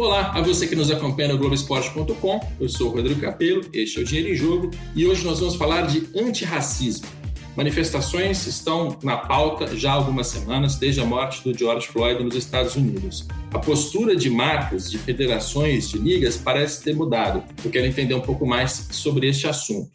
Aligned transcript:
Olá 0.00 0.32
a 0.34 0.40
você 0.40 0.66
que 0.66 0.74
nos 0.74 0.90
acompanha 0.90 1.28
no 1.28 1.36
Globoesporte.com. 1.36 2.40
Eu 2.58 2.70
sou 2.70 2.88
o 2.88 2.90
Rodrigo 2.90 3.20
Capello, 3.20 3.62
este 3.70 3.98
é 3.98 4.00
o 4.00 4.04
Dinheiro 4.06 4.30
em 4.30 4.34
Jogo 4.34 4.70
e 4.96 5.06
hoje 5.06 5.26
nós 5.26 5.40
vamos 5.40 5.56
falar 5.56 5.82
de 5.82 6.08
antirracismo. 6.18 7.06
Manifestações 7.54 8.46
estão 8.46 8.96
na 9.02 9.18
pauta 9.18 9.76
já 9.76 9.90
há 9.90 9.94
algumas 9.96 10.28
semanas, 10.28 10.76
desde 10.76 11.02
a 11.02 11.04
morte 11.04 11.44
do 11.44 11.56
George 11.56 11.86
Floyd 11.86 12.24
nos 12.24 12.34
Estados 12.34 12.76
Unidos. 12.76 13.28
A 13.52 13.58
postura 13.58 14.16
de 14.16 14.30
marcas, 14.30 14.90
de 14.90 14.96
federações, 14.96 15.90
de 15.90 15.98
ligas 15.98 16.38
parece 16.38 16.82
ter 16.82 16.96
mudado. 16.96 17.44
Eu 17.62 17.70
quero 17.70 17.84
entender 17.84 18.14
um 18.14 18.22
pouco 18.22 18.46
mais 18.46 18.88
sobre 18.92 19.28
este 19.28 19.46
assunto. 19.46 19.90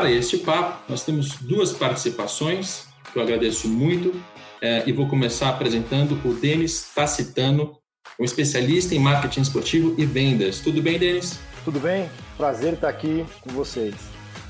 Para 0.00 0.10
este 0.10 0.38
papo, 0.38 0.82
nós 0.88 1.04
temos 1.04 1.34
duas 1.42 1.74
participações 1.74 2.86
que 3.12 3.18
eu 3.18 3.22
agradeço 3.22 3.68
muito 3.68 4.18
é, 4.62 4.82
e 4.86 4.92
vou 4.92 5.06
começar 5.06 5.50
apresentando 5.50 6.18
o 6.24 6.32
Denis 6.32 6.88
Tacitano, 6.94 7.76
um 8.18 8.24
especialista 8.24 8.94
em 8.94 8.98
marketing 8.98 9.42
esportivo 9.42 9.94
e 9.98 10.06
vendas. 10.06 10.60
Tudo 10.60 10.80
bem, 10.80 10.98
Denis? 10.98 11.38
Tudo 11.66 11.78
bem? 11.78 12.08
Prazer 12.38 12.72
estar 12.72 12.88
aqui 12.88 13.26
com 13.42 13.50
vocês. 13.50 13.94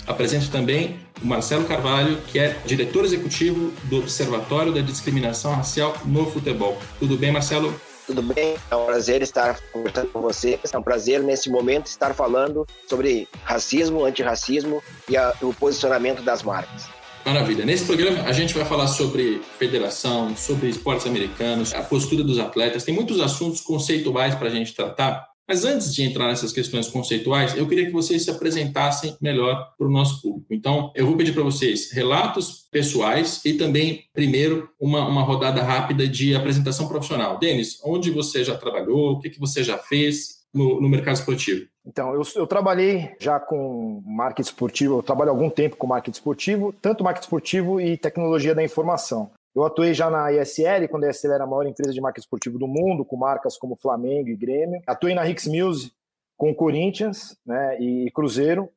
Apresento 0.07 0.53
também 0.53 1.01
o 1.21 1.27
Marcelo 1.27 1.65
Carvalho, 1.65 2.19
que 2.29 2.39
é 2.39 2.57
diretor 2.65 3.05
executivo 3.05 3.73
do 3.87 3.99
Observatório 3.99 4.73
da 4.73 4.81
Discriminação 4.81 5.53
Racial 5.53 5.97
no 6.05 6.31
Futebol. 6.31 6.79
Tudo 7.01 7.17
bem, 7.17 7.33
Marcelo? 7.33 7.75
Tudo 8.11 8.23
bem? 8.23 8.57
É 8.69 8.75
um 8.75 8.87
prazer 8.87 9.23
estar 9.23 9.61
conversando 9.73 10.09
com 10.09 10.21
vocês. 10.21 10.59
É 10.73 10.77
um 10.77 10.83
prazer, 10.83 11.23
nesse 11.23 11.49
momento, 11.49 11.87
estar 11.87 12.13
falando 12.13 12.67
sobre 12.89 13.29
racismo, 13.45 14.05
antirracismo 14.05 14.83
e 15.09 15.17
a, 15.17 15.33
o 15.41 15.55
posicionamento 15.55 16.21
das 16.21 16.43
marcas. 16.43 16.89
Maravilha. 17.25 17.65
Nesse 17.65 17.85
programa 17.85 18.25
a 18.25 18.33
gente 18.33 18.53
vai 18.53 18.65
falar 18.65 18.89
sobre 18.89 19.41
federação, 19.61 20.35
sobre 20.37 20.71
esportes 20.71 21.07
americanos, 21.07 21.73
a 21.73 21.83
postura 21.83 22.25
dos 22.25 22.41
atletas. 22.41 22.83
Tem 22.83 22.93
muitos 22.93 23.21
assuntos 23.21 23.61
conceituais 23.61 24.35
para 24.35 24.49
a 24.49 24.51
gente 24.51 24.75
tratar. 24.75 25.30
Mas 25.51 25.65
antes 25.65 25.93
de 25.93 26.05
entrar 26.05 26.29
nessas 26.29 26.53
questões 26.53 26.87
conceituais, 26.87 27.57
eu 27.57 27.67
queria 27.67 27.87
que 27.87 27.91
vocês 27.91 28.23
se 28.23 28.31
apresentassem 28.31 29.17
melhor 29.21 29.75
para 29.77 29.85
o 29.85 29.91
nosso 29.91 30.23
público. 30.23 30.55
Então, 30.55 30.93
eu 30.95 31.05
vou 31.05 31.17
pedir 31.17 31.33
para 31.33 31.43
vocês 31.43 31.91
relatos 31.91 32.69
pessoais 32.71 33.45
e 33.45 33.55
também, 33.55 34.05
primeiro, 34.15 34.71
uma, 34.79 35.05
uma 35.09 35.23
rodada 35.23 35.61
rápida 35.61 36.07
de 36.07 36.37
apresentação 36.37 36.87
profissional. 36.87 37.37
Denis, 37.41 37.81
onde 37.85 38.13
você 38.13 38.45
já 38.45 38.57
trabalhou? 38.57 39.15
O 39.15 39.19
que, 39.19 39.29
que 39.29 39.41
você 39.41 39.65
já 39.65 39.77
fez 39.77 40.37
no, 40.55 40.81
no 40.81 40.89
mercado 40.89 41.17
esportivo? 41.17 41.67
Então, 41.85 42.15
eu, 42.15 42.23
eu, 42.37 42.47
trabalhei 42.47 43.11
já 43.19 43.41
com 43.41 44.01
marketing 44.07 44.51
esportivo, 44.51 44.99
eu 44.99 45.03
trabalho 45.03 45.31
há 45.31 45.33
algum 45.33 45.51
tempo 45.51 45.75
com 45.75 45.85
marketing 45.89 46.17
esportivo, 46.17 46.73
tanto 46.81 47.03
marketing 47.03 47.25
esportivo 47.25 47.81
e 47.81 47.97
tecnologia 47.97 48.55
da 48.55 48.63
informação. 48.63 49.33
Eu 49.55 49.65
atuei 49.65 49.93
já 49.93 50.09
na 50.09 50.33
ISL, 50.33 50.89
quando 50.89 51.05
a 51.05 51.11
ISL 51.11 51.33
era 51.33 51.45
a 51.45 51.47
maior 51.47 51.67
empresa 51.67 51.93
de 51.93 52.01
marketing 52.01 52.25
esportivo 52.25 52.59
do 52.59 52.69
mundo, 52.69 53.05
com 53.05 53.17
marcas 53.17 53.57
como 53.57 53.77
Flamengo 53.77 54.29
e 54.29 54.37
Grêmio. 54.37 54.81
Atuei 54.87 55.15
na 55.15 55.29
Hicks 55.29 55.47
Music 55.47 55.93
com 56.37 56.55
Corinthians 56.55 57.37
né, 57.45 57.79
e 57.81 58.11
Cruzeiro. 58.13 58.71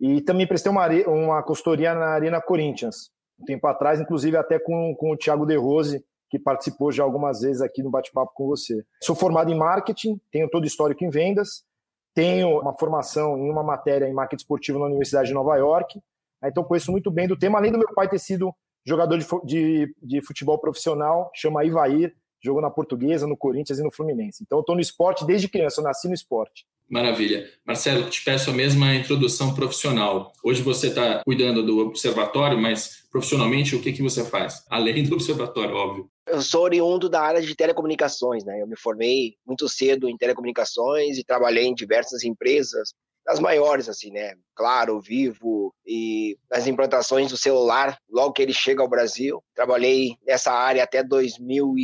E 0.00 0.20
também 0.22 0.46
prestei 0.46 0.72
uma, 0.72 0.88
uma 1.06 1.42
consultoria 1.42 1.94
na 1.94 2.06
Arena 2.06 2.40
Corinthians, 2.40 3.10
um 3.38 3.44
tempo 3.44 3.66
atrás, 3.66 4.00
inclusive 4.00 4.36
até 4.36 4.58
com, 4.58 4.94
com 4.98 5.12
o 5.12 5.16
Thiago 5.16 5.46
De 5.46 5.56
Rose, 5.56 6.04
que 6.28 6.38
participou 6.38 6.90
já 6.90 7.04
algumas 7.04 7.42
vezes 7.42 7.62
aqui 7.62 7.82
no 7.82 7.90
bate-papo 7.90 8.32
com 8.34 8.46
você. 8.46 8.84
Sou 9.00 9.14
formado 9.14 9.52
em 9.52 9.56
marketing, 9.56 10.20
tenho 10.32 10.48
todo 10.50 10.66
histórico 10.66 11.04
em 11.04 11.08
vendas, 11.08 11.64
tenho 12.12 12.60
uma 12.60 12.72
formação 12.72 13.38
em 13.38 13.48
uma 13.48 13.62
matéria 13.62 14.06
em 14.06 14.12
marketing 14.12 14.42
esportivo 14.42 14.80
na 14.80 14.86
Universidade 14.86 15.28
de 15.28 15.34
Nova 15.34 15.56
York, 15.56 16.00
então 16.42 16.64
conheço 16.64 16.90
muito 16.90 17.10
bem 17.10 17.28
do 17.28 17.38
tema, 17.38 17.58
além 17.58 17.70
do 17.70 17.78
meu 17.78 17.94
pai 17.94 18.08
ter 18.08 18.18
sido 18.18 18.52
jogador 18.84 19.18
de, 19.18 19.26
de, 19.44 19.94
de 20.02 20.20
futebol 20.22 20.58
profissional, 20.58 21.30
chama 21.34 21.64
Ivair, 21.64 22.14
jogou 22.42 22.60
na 22.60 22.70
Portuguesa, 22.70 23.26
no 23.26 23.36
Corinthians 23.36 23.78
e 23.78 23.82
no 23.82 23.90
Fluminense. 23.90 24.42
Então 24.42 24.58
eu 24.58 24.60
estou 24.60 24.74
no 24.74 24.80
esporte 24.80 25.24
desde 25.24 25.48
criança, 25.48 25.80
eu 25.80 25.84
nasci 25.84 26.06
no 26.06 26.14
esporte. 26.14 26.66
Maravilha. 26.88 27.48
Marcelo, 27.64 28.10
te 28.10 28.22
peço 28.22 28.50
a 28.50 28.52
mesma 28.52 28.94
introdução 28.94 29.54
profissional. 29.54 30.32
Hoje 30.42 30.62
você 30.62 30.88
está 30.88 31.22
cuidando 31.24 31.62
do 31.64 31.78
observatório, 31.78 32.58
mas 32.58 33.06
profissionalmente 33.10 33.74
o 33.74 33.80
que, 33.80 33.92
que 33.92 34.02
você 34.02 34.24
faz? 34.24 34.64
Além 34.68 35.02
do 35.02 35.14
observatório, 35.14 35.74
óbvio. 35.74 36.10
Eu 36.26 36.40
sou 36.40 36.62
oriundo 36.62 37.08
da 37.08 37.20
área 37.20 37.40
de 37.40 37.54
telecomunicações, 37.54 38.44
né? 38.44 38.60
Eu 38.60 38.66
me 38.66 38.76
formei 38.76 39.34
muito 39.46 39.68
cedo 39.68 40.08
em 40.08 40.16
telecomunicações 40.16 41.18
e 41.18 41.24
trabalhei 41.24 41.64
em 41.64 41.74
diversas 41.74 42.24
empresas, 42.24 42.94
das 43.24 43.40
maiores, 43.40 43.88
assim, 43.88 44.10
né? 44.10 44.34
Claro, 44.54 45.00
Vivo 45.00 45.74
e 45.86 46.36
nas 46.50 46.66
implantações 46.66 47.30
do 47.30 47.36
celular, 47.36 47.96
logo 48.08 48.32
que 48.32 48.42
ele 48.42 48.52
chega 48.52 48.82
ao 48.82 48.88
Brasil. 48.88 49.42
Trabalhei 49.54 50.16
nessa 50.26 50.52
área 50.52 50.84
até 50.84 51.02
2000 51.02 51.74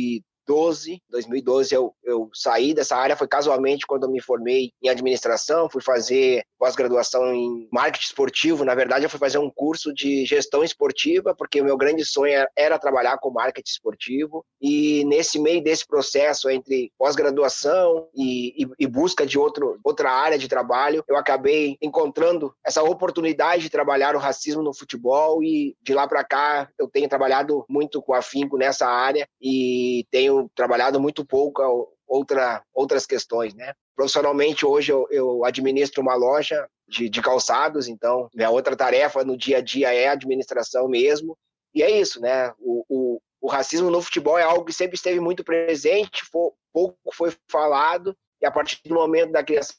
2012. 0.51 1.01
2012 1.09 1.75
eu, 1.75 1.93
eu 2.03 2.29
saí 2.33 2.73
dessa 2.73 2.95
área, 2.95 3.15
foi 3.15 3.27
casualmente 3.27 3.85
quando 3.87 4.03
eu 4.03 4.11
me 4.11 4.21
formei 4.21 4.71
em 4.83 4.89
administração, 4.89 5.69
fui 5.69 5.81
fazer 5.81 6.43
pós-graduação 6.59 7.33
em 7.33 7.67
marketing 7.71 8.05
esportivo. 8.05 8.65
Na 8.65 8.75
verdade, 8.75 9.05
eu 9.05 9.09
fui 9.09 9.19
fazer 9.19 9.37
um 9.37 9.49
curso 9.49 9.93
de 9.93 10.25
gestão 10.25 10.63
esportiva, 10.63 11.33
porque 11.35 11.61
o 11.61 11.63
meu 11.63 11.77
grande 11.77 12.05
sonho 12.05 12.45
era 12.55 12.77
trabalhar 12.77 13.17
com 13.17 13.31
marketing 13.31 13.71
esportivo. 13.71 14.45
E 14.61 15.03
nesse 15.05 15.39
meio 15.39 15.63
desse 15.63 15.87
processo, 15.87 16.49
entre 16.49 16.91
pós-graduação 16.99 18.07
e, 18.15 18.63
e, 18.63 18.67
e, 18.79 18.87
busca 18.87 19.25
de 19.25 19.39
outro, 19.39 19.79
outra 19.83 20.11
área 20.11 20.37
de 20.37 20.47
trabalho, 20.47 21.03
eu 21.07 21.17
acabei 21.17 21.77
encontrando 21.81 22.53
essa 22.63 22.83
oportunidade 22.83 23.63
de 23.63 23.69
trabalhar 23.69 24.15
o 24.15 24.19
racismo 24.19 24.61
no 24.61 24.73
futebol. 24.73 25.43
E 25.43 25.75
de 25.81 25.93
lá 25.93 26.07
para 26.07 26.23
cá, 26.23 26.69
eu 26.77 26.87
tenho 26.87 27.09
trabalhado 27.09 27.65
muito 27.67 28.01
com 28.01 28.13
afinco 28.13 28.57
nessa 28.57 28.85
área 28.87 29.27
e 29.41 30.05
tenho 30.11 30.40
trabalhado 30.55 30.99
muito 30.99 31.25
pouco 31.25 31.61
outra, 32.07 32.63
outras 32.73 33.05
questões, 33.05 33.53
né? 33.53 33.73
Profissionalmente, 33.95 34.65
hoje 34.65 34.91
eu, 34.91 35.07
eu 35.09 35.45
administro 35.45 36.01
uma 36.01 36.15
loja 36.15 36.67
de, 36.87 37.09
de, 37.09 37.21
calçados, 37.21 37.87
então 37.87 38.29
minha 38.33 38.49
outra 38.49 38.75
tarefa 38.75 39.23
no 39.23 39.37
dia 39.37 39.57
a 39.57 39.61
dia 39.61 39.93
é 39.93 40.07
a 40.07 40.13
administração 40.13 40.87
mesmo. 40.89 41.37
E 41.73 41.81
é 41.81 41.89
isso, 41.89 42.19
né? 42.19 42.53
O, 42.59 42.85
o, 42.89 43.21
o 43.41 43.47
racismo 43.47 43.89
no 43.89 44.01
futebol 44.01 44.37
é 44.37 44.43
algo 44.43 44.65
que 44.65 44.73
sempre 44.73 44.95
esteve 44.95 45.19
muito 45.19 45.43
presente, 45.43 46.23
pouco 46.31 46.97
foi 47.13 47.33
falado, 47.49 48.15
e 48.41 48.45
a 48.45 48.51
partir 48.51 48.79
do 48.85 48.95
momento 48.95 49.31
da 49.31 49.43
criação 49.43 49.75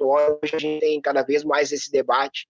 hoje 0.00 0.56
a 0.56 0.58
gente 0.58 0.80
tem 0.80 1.00
cada 1.00 1.22
vez 1.22 1.44
mais 1.44 1.70
esse 1.70 1.90
debate. 1.92 2.48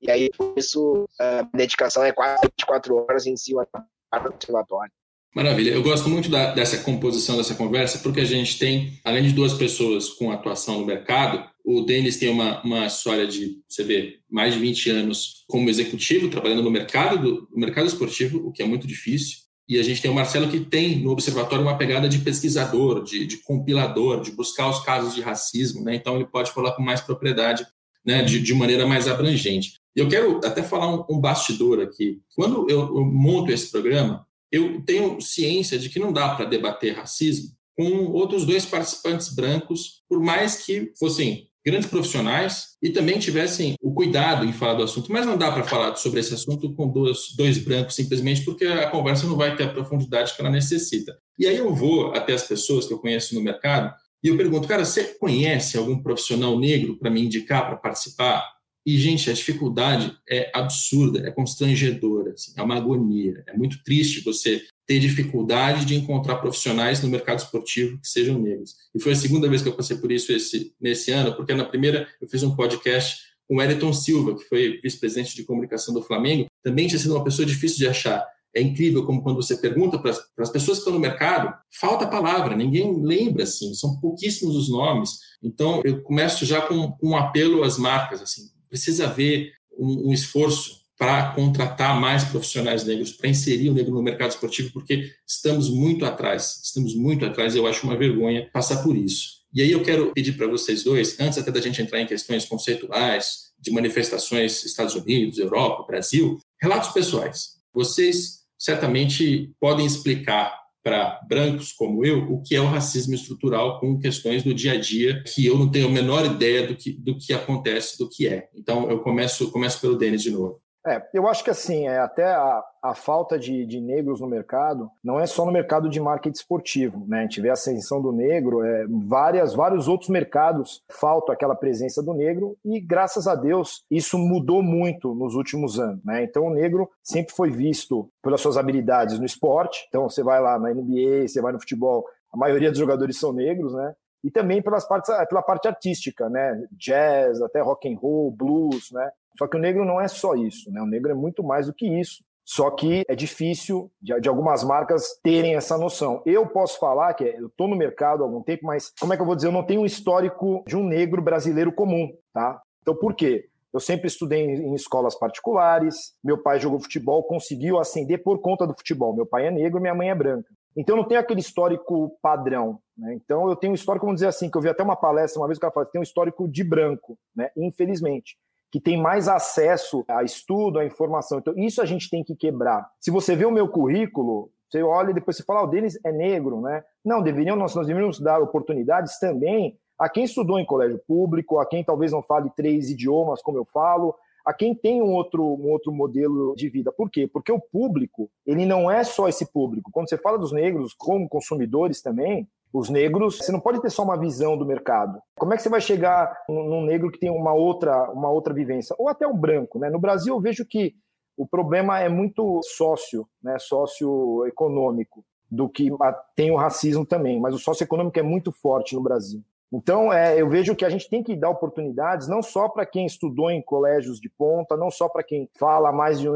E 0.00 0.10
aí, 0.10 0.30
por 0.30 0.54
isso, 0.56 1.08
a 1.18 1.42
dedicação 1.54 2.02
é 2.04 2.12
quase 2.12 2.40
24 2.42 2.96
horas 2.96 3.26
em 3.26 3.36
cima 3.36 3.66
do 3.72 4.28
observatório. 4.28 4.92
Maravilha. 5.34 5.70
Eu 5.70 5.82
gosto 5.82 6.08
muito 6.08 6.28
da, 6.28 6.52
dessa 6.52 6.78
composição 6.78 7.36
dessa 7.36 7.54
conversa, 7.54 7.98
porque 7.98 8.20
a 8.20 8.24
gente 8.24 8.58
tem, 8.58 8.98
além 9.04 9.22
de 9.22 9.32
duas 9.32 9.54
pessoas 9.54 10.08
com 10.08 10.32
atuação 10.32 10.80
no 10.80 10.86
mercado, 10.86 11.48
o 11.64 11.82
Denis 11.82 12.16
tem 12.16 12.28
uma, 12.28 12.60
uma 12.62 12.86
história 12.86 13.26
de, 13.26 13.58
você 13.68 13.84
vê, 13.84 14.18
mais 14.28 14.54
de 14.54 14.60
20 14.60 14.90
anos 14.90 15.44
como 15.46 15.70
executivo, 15.70 16.28
trabalhando 16.28 16.62
no 16.62 16.70
mercado, 16.70 17.18
do, 17.18 17.48
no 17.52 17.60
mercado 17.60 17.86
esportivo, 17.86 18.38
o 18.44 18.50
que 18.50 18.62
é 18.62 18.66
muito 18.66 18.88
difícil. 18.88 19.38
E 19.68 19.78
a 19.78 19.84
gente 19.84 20.02
tem 20.02 20.10
o 20.10 20.14
Marcelo 20.14 20.50
que 20.50 20.58
tem 20.58 20.98
no 20.98 21.12
observatório 21.12 21.64
uma 21.64 21.78
pegada 21.78 22.08
de 22.08 22.18
pesquisador, 22.18 23.04
de, 23.04 23.24
de 23.24 23.36
compilador, 23.36 24.20
de 24.20 24.32
buscar 24.32 24.68
os 24.68 24.80
casos 24.80 25.14
de 25.14 25.20
racismo, 25.20 25.84
né? 25.84 25.94
Então 25.94 26.16
ele 26.16 26.26
pode 26.26 26.50
falar 26.50 26.72
com 26.72 26.82
mais 26.82 27.00
propriedade, 27.00 27.64
né? 28.04 28.24
De, 28.24 28.40
de 28.40 28.52
maneira 28.52 28.84
mais 28.84 29.06
abrangente. 29.06 29.74
E 29.94 30.00
eu 30.00 30.08
quero 30.08 30.40
até 30.44 30.60
falar 30.60 30.92
um, 30.92 31.04
um 31.08 31.20
bastidor 31.20 31.80
aqui. 31.80 32.20
Quando 32.34 32.68
eu, 32.68 32.80
eu 32.80 33.04
monto 33.04 33.52
esse 33.52 33.70
programa, 33.70 34.26
eu 34.50 34.82
tenho 34.82 35.20
ciência 35.20 35.78
de 35.78 35.88
que 35.88 35.98
não 35.98 36.12
dá 36.12 36.34
para 36.34 36.44
debater 36.44 36.94
racismo 36.94 37.50
com 37.76 38.12
outros 38.12 38.44
dois 38.44 38.66
participantes 38.66 39.34
brancos, 39.34 40.02
por 40.08 40.20
mais 40.20 40.64
que 40.64 40.92
fossem 40.98 41.48
grandes 41.64 41.88
profissionais 41.88 42.76
e 42.82 42.90
também 42.90 43.18
tivessem 43.18 43.74
o 43.82 43.92
cuidado 43.92 44.44
em 44.44 44.52
falar 44.52 44.74
do 44.74 44.82
assunto. 44.82 45.12
Mas 45.12 45.26
não 45.26 45.36
dá 45.36 45.50
para 45.52 45.64
falar 45.64 45.94
sobre 45.96 46.20
esse 46.20 46.34
assunto 46.34 46.74
com 46.74 46.88
dois, 46.88 47.34
dois 47.36 47.58
brancos, 47.58 47.94
simplesmente 47.94 48.44
porque 48.44 48.64
a 48.64 48.90
conversa 48.90 49.26
não 49.26 49.36
vai 49.36 49.56
ter 49.56 49.64
a 49.64 49.72
profundidade 49.72 50.34
que 50.34 50.40
ela 50.40 50.50
necessita. 50.50 51.16
E 51.38 51.46
aí 51.46 51.56
eu 51.56 51.74
vou 51.74 52.12
até 52.12 52.32
as 52.32 52.42
pessoas 52.42 52.86
que 52.86 52.92
eu 52.92 52.98
conheço 52.98 53.34
no 53.34 53.42
mercado 53.42 53.94
e 54.22 54.28
eu 54.28 54.36
pergunto, 54.36 54.68
cara, 54.68 54.84
você 54.84 55.04
conhece 55.18 55.78
algum 55.78 56.02
profissional 56.02 56.58
negro 56.58 56.98
para 56.98 57.10
me 57.10 57.24
indicar 57.24 57.66
para 57.66 57.76
participar? 57.76 58.46
E, 58.86 58.98
gente, 58.98 59.28
a 59.30 59.32
dificuldade 59.32 60.16
é 60.28 60.50
absurda, 60.54 61.26
é 61.26 61.30
constrangedora, 61.30 62.32
assim, 62.32 62.52
é 62.56 62.62
uma 62.62 62.76
agonia. 62.76 63.42
É 63.46 63.56
muito 63.56 63.82
triste 63.82 64.24
você 64.24 64.62
ter 64.86 64.98
dificuldade 64.98 65.84
de 65.84 65.94
encontrar 65.94 66.36
profissionais 66.36 67.02
no 67.02 67.08
mercado 67.08 67.38
esportivo 67.38 67.98
que 68.00 68.08
sejam 68.08 68.40
negros. 68.40 68.74
E 68.94 69.00
foi 69.00 69.12
a 69.12 69.16
segunda 69.16 69.48
vez 69.48 69.62
que 69.62 69.68
eu 69.68 69.76
passei 69.76 69.96
por 69.96 70.10
isso 70.10 70.32
esse, 70.32 70.74
nesse 70.80 71.10
ano, 71.12 71.34
porque 71.36 71.54
na 71.54 71.64
primeira 71.64 72.08
eu 72.20 72.26
fiz 72.26 72.42
um 72.42 72.56
podcast 72.56 73.18
com 73.46 73.56
o 73.56 73.62
Eriton 73.62 73.92
Silva, 73.92 74.36
que 74.36 74.44
foi 74.44 74.80
vice-presidente 74.82 75.36
de 75.36 75.44
comunicação 75.44 75.92
do 75.92 76.02
Flamengo, 76.02 76.46
também 76.62 76.86
tinha 76.86 76.98
sido 76.98 77.14
uma 77.14 77.24
pessoa 77.24 77.44
difícil 77.44 77.78
de 77.78 77.88
achar. 77.88 78.24
É 78.54 78.60
incrível 78.60 79.04
como 79.04 79.22
quando 79.22 79.36
você 79.36 79.56
pergunta 79.56 79.98
para 79.98 80.10
as 80.10 80.50
pessoas 80.50 80.78
que 80.78 80.82
estão 80.82 80.92
no 80.92 80.98
mercado, 80.98 81.54
falta 81.80 82.06
palavra, 82.06 82.56
ninguém 82.56 83.00
lembra, 83.00 83.44
assim, 83.44 83.74
são 83.74 84.00
pouquíssimos 84.00 84.56
os 84.56 84.68
nomes. 84.68 85.18
Então, 85.42 85.80
eu 85.84 86.02
começo 86.02 86.44
já 86.44 86.60
com, 86.60 86.92
com 86.92 87.10
um 87.10 87.16
apelo 87.16 87.62
às 87.62 87.78
marcas, 87.78 88.20
assim, 88.22 88.50
precisa 88.70 89.06
haver 89.06 89.52
um, 89.78 90.08
um 90.08 90.12
esforço 90.12 90.80
para 90.96 91.32
contratar 91.32 91.98
mais 91.98 92.24
profissionais 92.24 92.84
negros, 92.84 93.12
para 93.12 93.28
inserir 93.28 93.70
o 93.70 93.74
negro 93.74 93.94
no 93.94 94.02
mercado 94.02 94.30
esportivo, 94.30 94.70
porque 94.70 95.10
estamos 95.26 95.70
muito 95.70 96.04
atrás, 96.04 96.60
estamos 96.62 96.94
muito 96.94 97.24
atrás, 97.24 97.54
e 97.54 97.58
eu 97.58 97.66
acho 97.66 97.86
uma 97.86 97.96
vergonha 97.96 98.48
passar 98.52 98.82
por 98.82 98.96
isso. 98.96 99.40
E 99.52 99.62
aí 99.62 99.72
eu 99.72 99.82
quero 99.82 100.12
pedir 100.12 100.34
para 100.34 100.46
vocês 100.46 100.84
dois, 100.84 101.18
antes 101.18 101.38
até 101.38 101.50
da 101.50 101.60
gente 101.60 101.80
entrar 101.80 102.00
em 102.00 102.06
questões 102.06 102.44
conceituais, 102.44 103.50
de 103.58 103.70
manifestações 103.70 104.62
Estados 104.62 104.94
Unidos, 104.94 105.38
Europa, 105.38 105.84
Brasil, 105.86 106.38
relatos 106.60 106.90
pessoais. 106.90 107.56
Vocês 107.72 108.40
certamente 108.58 109.50
podem 109.58 109.86
explicar 109.86 110.59
para 110.82 111.20
brancos 111.28 111.72
como 111.72 112.04
eu 112.04 112.32
o 112.32 112.42
que 112.42 112.54
é 112.54 112.60
o 112.60 112.66
racismo 112.66 113.14
estrutural 113.14 113.78
com 113.80 113.98
questões 113.98 114.42
do 114.42 114.54
dia 114.54 114.72
a 114.72 114.80
dia 114.80 115.22
que 115.22 115.44
eu 115.44 115.58
não 115.58 115.70
tenho 115.70 115.88
a 115.88 115.90
menor 115.90 116.24
ideia 116.24 116.66
do 116.66 116.74
que, 116.74 116.92
do 116.92 117.18
que 117.18 117.32
acontece, 117.32 117.98
do 117.98 118.08
que 118.08 118.26
é. 118.26 118.48
Então 118.54 118.90
eu 118.90 119.00
começo, 119.00 119.50
começo 119.50 119.80
pelo 119.80 119.96
Denis 119.96 120.22
de 120.22 120.30
novo. 120.30 120.60
É, 120.86 121.02
eu 121.12 121.28
acho 121.28 121.44
que 121.44 121.50
assim, 121.50 121.86
é, 121.86 121.98
até 121.98 122.24
a, 122.24 122.64
a 122.82 122.94
falta 122.94 123.38
de, 123.38 123.66
de, 123.66 123.80
negros 123.80 124.18
no 124.20 124.26
mercado 124.26 124.90
não 125.04 125.20
é 125.20 125.26
só 125.26 125.44
no 125.44 125.52
mercado 125.52 125.90
de 125.90 126.00
marketing 126.00 126.38
esportivo, 126.38 127.04
né? 127.06 127.18
A 127.18 127.22
gente 127.22 127.40
vê 127.40 127.50
a 127.50 127.52
ascensão 127.52 128.00
do 128.00 128.10
negro, 128.12 128.64
é, 128.64 128.86
várias, 129.06 129.54
vários 129.54 129.88
outros 129.88 130.08
mercados 130.08 130.82
falta 130.90 131.34
aquela 131.34 131.54
presença 131.54 132.02
do 132.02 132.14
negro 132.14 132.56
e 132.64 132.80
graças 132.80 133.26
a 133.26 133.34
Deus 133.34 133.84
isso 133.90 134.16
mudou 134.16 134.62
muito 134.62 135.14
nos 135.14 135.34
últimos 135.34 135.78
anos, 135.78 136.02
né? 136.02 136.24
Então 136.24 136.46
o 136.46 136.54
negro 136.54 136.90
sempre 137.02 137.34
foi 137.34 137.50
visto 137.50 138.10
pelas 138.22 138.40
suas 138.40 138.56
habilidades 138.56 139.18
no 139.18 139.26
esporte. 139.26 139.84
Então 139.88 140.08
você 140.08 140.22
vai 140.22 140.40
lá 140.40 140.58
na 140.58 140.72
NBA, 140.72 141.28
você 141.28 141.42
vai 141.42 141.52
no 141.52 141.60
futebol, 141.60 142.06
a 142.32 142.38
maioria 142.38 142.70
dos 142.70 142.78
jogadores 142.78 143.18
são 143.18 143.34
negros, 143.34 143.74
né? 143.74 143.94
e 144.22 144.30
também 144.30 144.62
pelas 144.62 144.86
partes, 144.86 145.10
pela 145.28 145.42
parte 145.42 145.66
artística, 145.66 146.28
né? 146.28 146.62
Jazz, 146.72 147.40
até 147.40 147.60
rock 147.60 147.90
and 147.90 147.96
roll, 147.98 148.30
blues, 148.30 148.90
né? 148.92 149.10
Só 149.38 149.46
que 149.46 149.56
o 149.56 149.60
negro 149.60 149.84
não 149.84 150.00
é 150.00 150.08
só 150.08 150.34
isso, 150.34 150.70
né? 150.70 150.80
O 150.82 150.86
negro 150.86 151.10
é 151.10 151.14
muito 151.14 151.42
mais 151.42 151.66
do 151.66 151.74
que 151.74 151.86
isso. 151.86 152.22
Só 152.44 152.68
que 152.70 153.04
é 153.06 153.14
difícil 153.14 153.92
de, 154.02 154.18
de 154.20 154.28
algumas 154.28 154.64
marcas 154.64 155.20
terem 155.22 155.54
essa 155.54 155.78
noção. 155.78 156.20
Eu 156.26 156.46
posso 156.48 156.80
falar 156.80 157.14
que 157.14 157.22
eu 157.22 157.46
estou 157.46 157.68
no 157.68 157.76
mercado 157.76 158.22
há 158.22 158.26
algum 158.26 158.42
tempo, 158.42 158.66
mas 158.66 158.92
como 158.98 159.12
é 159.12 159.16
que 159.16 159.22
eu 159.22 159.26
vou 159.26 159.36
dizer? 159.36 159.48
Eu 159.48 159.52
não 159.52 159.64
tenho 159.64 159.82
um 159.82 159.86
histórico 159.86 160.64
de 160.66 160.76
um 160.76 160.84
negro 160.84 161.22
brasileiro 161.22 161.72
comum, 161.72 162.12
tá? 162.32 162.60
Então 162.82 162.96
por 162.96 163.14
quê? 163.14 163.46
Eu 163.72 163.78
sempre 163.78 164.08
estudei 164.08 164.44
em 164.44 164.74
escolas 164.74 165.16
particulares, 165.16 166.12
meu 166.24 166.42
pai 166.42 166.58
jogou 166.58 166.80
futebol, 166.80 167.22
conseguiu 167.22 167.78
ascender 167.78 168.20
por 168.20 168.40
conta 168.40 168.66
do 168.66 168.74
futebol. 168.74 169.14
Meu 169.14 169.26
pai 169.26 169.46
é 169.46 169.50
negro 169.50 169.80
minha 169.80 169.94
mãe 169.94 170.10
é 170.10 170.14
branca. 170.14 170.48
Então 170.76 170.96
não 170.96 171.04
tem 171.04 171.16
aquele 171.16 171.40
histórico 171.40 172.16
padrão. 172.20 172.80
Né? 172.96 173.14
Então 173.14 173.48
eu 173.48 173.54
tenho 173.54 173.72
um 173.72 173.74
histórico, 173.74 174.06
vamos 174.06 174.18
dizer 174.18 174.28
assim, 174.28 174.50
que 174.50 174.56
eu 174.56 174.62
vi 174.62 174.68
até 174.68 174.82
uma 174.82 174.96
palestra 174.96 175.40
uma 175.40 175.46
vez 175.46 175.58
que 175.58 175.64
ela 175.64 175.72
falou, 175.72 175.88
tem 175.88 176.00
um 176.00 176.02
histórico 176.02 176.48
de 176.48 176.64
branco, 176.64 177.16
né? 177.34 177.50
infelizmente, 177.56 178.36
que 178.70 178.80
tem 178.80 179.00
mais 179.00 179.28
acesso 179.28 180.04
a 180.08 180.22
estudo, 180.22 180.78
a 180.78 180.84
informação. 180.84 181.38
Então 181.38 181.54
isso 181.56 181.82
a 181.82 181.86
gente 181.86 182.08
tem 182.08 182.22
que 182.22 182.36
quebrar. 182.36 182.88
Se 183.00 183.10
você 183.10 183.34
vê 183.34 183.44
o 183.44 183.50
meu 183.50 183.68
currículo, 183.68 184.50
você 184.68 184.82
olha 184.82 185.10
e 185.10 185.14
depois 185.14 185.36
você 185.36 185.42
fala, 185.42 185.60
ah, 185.60 185.64
o 185.64 185.66
Denis 185.66 185.98
é 186.04 186.12
negro, 186.12 186.60
né? 186.60 186.84
Não, 187.04 187.20
deveriam, 187.20 187.56
nós, 187.56 187.74
nós 187.74 187.86
deveríamos 187.86 188.20
dar 188.20 188.40
oportunidades 188.40 189.18
também 189.18 189.76
a 189.98 190.08
quem 190.08 190.24
estudou 190.24 190.58
em 190.58 190.64
colégio 190.64 190.98
público, 191.06 191.58
a 191.58 191.66
quem 191.66 191.84
talvez 191.84 192.12
não 192.12 192.22
fale 192.22 192.48
três 192.56 192.90
idiomas 192.90 193.42
como 193.42 193.58
eu 193.58 193.66
falo, 193.66 194.14
a 194.46 194.54
quem 194.54 194.74
tem 194.74 195.02
um 195.02 195.12
outro, 195.12 195.42
um 195.42 195.70
outro 195.70 195.92
modelo 195.92 196.54
de 196.56 196.70
vida. 196.70 196.90
Por 196.90 197.10
quê? 197.10 197.26
Porque 197.26 197.52
o 197.52 197.60
público, 197.60 198.30
ele 198.46 198.64
não 198.64 198.90
é 198.90 199.04
só 199.04 199.28
esse 199.28 199.52
público. 199.52 199.90
Quando 199.92 200.08
você 200.08 200.16
fala 200.16 200.38
dos 200.38 200.52
negros 200.52 200.94
como 200.94 201.28
consumidores 201.28 202.00
também, 202.00 202.48
os 202.72 202.88
negros, 202.88 203.38
você 203.38 203.50
não 203.50 203.60
pode 203.60 203.80
ter 203.80 203.90
só 203.90 204.02
uma 204.02 204.18
visão 204.18 204.56
do 204.56 204.64
mercado. 204.64 205.20
Como 205.36 205.52
é 205.52 205.56
que 205.56 205.62
você 205.62 205.68
vai 205.68 205.80
chegar 205.80 206.32
num 206.48 206.84
negro 206.84 207.10
que 207.10 207.18
tem 207.18 207.30
uma 207.30 207.52
outra, 207.52 208.10
uma 208.12 208.30
outra 208.30 208.54
vivência? 208.54 208.94
Ou 208.98 209.08
até 209.08 209.26
um 209.26 209.36
branco, 209.36 209.78
né? 209.78 209.90
No 209.90 209.98
Brasil 209.98 210.34
eu 210.34 210.40
vejo 210.40 210.64
que 210.64 210.94
o 211.36 211.46
problema 211.46 211.98
é 212.00 212.08
muito 212.08 212.60
sócio, 212.62 213.26
né? 213.42 213.58
socioeconômico, 213.58 215.24
do 215.50 215.68
que 215.68 215.90
tem 216.36 216.50
o 216.50 216.56
racismo 216.56 217.04
também, 217.04 217.40
mas 217.40 217.54
o 217.54 217.58
socioeconômico 217.58 218.18
é 218.18 218.22
muito 218.22 218.52
forte 218.52 218.94
no 218.94 219.02
Brasil. 219.02 219.42
Então, 219.72 220.12
é, 220.12 220.40
eu 220.40 220.48
vejo 220.48 220.74
que 220.74 220.84
a 220.84 220.90
gente 220.90 221.08
tem 221.08 221.22
que 221.22 221.36
dar 221.36 221.50
oportunidades 221.50 222.26
não 222.28 222.42
só 222.42 222.68
para 222.68 222.84
quem 222.84 223.06
estudou 223.06 223.50
em 223.50 223.62
colégios 223.62 224.20
de 224.20 224.28
ponta, 224.28 224.76
não 224.76 224.90
só 224.90 225.08
para 225.08 225.22
quem 225.22 225.48
fala 225.58 225.92
mais 225.92 226.20
de. 226.20 226.28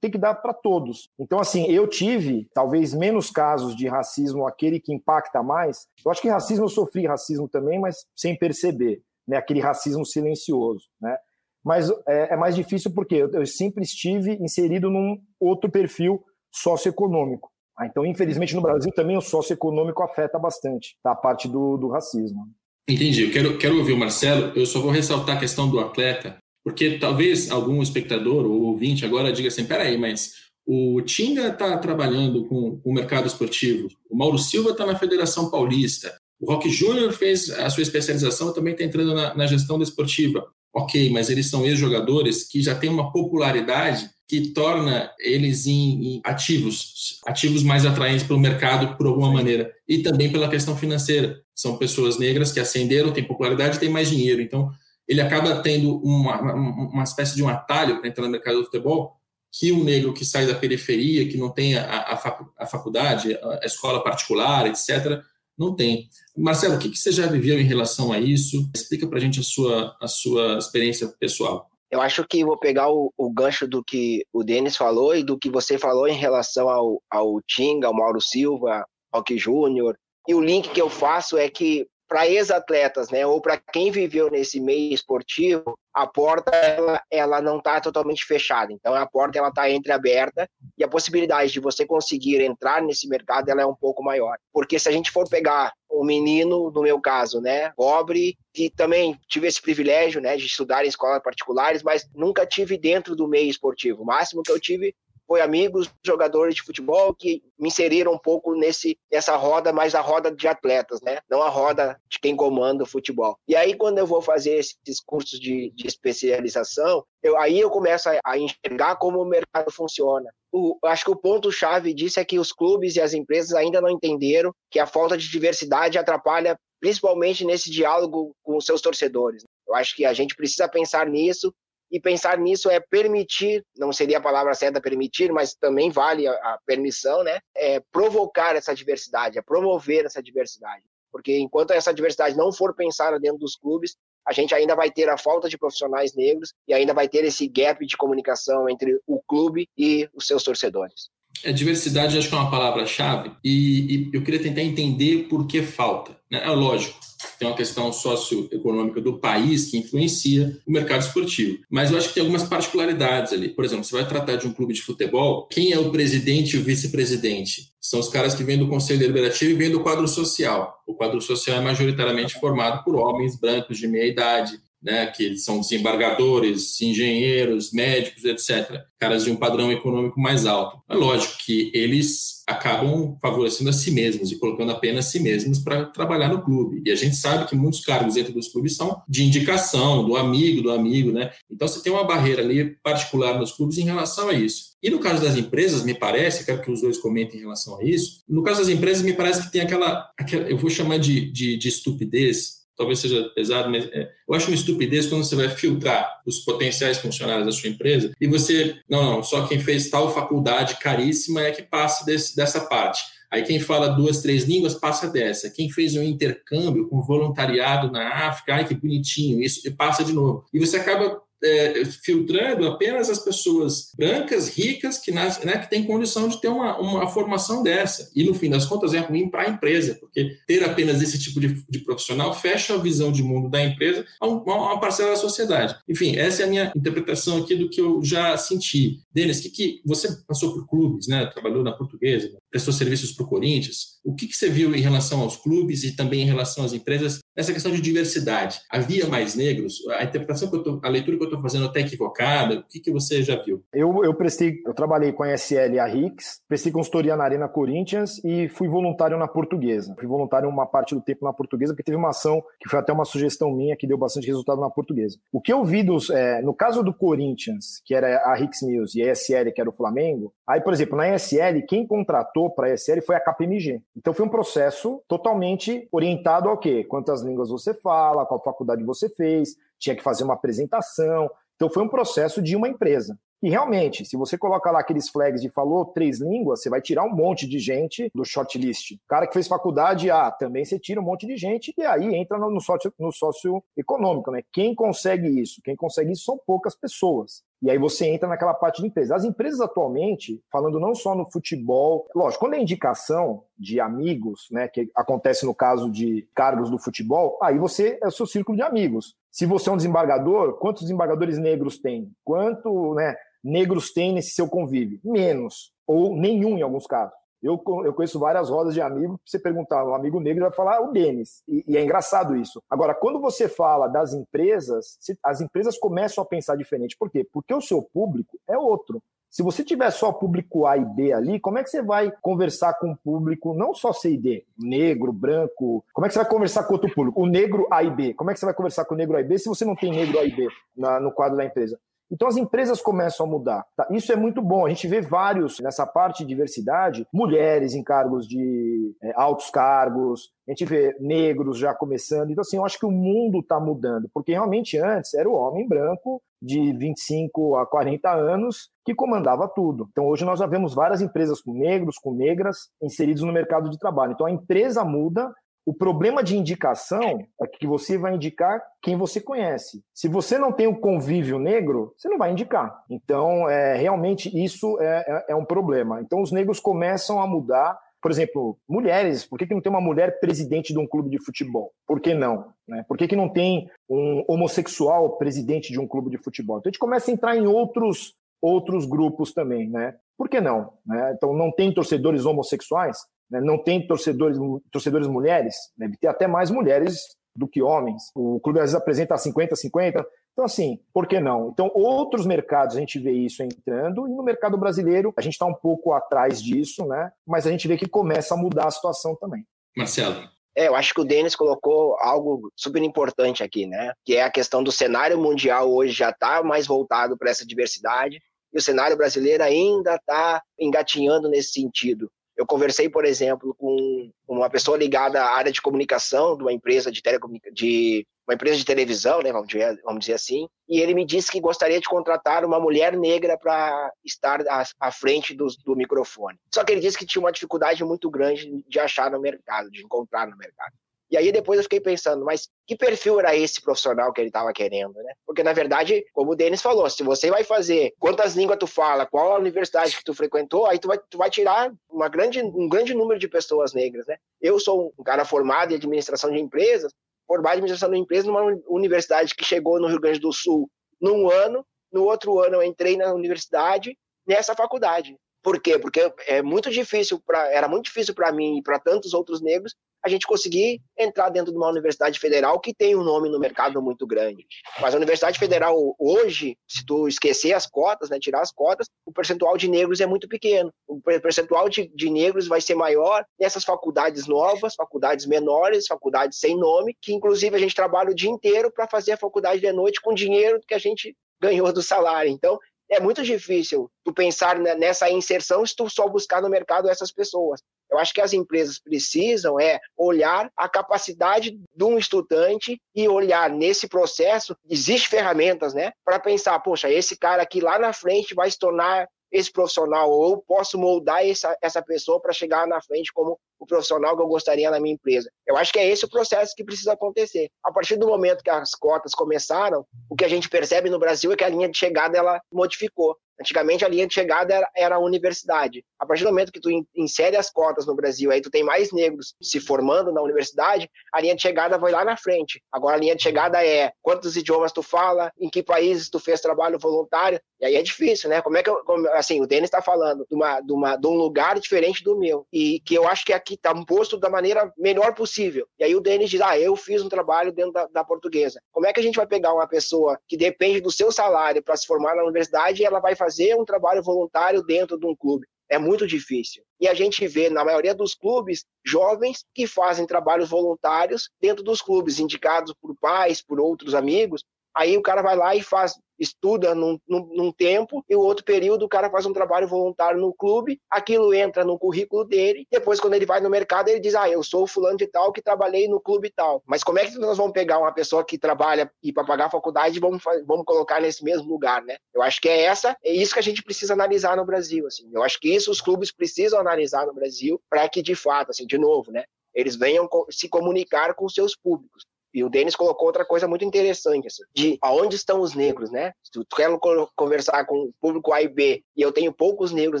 Tem 0.00 0.10
que 0.10 0.18
dar 0.18 0.34
para 0.34 0.54
todos. 0.54 1.10
Então, 1.18 1.40
assim, 1.40 1.66
eu 1.66 1.88
tive 1.88 2.48
talvez 2.54 2.94
menos 2.94 3.30
casos 3.30 3.74
de 3.76 3.88
racismo, 3.88 4.46
aquele 4.46 4.78
que 4.78 4.92
impacta 4.92 5.42
mais. 5.42 5.86
Eu 6.04 6.10
acho 6.10 6.22
que 6.22 6.28
racismo, 6.28 6.64
eu 6.64 6.68
sofri 6.68 7.06
racismo 7.06 7.48
também, 7.48 7.80
mas 7.80 8.06
sem 8.14 8.36
perceber, 8.36 9.02
né? 9.26 9.36
Aquele 9.36 9.60
racismo 9.60 10.06
silencioso, 10.06 10.84
né? 11.00 11.16
Mas 11.64 11.90
é, 12.06 12.34
é 12.34 12.36
mais 12.36 12.54
difícil 12.54 12.92
porque 12.94 13.16
eu, 13.16 13.30
eu 13.32 13.46
sempre 13.46 13.82
estive 13.82 14.38
inserido 14.40 14.88
num 14.88 15.20
outro 15.40 15.70
perfil 15.70 16.24
socioeconômico. 16.54 17.50
Ah, 17.78 17.86
então, 17.86 18.04
infelizmente, 18.04 18.54
no 18.54 18.62
Brasil 18.62 18.92
também 18.92 19.16
o 19.16 19.20
socioeconômico 19.20 20.02
afeta 20.02 20.38
bastante 20.38 20.96
tá? 21.02 21.12
a 21.12 21.16
parte 21.16 21.48
do, 21.48 21.76
do 21.76 21.88
racismo. 21.88 22.48
Entendi. 22.88 23.24
Eu 23.24 23.32
quero, 23.32 23.58
quero 23.58 23.78
ouvir 23.78 23.92
o 23.92 23.98
Marcelo. 23.98 24.52
Eu 24.56 24.66
só 24.66 24.80
vou 24.80 24.90
ressaltar 24.90 25.36
a 25.36 25.40
questão 25.40 25.70
do 25.70 25.78
atleta, 25.78 26.38
porque 26.68 26.98
talvez 26.98 27.50
algum 27.50 27.82
espectador 27.82 28.44
ou 28.44 28.64
ouvinte 28.64 29.02
agora 29.02 29.32
diga 29.32 29.48
assim: 29.48 29.64
peraí, 29.64 29.96
mas 29.96 30.34
o 30.66 31.00
Tinga 31.00 31.48
está 31.48 31.78
trabalhando 31.78 32.44
com, 32.44 32.78
o 32.84 32.92
mercado 32.92 33.26
esportivo, 33.26 33.88
o 34.10 34.14
Mauro 34.14 34.36
Silva 34.36 34.72
está 34.72 34.84
na 34.84 34.98
Federação 34.98 35.50
Paulista, 35.50 36.14
o 36.38 36.52
Rock 36.52 36.68
Júnior 36.68 37.10
fez 37.12 37.48
a 37.48 37.70
sua 37.70 37.82
especialização 37.82 38.52
também 38.52 38.74
está 38.74 38.84
entrando 38.84 39.14
na, 39.14 39.34
na 39.34 39.46
gestão 39.46 39.78
desportiva. 39.78 40.46
Ok, 40.74 41.08
mas 41.10 41.30
eles 41.30 41.46
são 41.46 41.64
ex-jogadores 41.64 42.44
que 42.44 42.60
já 42.60 42.74
têm 42.74 42.90
uma 42.90 43.10
popularidade 43.10 44.10
que 44.28 44.50
torna 44.50 45.10
eles 45.18 45.66
em, 45.66 46.16
em 46.16 46.20
ativos, 46.22 47.18
ativos 47.26 47.62
mais 47.62 47.86
atraentes 47.86 48.26
para 48.26 48.36
o 48.36 48.38
mercado 48.38 48.94
por 48.98 49.06
alguma 49.06 49.32
maneira, 49.32 49.72
e 49.88 49.98
também 50.00 50.30
pela 50.30 50.50
questão 50.50 50.76
financeira. 50.76 51.40
São 51.54 51.78
pessoas 51.78 52.18
negras 52.18 52.52
que 52.52 52.60
ascenderam, 52.60 53.10
têm 53.10 53.24
popularidade, 53.24 53.80
têm 53.80 53.88
mais 53.88 54.10
dinheiro. 54.10 54.42
Então, 54.42 54.70
ele 55.08 55.20
acaba 55.20 55.62
tendo 55.62 55.96
uma, 55.98 56.40
uma, 56.40 57.02
espécie 57.02 57.34
de 57.34 57.42
um 57.42 57.48
atalho 57.48 57.98
para 57.98 58.08
entrar 58.08 58.24
no 58.24 58.30
mercado 58.30 58.58
do 58.58 58.64
futebol 58.64 59.16
que 59.50 59.72
um 59.72 59.82
negro 59.82 60.12
que 60.12 60.24
sai 60.24 60.46
da 60.46 60.54
periferia, 60.54 61.26
que 61.26 61.38
não 61.38 61.50
tem 61.50 61.76
a, 61.78 62.20
a 62.58 62.66
faculdade, 62.66 63.34
a 63.42 63.64
escola 63.64 64.04
particular, 64.04 64.66
etc., 64.66 65.22
não 65.58 65.74
tem. 65.74 66.08
Marcelo, 66.36 66.76
o 66.76 66.78
que, 66.78 66.90
que 66.90 66.96
você 66.96 67.10
já 67.10 67.26
viveu 67.26 67.58
em 67.58 67.64
relação 67.64 68.12
a 68.12 68.20
isso? 68.20 68.70
Explica 68.72 69.08
para 69.08 69.18
a 69.18 69.20
gente 69.20 69.40
a 69.40 69.42
sua, 69.42 69.96
a 70.00 70.06
sua 70.06 70.58
experiência 70.58 71.08
pessoal. 71.18 71.68
Eu 71.90 72.00
acho 72.00 72.24
que 72.28 72.44
vou 72.44 72.56
pegar 72.56 72.90
o, 72.90 73.12
o, 73.16 73.32
gancho 73.32 73.66
do 73.66 73.82
que 73.82 74.24
o 74.32 74.44
Denis 74.44 74.76
falou 74.76 75.16
e 75.16 75.24
do 75.24 75.38
que 75.38 75.50
você 75.50 75.78
falou 75.78 76.06
em 76.06 76.16
relação 76.16 76.68
ao, 76.68 77.02
ao 77.10 77.40
Tinga, 77.40 77.88
ao 77.88 77.94
Mauro 77.94 78.20
Silva, 78.20 78.84
ao 79.10 79.24
Que 79.24 79.36
Júnior. 79.36 79.98
E 80.28 80.34
o 80.34 80.40
link 80.40 80.70
que 80.70 80.80
eu 80.80 80.90
faço 80.90 81.36
é 81.38 81.48
que 81.48 81.88
para 82.08 82.26
ex-atletas, 82.26 83.10
né, 83.10 83.26
ou 83.26 83.40
para 83.40 83.58
quem 83.58 83.90
viveu 83.90 84.30
nesse 84.30 84.58
meio 84.58 84.94
esportivo, 84.94 85.78
a 85.92 86.06
porta 86.06 86.50
ela, 86.56 87.02
ela 87.10 87.42
não 87.42 87.58
está 87.58 87.80
totalmente 87.80 88.24
fechada. 88.24 88.72
Então 88.72 88.94
a 88.94 89.06
porta 89.06 89.38
ela 89.38 89.48
está 89.48 89.68
entreaberta 89.70 90.48
e 90.76 90.82
a 90.82 90.88
possibilidade 90.88 91.52
de 91.52 91.60
você 91.60 91.84
conseguir 91.84 92.40
entrar 92.40 92.80
nesse 92.80 93.08
mercado 93.08 93.50
ela 93.50 93.62
é 93.62 93.66
um 93.66 93.74
pouco 93.74 94.02
maior. 94.02 94.38
Porque 94.52 94.78
se 94.78 94.88
a 94.88 94.92
gente 94.92 95.10
for 95.10 95.28
pegar 95.28 95.72
o 95.90 96.04
menino, 96.04 96.70
no 96.70 96.82
meu 96.82 97.00
caso, 97.00 97.40
né, 97.40 97.72
pobre, 97.76 98.38
que 98.54 98.70
também 98.70 99.18
tive 99.28 99.46
esse 99.46 99.60
privilégio, 99.60 100.20
né, 100.20 100.36
de 100.36 100.46
estudar 100.46 100.84
em 100.84 100.88
escolas 100.88 101.22
particulares, 101.22 101.82
mas 101.82 102.08
nunca 102.14 102.46
tive 102.46 102.78
dentro 102.78 103.14
do 103.14 103.28
meio 103.28 103.50
esportivo. 103.50 104.02
O 104.02 104.06
máximo 104.06 104.42
que 104.42 104.52
eu 104.52 104.60
tive 104.60 104.94
foi 105.28 105.42
amigos 105.42 105.92
jogadores 106.04 106.54
de 106.54 106.62
futebol 106.62 107.14
que 107.14 107.42
me 107.58 107.68
inseriram 107.68 108.14
um 108.14 108.18
pouco 108.18 108.54
nesse 108.54 108.98
nessa 109.12 109.36
roda, 109.36 109.72
mas 109.72 109.94
a 109.94 110.00
roda 110.00 110.34
de 110.34 110.48
atletas, 110.48 111.02
né? 111.02 111.18
Não 111.30 111.42
a 111.42 111.50
roda 111.50 112.00
de 112.08 112.18
quem 112.18 112.34
comanda 112.34 112.82
o 112.82 112.86
futebol. 112.86 113.36
E 113.46 113.54
aí 113.54 113.74
quando 113.74 113.98
eu 113.98 114.06
vou 114.06 114.22
fazer 114.22 114.54
esses 114.54 115.00
cursos 115.04 115.38
de, 115.38 115.70
de 115.74 115.86
especialização, 115.86 117.04
eu, 117.22 117.38
aí 117.38 117.60
eu 117.60 117.68
começo 117.68 118.08
a, 118.08 118.18
a 118.24 118.38
enxergar 118.38 118.96
como 118.96 119.20
o 119.20 119.28
mercado 119.28 119.70
funciona. 119.70 120.32
O, 120.50 120.78
acho 120.84 121.04
que 121.04 121.10
o 121.10 121.16
ponto 121.16 121.52
chave 121.52 121.92
disso 121.92 122.18
é 122.18 122.24
que 122.24 122.38
os 122.38 122.50
clubes 122.50 122.96
e 122.96 123.00
as 123.02 123.12
empresas 123.12 123.52
ainda 123.52 123.82
não 123.82 123.90
entenderam 123.90 124.50
que 124.70 124.78
a 124.78 124.86
falta 124.86 125.16
de 125.18 125.30
diversidade 125.30 125.98
atrapalha 125.98 126.58
principalmente 126.80 127.44
nesse 127.44 127.70
diálogo 127.70 128.34
com 128.42 128.56
os 128.56 128.64
seus 128.64 128.80
torcedores. 128.80 129.44
Eu 129.66 129.74
acho 129.74 129.94
que 129.94 130.04
a 130.04 130.14
gente 130.14 130.34
precisa 130.34 130.68
pensar 130.68 131.06
nisso 131.06 131.52
e 131.90 132.00
pensar 132.00 132.38
nisso 132.38 132.70
é 132.70 132.80
permitir, 132.80 133.64
não 133.76 133.92
seria 133.92 134.18
a 134.18 134.22
palavra 134.22 134.54
certa 134.54 134.80
permitir, 134.80 135.32
mas 135.32 135.54
também 135.54 135.90
vale 135.90 136.26
a, 136.26 136.32
a 136.32 136.58
permissão, 136.66 137.22
né? 137.22 137.40
É 137.56 137.80
provocar 137.92 138.56
essa 138.56 138.74
diversidade, 138.74 139.38
é 139.38 139.42
promover 139.42 140.04
essa 140.04 140.22
diversidade. 140.22 140.84
Porque 141.10 141.38
enquanto 141.38 141.72
essa 141.72 141.92
diversidade 141.92 142.36
não 142.36 142.52
for 142.52 142.74
pensada 142.74 143.18
dentro 143.18 143.38
dos 143.38 143.56
clubes, 143.56 143.96
a 144.26 144.32
gente 144.32 144.54
ainda 144.54 144.76
vai 144.76 144.90
ter 144.90 145.08
a 145.08 145.16
falta 145.16 145.48
de 145.48 145.56
profissionais 145.56 146.14
negros 146.14 146.52
e 146.66 146.74
ainda 146.74 146.92
vai 146.92 147.08
ter 147.08 147.24
esse 147.24 147.48
gap 147.48 147.84
de 147.84 147.96
comunicação 147.96 148.68
entre 148.68 149.00
o 149.06 149.22
clube 149.22 149.68
e 149.76 150.08
os 150.14 150.26
seus 150.26 150.42
torcedores. 150.42 151.08
A 151.44 151.52
diversidade 151.52 152.18
acho 152.18 152.28
que 152.28 152.34
é 152.34 152.38
uma 152.38 152.50
palavra-chave 152.50 153.30
e, 153.44 153.94
e, 153.94 154.10
eu 154.12 154.22
queria 154.22 154.40
tentar 154.40 154.62
entender 154.62 155.26
por 155.28 155.46
que 155.46 155.62
falta. 155.62 156.16
Né? 156.30 156.42
É 156.44 156.50
lógico, 156.50 156.98
tem 157.38 157.48
uma 157.48 157.56
questão 157.56 157.92
socioeconômica 157.92 159.00
do 159.00 159.18
país 159.18 159.70
que 159.70 159.78
influencia 159.78 160.58
o 160.66 160.72
mercado 160.72 161.02
esportivo. 161.02 161.58
Mas 161.70 161.90
eu 161.90 161.98
acho 161.98 162.08
que 162.08 162.14
tem 162.14 162.20
algumas 162.22 162.44
particularidades 162.44 163.32
ali. 163.32 163.48
Por 163.48 163.64
exemplo, 163.64 163.84
você 163.84 163.94
vai 163.94 164.06
tratar 164.06 164.36
de 164.36 164.46
um 164.46 164.52
clube 164.52 164.74
de 164.74 164.82
futebol, 164.82 165.46
quem 165.48 165.72
é 165.72 165.78
o 165.78 165.90
presidente 165.90 166.56
e 166.56 166.60
o 166.60 166.62
vice-presidente? 166.62 167.68
São 167.80 168.00
os 168.00 168.08
caras 168.08 168.34
que 168.34 168.44
vêm 168.44 168.58
do 168.58 168.68
conselho 168.68 168.98
deliberativo 168.98 169.52
e 169.52 169.54
vêm 169.54 169.70
do 169.70 169.80
quadro 169.80 170.06
social. 170.06 170.82
O 170.86 170.94
quadro 170.94 171.20
social 171.20 171.58
é 171.58 171.60
majoritariamente 171.60 172.38
formado 172.38 172.84
por 172.84 172.96
homens 172.96 173.38
brancos 173.38 173.78
de 173.78 173.88
meia 173.88 174.06
idade, 174.06 174.60
né, 174.82 175.06
que 175.06 175.36
são 175.36 175.60
desembargadores, 175.60 176.80
engenheiros, 176.80 177.72
médicos, 177.72 178.24
etc. 178.24 178.82
Caras 178.98 179.24
de 179.24 179.30
um 179.30 179.36
padrão 179.36 179.72
econômico 179.72 180.20
mais 180.20 180.46
alto. 180.46 180.80
É 180.88 180.94
lógico 180.94 181.36
que 181.44 181.70
eles 181.74 182.42
acabam 182.46 183.18
favorecendo 183.20 183.68
a 183.68 183.72
si 183.72 183.90
mesmos 183.90 184.32
e 184.32 184.38
colocando 184.38 184.72
apenas 184.72 185.06
si 185.06 185.20
mesmos 185.20 185.58
para 185.58 185.84
trabalhar 185.86 186.28
no 186.28 186.42
clube. 186.42 186.82
E 186.86 186.90
a 186.90 186.94
gente 186.94 187.16
sabe 187.16 187.46
que 187.46 187.54
muitos 187.54 187.84
cargos 187.84 188.14
dentro 188.14 188.32
dos 188.32 188.48
clubes 188.48 188.76
são 188.76 189.02
de 189.08 189.24
indicação, 189.24 190.04
do 190.04 190.16
amigo, 190.16 190.62
do 190.62 190.70
amigo, 190.70 191.12
né? 191.12 191.30
Então 191.50 191.68
você 191.68 191.82
tem 191.82 191.92
uma 191.92 192.04
barreira 192.04 192.40
ali 192.40 192.76
particular 192.82 193.38
nos 193.38 193.52
clubes 193.52 193.76
em 193.78 193.84
relação 193.84 194.28
a 194.28 194.32
isso. 194.32 194.68
E 194.82 194.90
no 194.90 195.00
caso 195.00 195.22
das 195.22 195.36
empresas, 195.36 195.82
me 195.82 195.92
parece, 195.92 196.44
quero 196.44 196.62
que 196.62 196.70
os 196.70 196.80
dois 196.80 196.98
comentem 196.98 197.36
em 197.36 197.42
relação 197.42 197.78
a 197.78 197.84
isso, 197.84 198.22
no 198.28 198.42
caso 198.42 198.60
das 198.60 198.68
empresas, 198.68 199.02
me 199.02 199.12
parece 199.12 199.42
que 199.42 199.52
tem 199.52 199.60
aquela, 199.60 200.08
aquela 200.16 200.48
eu 200.48 200.56
vou 200.56 200.70
chamar 200.70 200.98
de, 200.98 201.30
de, 201.32 201.56
de 201.56 201.68
estupidez, 201.68 202.57
talvez 202.78 203.00
seja 203.00 203.24
pesado, 203.34 203.68
mas 203.68 203.84
é, 203.92 204.08
eu 204.28 204.34
acho 204.34 204.46
uma 204.46 204.54
estupidez 204.54 205.06
quando 205.06 205.24
você 205.24 205.34
vai 205.34 205.48
filtrar 205.48 206.22
os 206.24 206.38
potenciais 206.38 206.98
funcionários 206.98 207.44
da 207.44 207.52
sua 207.52 207.68
empresa 207.68 208.12
e 208.20 208.26
você, 208.28 208.76
não, 208.88 209.02
não, 209.02 209.22
só 209.22 209.46
quem 209.46 209.58
fez 209.58 209.90
tal 209.90 210.14
faculdade 210.14 210.78
caríssima 210.78 211.42
é 211.42 211.50
que 211.50 211.62
passa 211.62 212.06
desse, 212.06 212.36
dessa 212.36 212.60
parte. 212.60 213.02
Aí 213.30 213.42
quem 213.42 213.60
fala 213.60 213.88
duas, 213.88 214.22
três 214.22 214.44
línguas 214.44 214.74
passa 214.74 215.08
dessa. 215.08 215.50
Quem 215.50 215.68
fez 215.70 215.94
um 215.94 216.02
intercâmbio 216.02 216.88
com 216.88 217.02
voluntariado 217.02 217.92
na 217.92 218.26
África, 218.28 218.54
ai 218.54 218.66
que 218.66 218.74
bonitinho, 218.74 219.42
isso 219.42 219.66
e 219.66 219.70
passa 219.70 220.02
de 220.02 220.14
novo. 220.14 220.46
E 220.54 220.58
você 220.58 220.78
acaba 220.78 221.20
é, 221.42 221.84
filtrando 221.84 222.66
apenas 222.66 223.08
as 223.08 223.18
pessoas 223.18 223.92
brancas, 223.96 224.48
ricas, 224.48 224.98
que, 224.98 225.10
nas, 225.12 225.42
né, 225.44 225.58
que 225.58 225.70
têm 225.70 225.84
condição 225.84 226.28
de 226.28 226.40
ter 226.40 226.48
uma, 226.48 226.78
uma 226.78 227.06
formação 227.08 227.62
dessa. 227.62 228.10
E, 228.14 228.24
no 228.24 228.34
fim 228.34 228.50
das 228.50 228.64
contas, 228.64 228.94
é 228.94 228.98
ruim 228.98 229.28
para 229.28 229.42
a 229.42 229.48
empresa, 229.48 229.96
porque 230.00 230.36
ter 230.46 230.64
apenas 230.64 231.00
esse 231.00 231.18
tipo 231.18 231.40
de, 231.40 231.62
de, 231.68 231.78
profissional 231.80 232.34
fecha 232.34 232.74
a 232.74 232.78
visão 232.78 233.12
de 233.12 233.22
mundo 233.22 233.48
da 233.48 233.62
empresa 233.62 234.04
a, 234.20 234.26
um, 234.26 234.42
a 234.50 234.72
uma 234.72 234.80
parcela 234.80 235.10
da 235.10 235.16
sociedade. 235.16 235.76
Enfim, 235.88 236.16
essa 236.16 236.42
é 236.42 236.44
a 236.44 236.48
minha 236.48 236.72
interpretação 236.74 237.38
aqui 237.38 237.54
do 237.54 237.68
que 237.68 237.80
eu 237.80 238.02
já 238.02 238.36
senti. 238.36 239.00
Denis, 239.12 239.40
que, 239.40 239.50
que 239.50 239.82
você 239.84 240.08
passou 240.26 240.54
por 240.54 240.66
clubes, 240.66 241.08
né, 241.08 241.26
trabalhou 241.26 241.62
na 241.62 241.72
portuguesa, 241.72 242.30
prestou 242.50 242.72
serviços 242.72 243.12
para 243.12 243.24
o 243.24 243.28
Corinthians. 243.28 243.98
O 244.04 244.14
que, 244.14 244.26
que 244.26 244.34
você 244.34 244.48
viu 244.48 244.74
em 244.74 244.80
relação 244.80 245.20
aos 245.20 245.36
clubes 245.36 245.84
e 245.84 245.94
também 245.94 246.22
em 246.22 246.26
relação 246.26 246.64
às 246.64 246.72
empresas 246.72 247.18
nessa 247.36 247.52
questão 247.52 247.70
de 247.72 247.80
diversidade? 247.80 248.60
Havia 248.70 249.06
mais 249.06 249.34
negros? 249.34 249.76
A 249.90 250.04
interpretação 250.04 250.48
que 250.48 250.56
eu 250.56 250.62
tô, 250.62 250.80
a 250.82 250.88
leitura 250.88 251.16
que 251.16 251.22
eu 251.22 251.28
estou 251.28 251.42
fazendo 251.42 251.66
até 251.66 251.80
equivocada? 251.80 252.60
O 252.60 252.64
que, 252.64 252.80
que 252.80 252.90
você 252.90 253.22
já 253.22 253.36
viu? 253.42 253.62
Eu, 253.72 254.04
eu 254.04 254.14
prestei, 254.14 254.60
eu 254.66 254.74
trabalhei 254.74 255.12
com 255.12 255.22
a 255.22 255.34
SL 255.36 255.74
e 255.74 255.78
a 255.78 255.86
RICS, 255.86 256.40
prestei 256.48 256.72
consultoria 256.72 257.16
na 257.16 257.24
Arena 257.24 257.48
Corinthians 257.48 258.22
e 258.24 258.48
fui 258.48 258.68
voluntário 258.68 259.18
na 259.18 259.28
Portuguesa. 259.28 259.94
Fui 259.98 260.08
voluntário 260.08 260.48
uma 260.48 260.66
parte 260.66 260.94
do 260.94 261.00
tempo 261.00 261.24
na 261.24 261.32
Portuguesa, 261.32 261.72
porque 261.72 261.84
teve 261.84 261.98
uma 261.98 262.10
ação 262.10 262.42
que 262.60 262.68
foi 262.68 262.78
até 262.78 262.92
uma 262.92 263.04
sugestão 263.04 263.54
minha 263.54 263.76
que 263.76 263.86
deu 263.86 263.98
bastante 263.98 264.26
resultado 264.26 264.60
na 264.60 264.70
Portuguesa. 264.70 265.18
O 265.32 265.40
que 265.40 265.52
eu 265.52 265.64
vi 265.64 265.82
dos, 265.82 266.08
é, 266.10 266.40
no 266.40 266.54
caso 266.54 266.82
do 266.82 266.94
Corinthians, 266.94 267.82
que 267.84 267.94
era 267.94 268.18
a 268.24 268.34
RICS 268.34 268.62
News, 268.62 268.94
e 268.94 269.02
a 269.02 269.12
SL, 269.12 269.50
que 269.54 269.60
era 269.60 269.70
o 269.70 269.76
Flamengo, 269.76 270.32
aí, 270.46 270.60
por 270.60 270.72
exemplo, 270.72 270.96
na 270.96 271.14
SL, 271.14 271.62
quem 271.66 271.86
contratou 271.86 272.37
para 272.50 272.68
a 272.68 272.76
SL 272.76 273.00
foi 273.00 273.16
a 273.16 273.20
KPMG. 273.20 273.80
Então 273.96 274.12
foi 274.12 274.26
um 274.26 274.28
processo 274.28 275.02
totalmente 275.08 275.88
orientado 275.90 276.48
ao 276.48 276.58
quê? 276.58 276.84
Quantas 276.84 277.22
línguas 277.22 277.48
você 277.48 277.72
fala, 277.72 278.26
qual 278.26 278.42
faculdade 278.42 278.84
você 278.84 279.08
fez, 279.08 279.56
tinha 279.78 279.96
que 279.96 280.02
fazer 280.02 280.24
uma 280.24 280.34
apresentação. 280.34 281.30
Então 281.56 281.70
foi 281.70 281.82
um 281.82 281.88
processo 281.88 282.42
de 282.42 282.54
uma 282.54 282.68
empresa. 282.68 283.18
E 283.42 283.48
realmente, 283.48 284.04
se 284.04 284.16
você 284.16 284.36
coloca 284.36 284.70
lá 284.70 284.80
aqueles 284.80 285.08
flags 285.08 285.40
de 285.40 285.48
falou 285.50 285.84
três 285.84 286.20
línguas, 286.20 286.60
você 286.60 286.68
vai 286.68 286.80
tirar 286.80 287.04
um 287.04 287.14
monte 287.14 287.46
de 287.48 287.58
gente 287.58 288.10
do 288.14 288.24
shortlist. 288.24 288.92
O 288.92 289.08
cara 289.08 289.26
que 289.26 289.32
fez 289.32 289.46
faculdade 289.46 290.10
A, 290.10 290.30
também 290.30 290.64
você 290.64 290.78
tira 290.78 291.00
um 291.00 291.04
monte 291.04 291.26
de 291.26 291.36
gente 291.36 291.72
e 291.78 291.82
aí 291.82 292.16
entra 292.16 292.36
no 292.36 292.60
sócio, 292.60 292.92
no 292.98 293.12
sócio 293.12 293.62
econômico, 293.76 294.32
né? 294.32 294.42
Quem 294.52 294.74
consegue 294.74 295.28
isso? 295.40 295.60
Quem 295.62 295.76
consegue 295.76 296.12
isso 296.12 296.24
são 296.24 296.38
poucas 296.44 296.74
pessoas. 296.74 297.42
E 297.60 297.70
aí 297.70 297.78
você 297.78 298.06
entra 298.06 298.28
naquela 298.28 298.54
parte 298.54 298.80
de 298.80 298.86
empresa. 298.86 299.16
As 299.16 299.24
empresas 299.24 299.60
atualmente, 299.60 300.40
falando 300.50 300.78
não 300.78 300.94
só 300.94 301.14
no 301.14 301.28
futebol, 301.30 302.06
lógico, 302.14 302.44
quando 302.44 302.54
é 302.54 302.60
indicação 302.60 303.42
de 303.58 303.80
amigos, 303.80 304.46
né, 304.50 304.68
que 304.68 304.88
acontece 304.94 305.44
no 305.44 305.54
caso 305.54 305.90
de 305.90 306.28
cargos 306.34 306.70
do 306.70 306.78
futebol, 306.78 307.36
aí 307.42 307.58
você 307.58 307.98
é 308.00 308.06
o 308.06 308.12
seu 308.12 308.26
círculo 308.26 308.56
de 308.56 308.62
amigos. 308.62 309.16
Se 309.30 309.44
você 309.44 309.68
é 309.68 309.72
um 309.72 309.76
desembargador, 309.76 310.54
quantos 310.58 310.82
desembargadores 310.82 311.38
negros 311.38 311.78
tem? 311.78 312.10
Quanto, 312.24 312.94
né, 312.94 313.16
negros 313.42 313.92
tem 313.92 314.12
nesse 314.12 314.30
seu 314.30 314.48
convívio? 314.48 315.00
Menos, 315.04 315.72
ou 315.86 316.16
nenhum 316.16 316.58
em 316.58 316.62
alguns 316.62 316.86
casos. 316.86 317.16
Eu, 317.42 317.62
eu 317.84 317.94
conheço 317.94 318.18
várias 318.18 318.50
rodas 318.50 318.74
de 318.74 318.80
amigos, 318.80 319.16
você 319.24 319.38
perguntar, 319.38 319.84
um 319.84 319.94
amigo 319.94 320.18
negro 320.18 320.42
vai 320.42 320.50
falar 320.50 320.80
o 320.80 320.90
Denis, 320.90 321.42
e, 321.46 321.64
e, 321.68 321.76
é 321.76 321.84
engraçado 321.84 322.34
isso. 322.34 322.60
Agora, 322.68 322.94
quando 322.94 323.20
você 323.20 323.48
fala 323.48 323.86
das 323.86 324.12
empresas, 324.12 324.98
as 325.22 325.40
empresas 325.40 325.78
começam 325.78 326.22
a 326.22 326.26
pensar 326.26 326.56
diferente. 326.56 326.96
Por 326.98 327.08
quê? 327.08 327.26
Porque 327.32 327.54
o 327.54 327.60
seu 327.60 327.80
público 327.80 328.38
é 328.48 328.58
outro. 328.58 329.00
Se 329.30 329.42
você 329.42 329.62
tiver 329.62 329.90
só 329.90 330.10
público 330.10 330.66
A 330.66 330.78
e 330.78 330.84
B 330.84 331.12
ali, 331.12 331.38
como 331.38 331.58
é 331.58 331.62
que 331.62 331.68
você 331.68 331.82
vai 331.82 332.10
conversar 332.22 332.74
com 332.74 332.92
o 332.92 332.96
público, 332.96 333.54
não 333.54 333.74
só 333.74 333.92
C 333.92 334.12
e 334.12 334.18
D, 334.18 334.44
negro, 334.58 335.12
branco? 335.12 335.84
Como 335.92 336.06
é 336.06 336.08
que 336.08 336.14
você 336.14 336.20
vai 336.20 336.28
conversar 336.28 336.64
com 336.64 336.72
outro 336.72 336.92
público? 336.92 337.20
O 337.20 337.26
negro 337.26 337.68
A 337.70 337.82
e 337.82 337.90
B. 337.90 338.14
Como 338.14 338.30
é 338.30 338.34
que 338.34 338.40
você 338.40 338.46
vai 338.46 338.54
conversar 338.54 338.86
com 338.86 338.94
o 338.94 338.98
negro 338.98 339.16
A 339.16 339.20
e 339.20 339.24
B 339.24 339.38
se 339.38 339.48
você 339.48 339.66
não 339.66 339.76
tem 339.76 339.92
negro 339.92 340.18
A 340.18 340.24
e 340.24 340.34
B 340.34 340.48
na, 340.74 340.98
no 340.98 341.12
quadro 341.12 341.36
da 341.36 341.44
empresa? 341.44 341.78
Então 342.10 342.28
as 342.28 342.36
empresas 342.36 342.80
começam 342.80 343.26
a 343.26 343.28
mudar. 343.28 343.64
Tá? 343.76 343.86
Isso 343.90 344.12
é 344.12 344.16
muito 344.16 344.40
bom. 344.42 344.66
A 344.66 344.68
gente 344.68 344.86
vê 344.86 345.00
vários 345.00 345.60
nessa 345.60 345.86
parte 345.86 346.24
de 346.24 346.28
diversidade, 346.28 347.06
mulheres 347.12 347.74
em 347.74 347.82
cargos 347.82 348.26
de 348.26 348.94
é, 349.02 349.12
altos 349.16 349.50
cargos, 349.50 350.30
a 350.48 350.52
gente 350.52 350.64
vê 350.64 350.96
negros 350.98 351.58
já 351.58 351.74
começando. 351.74 352.30
Então, 352.30 352.40
assim, 352.40 352.56
eu 352.56 352.64
acho 352.64 352.78
que 352.78 352.86
o 352.86 352.90
mundo 352.90 353.40
está 353.40 353.60
mudando, 353.60 354.08
porque 354.14 354.32
realmente 354.32 354.78
antes 354.78 355.12
era 355.12 355.28
o 355.28 355.34
homem 355.34 355.68
branco 355.68 356.22
de 356.40 356.72
25 356.72 357.56
a 357.56 357.66
40 357.66 358.10
anos 358.10 358.70
que 358.84 358.94
comandava 358.94 359.46
tudo. 359.46 359.88
Então, 359.90 360.06
hoje 360.06 360.24
nós 360.24 360.38
já 360.38 360.46
vemos 360.46 360.74
várias 360.74 361.02
empresas 361.02 361.42
com 361.42 361.52
negros, 361.52 361.98
com 361.98 362.14
negras 362.14 362.70
inseridos 362.82 363.22
no 363.22 363.32
mercado 363.32 363.68
de 363.68 363.78
trabalho. 363.78 364.12
Então, 364.12 364.26
a 364.26 364.30
empresa 364.30 364.84
muda, 364.84 365.30
o 365.68 365.74
problema 365.74 366.24
de 366.24 366.34
indicação 366.34 367.20
é 367.38 367.46
que 367.46 367.66
você 367.66 367.98
vai 367.98 368.14
indicar 368.14 368.58
quem 368.80 368.96
você 368.96 369.20
conhece. 369.20 369.84
Se 369.92 370.08
você 370.08 370.38
não 370.38 370.50
tem 370.50 370.66
o 370.66 370.80
convívio 370.80 371.38
negro, 371.38 371.92
você 371.94 372.08
não 372.08 372.16
vai 372.16 372.32
indicar. 372.32 372.82
Então, 372.88 373.46
é, 373.50 373.76
realmente, 373.76 374.30
isso 374.34 374.80
é, 374.80 375.04
é, 375.06 375.32
é 375.32 375.36
um 375.36 375.44
problema. 375.44 376.00
Então, 376.00 376.22
os 376.22 376.32
negros 376.32 376.58
começam 376.58 377.20
a 377.20 377.26
mudar 377.26 377.78
por 378.00 378.12
exemplo, 378.12 378.56
mulheres, 378.68 379.26
por 379.26 379.36
que, 379.36 379.46
que 379.46 379.52
não 379.52 379.60
tem 379.60 379.72
uma 379.72 379.80
mulher 379.80 380.20
presidente 380.20 380.72
de 380.72 380.78
um 380.78 380.86
clube 380.86 381.10
de 381.10 381.18
futebol? 381.18 381.72
Por 381.84 382.00
que 382.00 382.14
não? 382.14 382.54
Né? 382.66 382.84
Por 382.86 382.96
que, 382.96 383.08
que 383.08 383.16
não 383.16 383.28
tem 383.28 383.68
um 383.90 384.24
homossexual 384.28 385.18
presidente 385.18 385.72
de 385.72 385.80
um 385.80 385.86
clube 385.86 386.08
de 386.08 386.16
futebol? 386.16 386.58
Então 386.58 386.70
a 386.70 386.70
gente 386.70 386.78
começa 386.78 387.10
a 387.10 387.14
entrar 387.14 387.36
em 387.36 387.48
outros, 387.48 388.14
outros 388.40 388.86
grupos 388.86 389.34
também, 389.34 389.68
né? 389.68 389.96
Por 390.18 390.28
que 390.28 390.40
não? 390.40 390.72
Né? 390.84 391.14
Então 391.16 391.32
não 391.32 391.50
tem 391.50 391.72
torcedores 391.72 392.26
homossexuais? 392.26 392.98
né? 393.30 393.40
não 393.40 393.62
tem 393.62 393.86
torcedores, 393.86 394.38
torcedores 394.70 395.06
mulheres, 395.06 395.54
deve 395.76 395.96
ter 395.96 396.08
até 396.08 396.26
mais 396.26 396.50
mulheres 396.50 396.96
do 397.36 397.46
que 397.46 397.62
homens. 397.62 398.02
O 398.14 398.40
clube 398.40 398.58
às 398.58 398.66
vezes 398.66 398.74
apresenta 398.74 399.14
50-50. 399.14 400.04
Então, 400.32 400.44
assim, 400.44 400.78
por 400.92 401.06
que 401.06 401.20
não? 401.20 401.50
Então, 401.52 401.70
outros 401.74 402.24
mercados 402.26 402.76
a 402.76 402.80
gente 402.80 402.98
vê 402.98 403.12
isso 403.12 403.42
entrando, 403.42 404.08
e 404.08 404.10
no 404.14 404.22
mercado 404.22 404.56
brasileiro 404.56 405.12
a 405.16 405.20
gente 405.20 405.34
está 405.34 405.46
um 405.46 405.54
pouco 405.54 405.92
atrás 405.92 406.42
disso, 406.42 406.86
né? 406.86 407.10
Mas 407.26 407.46
a 407.46 407.50
gente 407.50 407.66
vê 407.66 407.76
que 407.76 407.88
começa 407.88 408.34
a 408.34 408.36
mudar 408.36 408.66
a 408.66 408.70
situação 408.70 409.16
também. 409.16 409.44
Marcelo. 409.76 410.28
É, 410.56 410.66
eu 410.66 410.74
acho 410.74 410.92
que 410.92 411.00
o 411.00 411.04
Denis 411.04 411.36
colocou 411.36 411.96
algo 412.00 412.50
super 412.56 412.82
importante 412.82 413.44
aqui, 413.44 413.66
né? 413.66 413.92
Que 414.04 414.16
é 414.16 414.24
a 414.24 414.30
questão 414.30 414.62
do 414.62 414.72
cenário 414.72 415.18
mundial 415.18 415.72
hoje 415.72 415.92
já 415.92 416.10
está 416.10 416.42
mais 416.42 416.66
voltado 416.66 417.16
para 417.16 417.30
essa 417.30 417.46
diversidade 417.46 418.20
e 418.52 418.58
o 418.58 418.62
cenário 418.62 418.96
brasileiro 418.96 419.42
ainda 419.42 419.94
está 419.96 420.42
engatinhando 420.58 421.28
nesse 421.28 421.52
sentido. 421.52 422.10
Eu 422.38 422.46
conversei, 422.46 422.88
por 422.88 423.04
exemplo, 423.04 423.52
com 423.58 424.12
uma 424.28 424.48
pessoa 424.48 424.78
ligada 424.78 425.20
à 425.20 425.34
área 425.34 425.50
de 425.50 425.60
comunicação 425.60 426.36
de 426.36 426.44
uma 426.44 426.52
empresa 426.52 426.90
de 426.90 427.02
telecomunicação, 427.02 427.52
de 427.52 428.06
uma 428.28 428.34
empresa 428.34 428.56
de 428.56 428.64
televisão, 428.64 429.20
né, 429.20 429.32
vamos, 429.32 429.48
dizer, 429.48 429.80
vamos 429.82 430.00
dizer 430.00 430.12
assim, 430.12 430.46
e 430.68 430.80
ele 430.80 430.94
me 430.94 431.04
disse 431.04 431.32
que 431.32 431.40
gostaria 431.40 431.80
de 431.80 431.88
contratar 431.88 432.44
uma 432.44 432.60
mulher 432.60 432.96
negra 432.96 433.36
para 433.36 433.92
estar 434.04 434.40
à, 434.42 434.62
à 434.78 434.92
frente 434.92 435.34
do, 435.34 435.48
do, 435.64 435.74
microfone. 435.74 436.38
Só 436.54 436.62
que 436.62 436.70
ele 436.70 436.80
disse 436.80 436.96
que 436.96 437.06
tinha 437.06 437.20
uma 437.20 437.32
dificuldade 437.32 437.82
muito 437.82 438.08
grande 438.08 438.62
de 438.68 438.78
achar 438.78 439.10
no 439.10 439.20
mercado, 439.20 439.68
de 439.70 439.82
encontrar 439.82 440.28
no 440.28 440.36
mercado. 440.36 440.72
E 441.10 441.16
aí 441.16 441.32
depois 441.32 441.58
eu 441.58 441.62
fiquei 441.62 441.80
pensando, 441.80 442.24
mas 442.24 442.48
que 442.66 442.76
perfil 442.76 443.18
era 443.18 443.34
esse 443.34 443.62
profissional 443.62 444.12
que 444.12 444.20
ele 444.20 444.28
estava 444.28 444.52
querendo, 444.52 444.94
né? 444.94 445.14
Porque 445.26 445.42
na 445.42 445.52
verdade, 445.52 446.04
como 446.12 446.32
o 446.32 446.36
Denis 446.36 446.60
falou, 446.60 446.88
se 446.90 447.02
você 447.02 447.30
vai 447.30 447.44
fazer 447.44 447.94
quantas 447.98 448.36
línguas 448.36 448.58
tu 448.58 448.66
fala, 448.66 449.06
qual 449.06 449.32
a 449.32 449.38
universidade 449.38 449.96
que 449.96 450.04
tu 450.04 450.12
frequentou, 450.12 450.66
aí 450.66 450.78
tu 450.78 450.88
vai, 450.88 450.98
tu 450.98 451.16
vai 451.16 451.30
tirar 451.30 451.72
uma 451.88 452.08
grande, 452.08 452.42
um 452.42 452.68
grande 452.68 452.92
número 452.94 453.18
de 453.18 453.28
pessoas 453.28 453.72
negras, 453.72 454.06
né? 454.06 454.16
Eu 454.40 454.60
sou 454.60 454.92
um 454.98 455.02
cara 455.02 455.24
formado 455.24 455.72
em 455.72 455.76
administração 455.76 456.30
de 456.30 456.38
empresas, 456.38 456.92
formado 457.26 457.54
em 457.54 457.58
administração 457.58 457.90
de 457.90 457.98
empresa 457.98 458.26
numa 458.26 458.60
universidade 458.66 459.34
que 459.34 459.44
chegou 459.44 459.80
no 459.80 459.88
Rio 459.88 460.00
Grande 460.00 460.20
do 460.20 460.32
Sul 460.32 460.70
num 461.00 461.30
ano, 461.30 461.64
no 461.92 462.04
outro 462.04 462.38
ano 462.40 462.56
eu 462.56 462.62
entrei 462.62 462.96
na 462.96 463.14
universidade 463.14 463.96
nessa 464.26 464.54
faculdade. 464.54 465.16
Por 465.42 465.60
quê? 465.60 465.78
Porque 465.78 466.12
é 466.26 466.42
muito 466.42 466.70
difícil 466.70 467.20
para 467.24 467.50
era 467.52 467.68
muito 467.68 467.86
difícil 467.86 468.14
para 468.14 468.32
mim 468.32 468.58
e 468.58 468.62
para 468.62 468.78
tantos 468.78 469.14
outros 469.14 469.40
negros 469.40 469.74
a 470.04 470.08
gente 470.08 470.26
conseguir 470.26 470.80
entrar 470.96 471.28
dentro 471.28 471.52
de 471.52 471.58
uma 471.58 471.68
universidade 471.68 472.18
federal 472.18 472.60
que 472.60 472.74
tem 472.74 472.94
um 472.94 473.02
nome 473.02 473.28
no 473.28 473.38
mercado 473.38 473.82
muito 473.82 474.06
grande. 474.06 474.46
Mas 474.80 474.94
a 474.94 474.96
Universidade 474.96 475.38
Federal 475.38 475.76
hoje, 475.98 476.56
se 476.68 476.84
tu 476.84 477.08
esquecer 477.08 477.52
as 477.52 477.66
cotas, 477.66 478.08
né, 478.08 478.18
tirar 478.18 478.40
as 478.40 478.52
cotas, 478.52 478.88
o 479.04 479.12
percentual 479.12 479.56
de 479.56 479.68
negros 479.68 480.00
é 480.00 480.06
muito 480.06 480.28
pequeno. 480.28 480.72
O 480.86 481.00
percentual 481.00 481.68
de, 481.68 481.88
de 481.94 482.10
negros 482.10 482.46
vai 482.46 482.60
ser 482.60 482.74
maior 482.74 483.24
nessas 483.38 483.64
faculdades 483.64 484.26
novas, 484.26 484.74
faculdades 484.74 485.26
menores, 485.26 485.86
faculdades 485.86 486.38
sem 486.38 486.56
nome, 486.56 486.96
que 487.00 487.12
inclusive 487.12 487.56
a 487.56 487.60
gente 487.60 487.74
trabalha 487.74 488.10
o 488.10 488.14
dia 488.14 488.30
inteiro 488.30 488.70
para 488.70 488.88
fazer 488.88 489.12
a 489.12 489.18
faculdade 489.18 489.60
de 489.60 489.72
noite 489.72 490.00
com 490.00 490.14
dinheiro 490.14 490.60
que 490.66 490.74
a 490.74 490.78
gente 490.78 491.16
ganhou 491.40 491.72
do 491.72 491.82
salário. 491.82 492.30
Então, 492.30 492.58
é 492.90 493.00
muito 493.00 493.22
difícil 493.22 493.90
tu 494.04 494.12
pensar 494.12 494.58
nessa 494.58 495.10
inserção 495.10 495.64
se 495.66 495.74
tu 495.74 495.88
só 495.88 496.08
buscar 496.08 496.40
no 496.40 496.48
mercado 496.48 496.88
essas 496.88 497.12
pessoas. 497.12 497.60
Eu 497.90 497.98
acho 497.98 498.12
que 498.12 498.20
as 498.20 498.32
empresas 498.32 498.78
precisam 498.78 499.58
é 499.58 499.80
olhar 499.96 500.50
a 500.56 500.68
capacidade 500.68 501.58
de 501.74 501.84
um 501.84 501.98
estudante 501.98 502.80
e 502.94 503.08
olhar 503.08 503.48
nesse 503.48 503.88
processo, 503.88 504.56
existe 504.68 505.08
ferramentas, 505.08 505.72
né, 505.72 505.92
para 506.04 506.18
pensar, 506.18 506.58
poxa, 506.60 506.90
esse 506.90 507.16
cara 507.16 507.42
aqui 507.42 507.60
lá 507.60 507.78
na 507.78 507.92
frente 507.92 508.34
vai 508.34 508.50
se 508.50 508.58
tornar 508.58 509.08
esse 509.30 509.52
profissional, 509.52 510.10
ou 510.10 510.32
eu 510.32 510.44
posso 510.46 510.78
moldar 510.78 511.26
essa, 511.26 511.56
essa 511.62 511.82
pessoa 511.82 512.20
para 512.20 512.32
chegar 512.32 512.66
na 512.66 512.80
frente 512.80 513.12
como 513.12 513.38
o 513.58 513.66
profissional 513.66 514.16
que 514.16 514.22
eu 514.22 514.28
gostaria 514.28 514.70
na 514.70 514.80
minha 514.80 514.94
empresa. 514.94 515.30
Eu 515.46 515.56
acho 515.56 515.72
que 515.72 515.78
é 515.78 515.88
esse 515.88 516.04
o 516.04 516.10
processo 516.10 516.54
que 516.56 516.64
precisa 516.64 516.92
acontecer. 516.92 517.50
A 517.64 517.72
partir 517.72 517.96
do 517.96 518.06
momento 518.06 518.42
que 518.42 518.50
as 518.50 518.70
cotas 518.70 519.12
começaram, 519.12 519.84
o 520.08 520.14
que 520.14 520.24
a 520.24 520.28
gente 520.28 520.48
percebe 520.48 520.88
no 520.88 520.98
Brasil 520.98 521.32
é 521.32 521.36
que 521.36 521.44
a 521.44 521.48
linha 521.48 521.68
de 521.68 521.76
chegada 521.76 522.16
ela 522.16 522.40
modificou. 522.52 523.16
Antigamente 523.40 523.84
a 523.84 523.88
linha 523.88 524.06
de 524.06 524.14
chegada 524.14 524.54
era, 524.54 524.70
era, 524.74 524.96
a 524.96 524.98
universidade. 524.98 525.84
A 525.98 526.06
partir 526.06 526.24
do 526.24 526.30
momento 526.30 526.52
que 526.52 526.60
tu 526.60 526.70
insere 526.94 527.36
as 527.36 527.50
cotas 527.50 527.86
no 527.86 527.94
Brasil, 527.94 528.30
aí 528.30 528.40
tu 528.40 528.50
tem 528.50 528.62
mais 528.62 528.92
negros 528.92 529.34
se 529.40 529.60
formando 529.60 530.12
na 530.12 530.20
universidade, 530.20 530.90
a 531.12 531.20
linha 531.20 531.34
de 531.34 531.42
chegada 531.42 531.78
vai 531.78 531.92
lá 531.92 532.04
na 532.04 532.16
frente. 532.16 532.62
Agora 532.72 532.96
a 532.96 532.98
linha 532.98 533.16
de 533.16 533.22
chegada 533.22 533.64
é 533.64 533.92
quantos 534.02 534.36
idiomas 534.36 534.72
tu 534.72 534.82
fala, 534.82 535.32
em 535.38 535.48
que 535.48 535.62
países 535.62 536.10
tu 536.10 536.18
fez 536.18 536.40
trabalho 536.40 536.78
voluntário, 536.78 537.40
e 537.60 537.66
aí 537.66 537.76
é 537.76 537.82
difícil, 537.82 538.28
né? 538.28 538.40
Como 538.40 538.56
é 538.56 538.62
que 538.62 538.70
eu, 538.70 538.84
como, 538.84 539.08
assim, 539.08 539.40
o 539.40 539.46
Denis 539.46 539.64
está 539.68 539.82
falando 539.82 540.26
de, 540.28 540.34
uma, 540.34 540.60
de, 540.60 540.72
uma, 540.72 540.96
de 540.96 541.06
um 541.06 541.14
lugar 541.14 541.58
diferente 541.58 542.02
do 542.02 542.18
meu, 542.18 542.46
e 542.52 542.80
que 542.80 542.94
eu 542.94 543.06
acho 543.06 543.24
que 543.24 543.32
aqui 543.32 543.54
está 543.54 543.74
posto 543.84 544.18
da 544.18 544.28
maneira 544.28 544.72
melhor 544.76 545.14
possível. 545.14 545.66
E 545.78 545.84
aí 545.84 545.94
o 545.94 546.00
Denis 546.00 546.30
diz, 546.30 546.40
ah, 546.40 546.58
eu 546.58 546.76
fiz 546.76 547.02
um 547.02 547.08
trabalho 547.08 547.52
dentro 547.52 547.72
da, 547.72 547.86
da 547.86 548.04
portuguesa. 548.04 548.60
Como 548.72 548.86
é 548.86 548.92
que 548.92 549.00
a 549.00 549.02
gente 549.02 549.16
vai 549.16 549.26
pegar 549.26 549.54
uma 549.54 549.66
pessoa 549.66 550.18
que 550.28 550.36
depende 550.36 550.80
do 550.80 550.90
seu 550.90 551.10
salário 551.10 551.62
para 551.62 551.76
se 551.76 551.86
formar 551.86 552.14
na 552.14 552.22
universidade 552.22 552.82
e 552.82 552.84
ela 552.84 553.00
vai 553.00 553.14
fazer 553.14 553.27
fazer 553.28 553.54
um 553.54 553.64
trabalho 553.64 554.02
voluntário 554.02 554.62
dentro 554.62 554.98
de 554.98 555.06
um 555.06 555.14
clube. 555.14 555.46
É 555.70 555.78
muito 555.78 556.06
difícil. 556.06 556.62
E 556.80 556.88
a 556.88 556.94
gente 556.94 557.28
vê, 557.28 557.50
na 557.50 557.62
maioria 557.62 557.94
dos 557.94 558.14
clubes, 558.14 558.64
jovens 558.82 559.44
que 559.54 559.66
fazem 559.66 560.06
trabalhos 560.06 560.48
voluntários 560.48 561.28
dentro 561.38 561.62
dos 561.62 561.82
clubes, 561.82 562.18
indicados 562.18 562.74
por 562.80 562.96
pais, 562.98 563.42
por 563.42 563.60
outros 563.60 563.94
amigos. 563.94 564.42
Aí 564.74 564.96
o 564.96 565.02
cara 565.02 565.22
vai 565.22 565.36
lá 565.36 565.54
e 565.54 565.62
faz 565.62 565.94
estuda 566.18 566.74
num, 566.74 566.98
num, 567.08 567.30
num, 567.32 567.52
tempo 567.52 568.04
e 568.08 568.16
o 568.16 568.20
outro 568.20 568.44
período 568.44 568.84
o 568.84 568.88
cara 568.88 569.08
faz 569.08 569.24
um 569.24 569.32
trabalho 569.32 569.68
voluntário 569.68 570.20
no 570.20 570.34
clube, 570.34 570.80
aquilo 570.90 571.32
entra 571.32 571.64
no 571.64 571.78
currículo 571.78 572.24
dele, 572.24 572.66
depois 572.70 572.98
quando 572.98 573.14
ele 573.14 573.24
vai 573.24 573.40
no 573.40 573.48
mercado 573.48 573.88
ele 573.88 574.00
diz, 574.00 574.14
ah, 574.14 574.28
eu 574.28 574.42
sou 574.42 574.66
fulano 574.66 574.98
de 574.98 575.06
tal 575.06 575.32
que 575.32 575.40
trabalhei 575.40 575.86
no 575.86 576.00
clube 576.00 576.32
tal. 576.34 576.62
Mas 576.66 576.82
como 576.82 576.98
é 576.98 577.06
que 577.06 577.16
nós 577.18 577.36
vamos 577.36 577.52
pegar 577.52 577.78
uma 577.78 577.92
pessoa 577.92 578.24
que 578.24 578.36
trabalha 578.36 578.90
e 579.02 579.12
para 579.12 579.24
pagar 579.24 579.46
a 579.46 579.50
faculdade 579.50 580.00
vamos, 580.00 580.22
vamos 580.44 580.64
colocar 580.64 581.00
nesse 581.00 581.22
mesmo 581.22 581.48
lugar, 581.48 581.82
né? 581.82 581.96
Eu 582.12 582.22
acho 582.22 582.40
que 582.40 582.48
é 582.48 582.62
essa, 582.62 582.96
é 583.04 583.12
isso 583.12 583.32
que 583.32 583.40
a 583.40 583.42
gente 583.42 583.62
precisa 583.62 583.92
analisar 583.92 584.36
no 584.36 584.44
Brasil, 584.44 584.86
assim. 584.86 585.08
Eu 585.12 585.22
acho 585.22 585.38
que 585.38 585.54
isso 585.54 585.70
os 585.70 585.80
clubes 585.80 586.10
precisam 586.10 586.58
analisar 586.58 587.06
no 587.06 587.14
Brasil 587.14 587.60
para 587.70 587.88
que 587.88 588.02
de 588.02 588.14
fato, 588.14 588.50
assim, 588.50 588.66
de 588.66 588.78
novo, 588.78 589.12
né? 589.12 589.24
Eles 589.54 589.76
venham 589.76 590.08
se 590.30 590.48
comunicar 590.48 591.14
com 591.14 591.28
seus 591.28 591.56
públicos. 591.56 592.04
E 592.38 592.44
o 592.44 592.48
Denis 592.48 592.76
colocou 592.76 593.08
outra 593.08 593.24
coisa 593.24 593.48
muito 593.48 593.64
interessante, 593.64 594.28
assim, 594.28 594.44
de 594.54 594.78
aonde 594.80 595.16
estão 595.16 595.40
os 595.40 595.54
negros, 595.54 595.90
né? 595.90 596.12
Se 596.22 596.30
tu 596.30 596.46
quer 596.54 596.70
conversar 597.16 597.66
com 597.66 597.74
o 597.74 597.92
público 598.00 598.32
A 598.32 598.40
e 598.40 598.46
B 598.46 598.84
e 598.96 599.02
eu 599.02 599.10
tenho 599.10 599.32
poucos 599.32 599.72
negros 599.72 600.00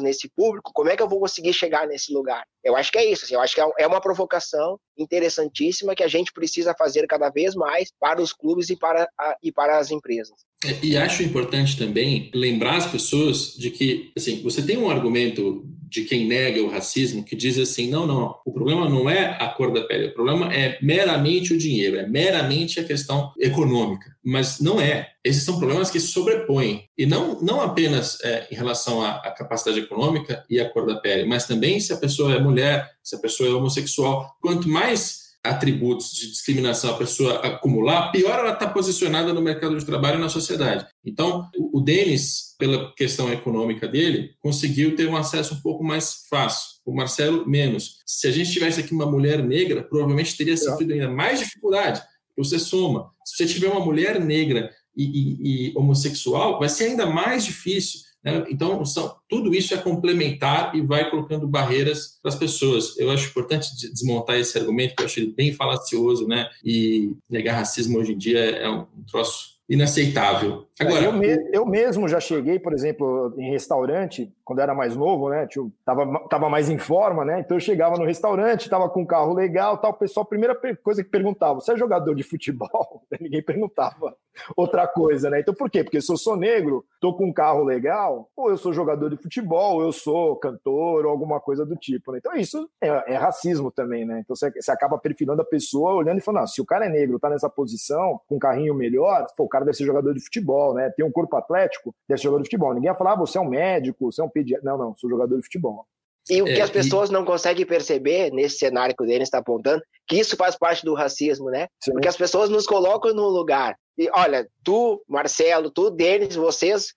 nesse 0.00 0.28
público, 0.28 0.70
como 0.72 0.88
é 0.88 0.96
que 0.96 1.02
eu 1.02 1.08
vou 1.08 1.18
conseguir 1.18 1.52
chegar 1.52 1.88
nesse 1.88 2.12
lugar? 2.12 2.44
Eu 2.62 2.76
acho 2.76 2.92
que 2.92 2.98
é 2.98 3.04
isso, 3.04 3.24
assim, 3.24 3.34
eu 3.34 3.40
acho 3.40 3.56
que 3.56 3.60
é, 3.60 3.68
é 3.80 3.86
uma 3.88 4.00
provocação 4.00 4.78
interessantíssima 4.96 5.96
que 5.96 6.04
a 6.04 6.08
gente 6.08 6.32
precisa 6.32 6.72
fazer 6.78 7.08
cada 7.08 7.28
vez 7.28 7.56
mais 7.56 7.90
para 7.98 8.22
os 8.22 8.32
clubes 8.32 8.70
e 8.70 8.76
para, 8.76 9.08
a, 9.18 9.36
e 9.42 9.50
para 9.50 9.78
as 9.78 9.90
empresas. 9.90 10.36
É, 10.64 10.76
e 10.82 10.96
acho 10.96 11.22
importante 11.22 11.76
também 11.76 12.30
lembrar 12.34 12.76
as 12.76 12.86
pessoas 12.86 13.54
de 13.56 13.70
que, 13.70 14.10
assim, 14.16 14.42
você 14.42 14.60
tem 14.60 14.76
um 14.76 14.90
argumento 14.90 15.64
de 15.88 16.02
quem 16.02 16.26
nega 16.26 16.62
o 16.62 16.68
racismo 16.68 17.24
que 17.24 17.36
diz 17.36 17.58
assim: 17.58 17.88
não, 17.88 18.06
não, 18.06 18.34
o 18.44 18.52
problema 18.52 18.88
não 18.88 19.08
é 19.08 19.36
a 19.40 19.48
cor 19.48 19.72
da 19.72 19.82
pele, 19.82 20.08
o 20.08 20.14
problema 20.14 20.52
é 20.52 20.78
meramente 20.82 21.54
o 21.54 21.58
dinheiro, 21.58 21.96
é 21.96 22.06
meramente 22.06 22.78
a 22.78 22.84
questão 22.84 23.32
econômica. 23.38 24.14
Mas 24.22 24.60
não 24.60 24.80
é. 24.80 25.08
Esses 25.24 25.44
são 25.44 25.58
problemas 25.58 25.90
que 25.90 26.00
sobrepõem. 26.00 26.84
E 26.96 27.06
não, 27.06 27.40
não 27.40 27.60
apenas 27.60 28.18
é, 28.22 28.46
em 28.50 28.54
relação 28.54 29.00
à, 29.00 29.12
à 29.12 29.30
capacidade 29.30 29.80
econômica 29.80 30.44
e 30.50 30.60
à 30.60 30.68
cor 30.68 30.86
da 30.86 30.96
pele, 30.96 31.24
mas 31.26 31.46
também 31.46 31.80
se 31.80 31.92
a 31.92 31.96
pessoa 31.96 32.34
é 32.34 32.38
mulher, 32.38 32.90
se 33.02 33.16
a 33.16 33.18
pessoa 33.18 33.48
é 33.48 33.52
homossexual. 33.52 34.36
Quanto 34.40 34.68
mais 34.68 35.27
atributos 35.48 36.12
de 36.12 36.30
discriminação 36.30 36.90
a 36.90 36.98
pessoa 36.98 37.34
acumular, 37.40 38.12
pior 38.12 38.38
ela 38.38 38.52
está 38.52 38.68
posicionada 38.68 39.32
no 39.32 39.40
mercado 39.40 39.76
de 39.78 39.84
trabalho 39.84 40.18
e 40.18 40.20
na 40.20 40.28
sociedade. 40.28 40.86
Então, 41.04 41.48
o 41.72 41.80
Denis, 41.80 42.54
pela 42.58 42.92
questão 42.94 43.32
econômica 43.32 43.88
dele, 43.88 44.34
conseguiu 44.40 44.94
ter 44.94 45.08
um 45.08 45.16
acesso 45.16 45.54
um 45.54 45.60
pouco 45.60 45.82
mais 45.82 46.26
fácil. 46.28 46.78
O 46.84 46.94
Marcelo, 46.94 47.48
menos. 47.48 47.98
Se 48.06 48.26
a 48.26 48.30
gente 48.30 48.52
tivesse 48.52 48.80
aqui 48.80 48.92
uma 48.92 49.06
mulher 49.06 49.42
negra, 49.42 49.82
provavelmente 49.82 50.36
teria 50.36 50.56
sofrido 50.56 50.92
ainda 50.92 51.10
mais 51.10 51.38
dificuldade. 51.38 52.02
Você 52.36 52.58
soma. 52.58 53.10
Se 53.24 53.36
você 53.36 53.46
tiver 53.46 53.68
uma 53.68 53.84
mulher 53.84 54.20
negra 54.20 54.70
e, 54.96 55.04
e, 55.04 55.68
e 55.70 55.72
homossexual, 55.76 56.58
vai 56.58 56.68
ser 56.68 56.84
ainda 56.84 57.06
mais 57.06 57.44
difícil 57.44 58.07
né? 58.24 58.44
Então, 58.50 58.84
são, 58.84 59.16
tudo 59.28 59.54
isso 59.54 59.74
é 59.74 59.78
complementar 59.78 60.74
e 60.74 60.80
vai 60.80 61.08
colocando 61.10 61.46
barreiras 61.46 62.18
para 62.22 62.30
as 62.30 62.36
pessoas. 62.36 62.98
Eu 62.98 63.10
acho 63.10 63.28
importante 63.28 63.68
desmontar 63.92 64.36
esse 64.36 64.58
argumento, 64.58 64.94
que 64.96 65.02
eu 65.02 65.06
acho 65.06 65.34
bem 65.34 65.52
falacioso, 65.52 66.26
né? 66.26 66.48
E 66.64 67.12
negar 67.28 67.56
racismo 67.56 67.98
hoje 67.98 68.12
em 68.12 68.18
dia 68.18 68.40
é 68.40 68.68
um 68.68 68.86
troço 69.06 69.57
inaceitável. 69.68 70.66
Agora, 70.80 71.04
eu, 71.04 71.12
me, 71.12 71.26
eu, 71.52 71.66
mesmo 71.66 72.08
já 72.08 72.20
cheguei, 72.20 72.58
por 72.58 72.72
exemplo, 72.72 73.34
em 73.36 73.50
restaurante, 73.50 74.32
quando 74.44 74.60
era 74.60 74.74
mais 74.74 74.96
novo, 74.96 75.28
né? 75.28 75.46
Tio, 75.46 75.72
tava, 75.84 76.26
tava 76.28 76.48
mais 76.48 76.70
em 76.70 76.78
forma, 76.78 77.24
né? 77.24 77.40
Então 77.40 77.56
eu 77.56 77.60
chegava 77.60 77.96
no 77.96 78.04
restaurante, 78.04 78.70
tava 78.70 78.88
com 78.88 79.02
um 79.02 79.06
carro 79.06 79.34
legal, 79.34 79.76
tal. 79.76 79.90
O 79.90 79.94
pessoal, 79.94 80.24
a 80.24 80.28
primeira 80.28 80.58
coisa 80.82 81.02
que 81.02 81.10
perguntava: 81.10 81.60
você 81.60 81.72
é 81.72 81.76
jogador 81.76 82.14
de 82.14 82.22
futebol? 82.22 83.02
Ninguém 83.20 83.42
perguntava 83.42 84.16
outra 84.56 84.86
coisa, 84.86 85.28
né? 85.28 85.40
Então 85.40 85.52
por 85.52 85.68
quê? 85.68 85.82
Porque 85.82 86.00
se 86.00 86.12
eu 86.12 86.16
sou 86.16 86.36
negro, 86.36 86.84
tô 87.00 87.12
com 87.12 87.26
um 87.26 87.32
carro 87.32 87.64
legal, 87.64 88.30
ou 88.36 88.50
eu 88.50 88.56
sou 88.56 88.72
jogador 88.72 89.10
de 89.10 89.16
futebol, 89.16 89.76
ou 89.76 89.82
eu 89.82 89.92
sou 89.92 90.36
cantor, 90.36 91.04
ou 91.04 91.10
alguma 91.10 91.40
coisa 91.40 91.66
do 91.66 91.74
tipo, 91.74 92.12
né? 92.12 92.18
Então 92.18 92.36
isso 92.36 92.70
é, 92.80 93.14
é 93.14 93.16
racismo 93.16 93.70
também, 93.72 94.04
né? 94.04 94.20
Então 94.20 94.36
você, 94.36 94.50
você 94.52 94.70
acaba 94.70 94.96
perfilando 94.96 95.42
a 95.42 95.44
pessoa 95.44 95.94
olhando 95.94 96.18
e 96.18 96.22
falando: 96.22 96.46
se 96.46 96.60
o 96.60 96.66
cara 96.66 96.86
é 96.86 96.88
negro, 96.88 97.18
tá 97.18 97.28
nessa 97.28 97.50
posição, 97.50 98.20
com 98.28 98.36
um 98.36 98.38
carrinho 98.38 98.74
melhor, 98.74 99.26
pô, 99.36 99.44
o 99.44 99.48
cara 99.48 99.57
deve 99.64 99.76
ser 99.76 99.84
jogador 99.84 100.14
de 100.14 100.20
futebol, 100.20 100.74
né? 100.74 100.90
Tem 100.96 101.04
um 101.04 101.12
corpo 101.12 101.36
atlético, 101.36 101.94
deve 102.08 102.20
ser 102.20 102.24
jogador 102.24 102.42
de 102.42 102.48
futebol. 102.48 102.74
Ninguém 102.74 102.90
vai 102.90 102.98
falar, 102.98 103.12
ah, 103.12 103.16
você 103.16 103.38
é 103.38 103.40
um 103.40 103.48
médico, 103.48 104.10
você 104.10 104.20
é 104.20 104.24
um 104.24 104.28
pediatra. 104.28 104.64
Não, 104.64 104.78
não, 104.78 104.96
sou 104.96 105.08
jogador 105.08 105.36
de 105.36 105.42
futebol. 105.42 105.86
E 106.30 106.42
o 106.42 106.44
que 106.44 106.60
é, 106.60 106.62
as 106.62 106.70
pessoas 106.70 107.08
e... 107.08 107.12
não 107.12 107.24
conseguem 107.24 107.64
perceber 107.64 108.30
nesse 108.30 108.58
cenário 108.58 108.94
que 108.94 109.02
o 109.02 109.06
Denis 109.06 109.28
está 109.28 109.38
apontando, 109.38 109.82
que 110.06 110.16
isso 110.16 110.36
faz 110.36 110.56
parte 110.56 110.84
do 110.84 110.94
racismo, 110.94 111.50
né? 111.50 111.68
Sim. 111.82 111.92
Porque 111.92 112.08
as 112.08 112.16
pessoas 112.16 112.50
nos 112.50 112.66
colocam 112.66 113.14
num 113.14 113.28
lugar. 113.28 113.76
E 113.96 114.10
olha, 114.12 114.46
tu, 114.62 115.02
Marcelo, 115.08 115.70
tu, 115.70 115.90
Denis, 115.90 116.36
vocês 116.36 116.92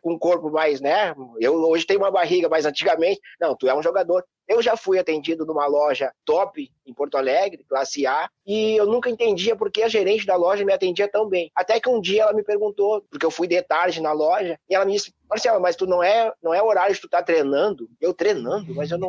com 0.00 0.14
um 0.14 0.18
corpo 0.18 0.50
mais, 0.50 0.80
né? 0.80 1.14
Eu 1.38 1.54
hoje 1.68 1.84
tenho 1.84 2.00
uma 2.00 2.10
barriga, 2.10 2.48
mas 2.48 2.64
antigamente, 2.64 3.20
não, 3.40 3.54
tu 3.54 3.68
é 3.68 3.76
um 3.76 3.82
jogador. 3.82 4.24
Eu 4.48 4.62
já 4.62 4.76
fui 4.76 4.98
atendido 4.98 5.44
numa 5.44 5.66
loja 5.66 6.12
top 6.24 6.70
em 6.86 6.94
Porto 6.94 7.16
Alegre, 7.16 7.64
classe 7.68 8.06
A, 8.06 8.28
e 8.46 8.76
eu 8.76 8.86
nunca 8.86 9.10
entendia 9.10 9.56
por 9.56 9.70
que 9.70 9.82
a 9.82 9.88
gerente 9.88 10.24
da 10.24 10.36
loja 10.36 10.64
me 10.64 10.72
atendia 10.72 11.08
tão 11.08 11.28
bem. 11.28 11.50
Até 11.54 11.80
que 11.80 11.88
um 11.88 12.00
dia 12.00 12.22
ela 12.22 12.32
me 12.32 12.44
perguntou, 12.44 13.02
porque 13.10 13.26
eu 13.26 13.30
fui 13.30 13.48
de 13.48 13.60
tarde 13.62 14.00
na 14.00 14.12
loja, 14.12 14.58
e 14.68 14.74
ela 14.74 14.84
me 14.84 14.92
disse: 14.92 15.12
Marcelo, 15.28 15.60
mas 15.60 15.74
tu 15.76 15.86
não 15.86 16.02
é, 16.02 16.32
não 16.42 16.54
é 16.54 16.62
horário 16.62 16.94
de 16.94 17.00
tu 17.00 17.08
tá 17.08 17.22
treinando? 17.22 17.88
Eu 18.00 18.14
treinando, 18.14 18.74
mas 18.74 18.90
eu 18.90 18.98
não. 18.98 19.08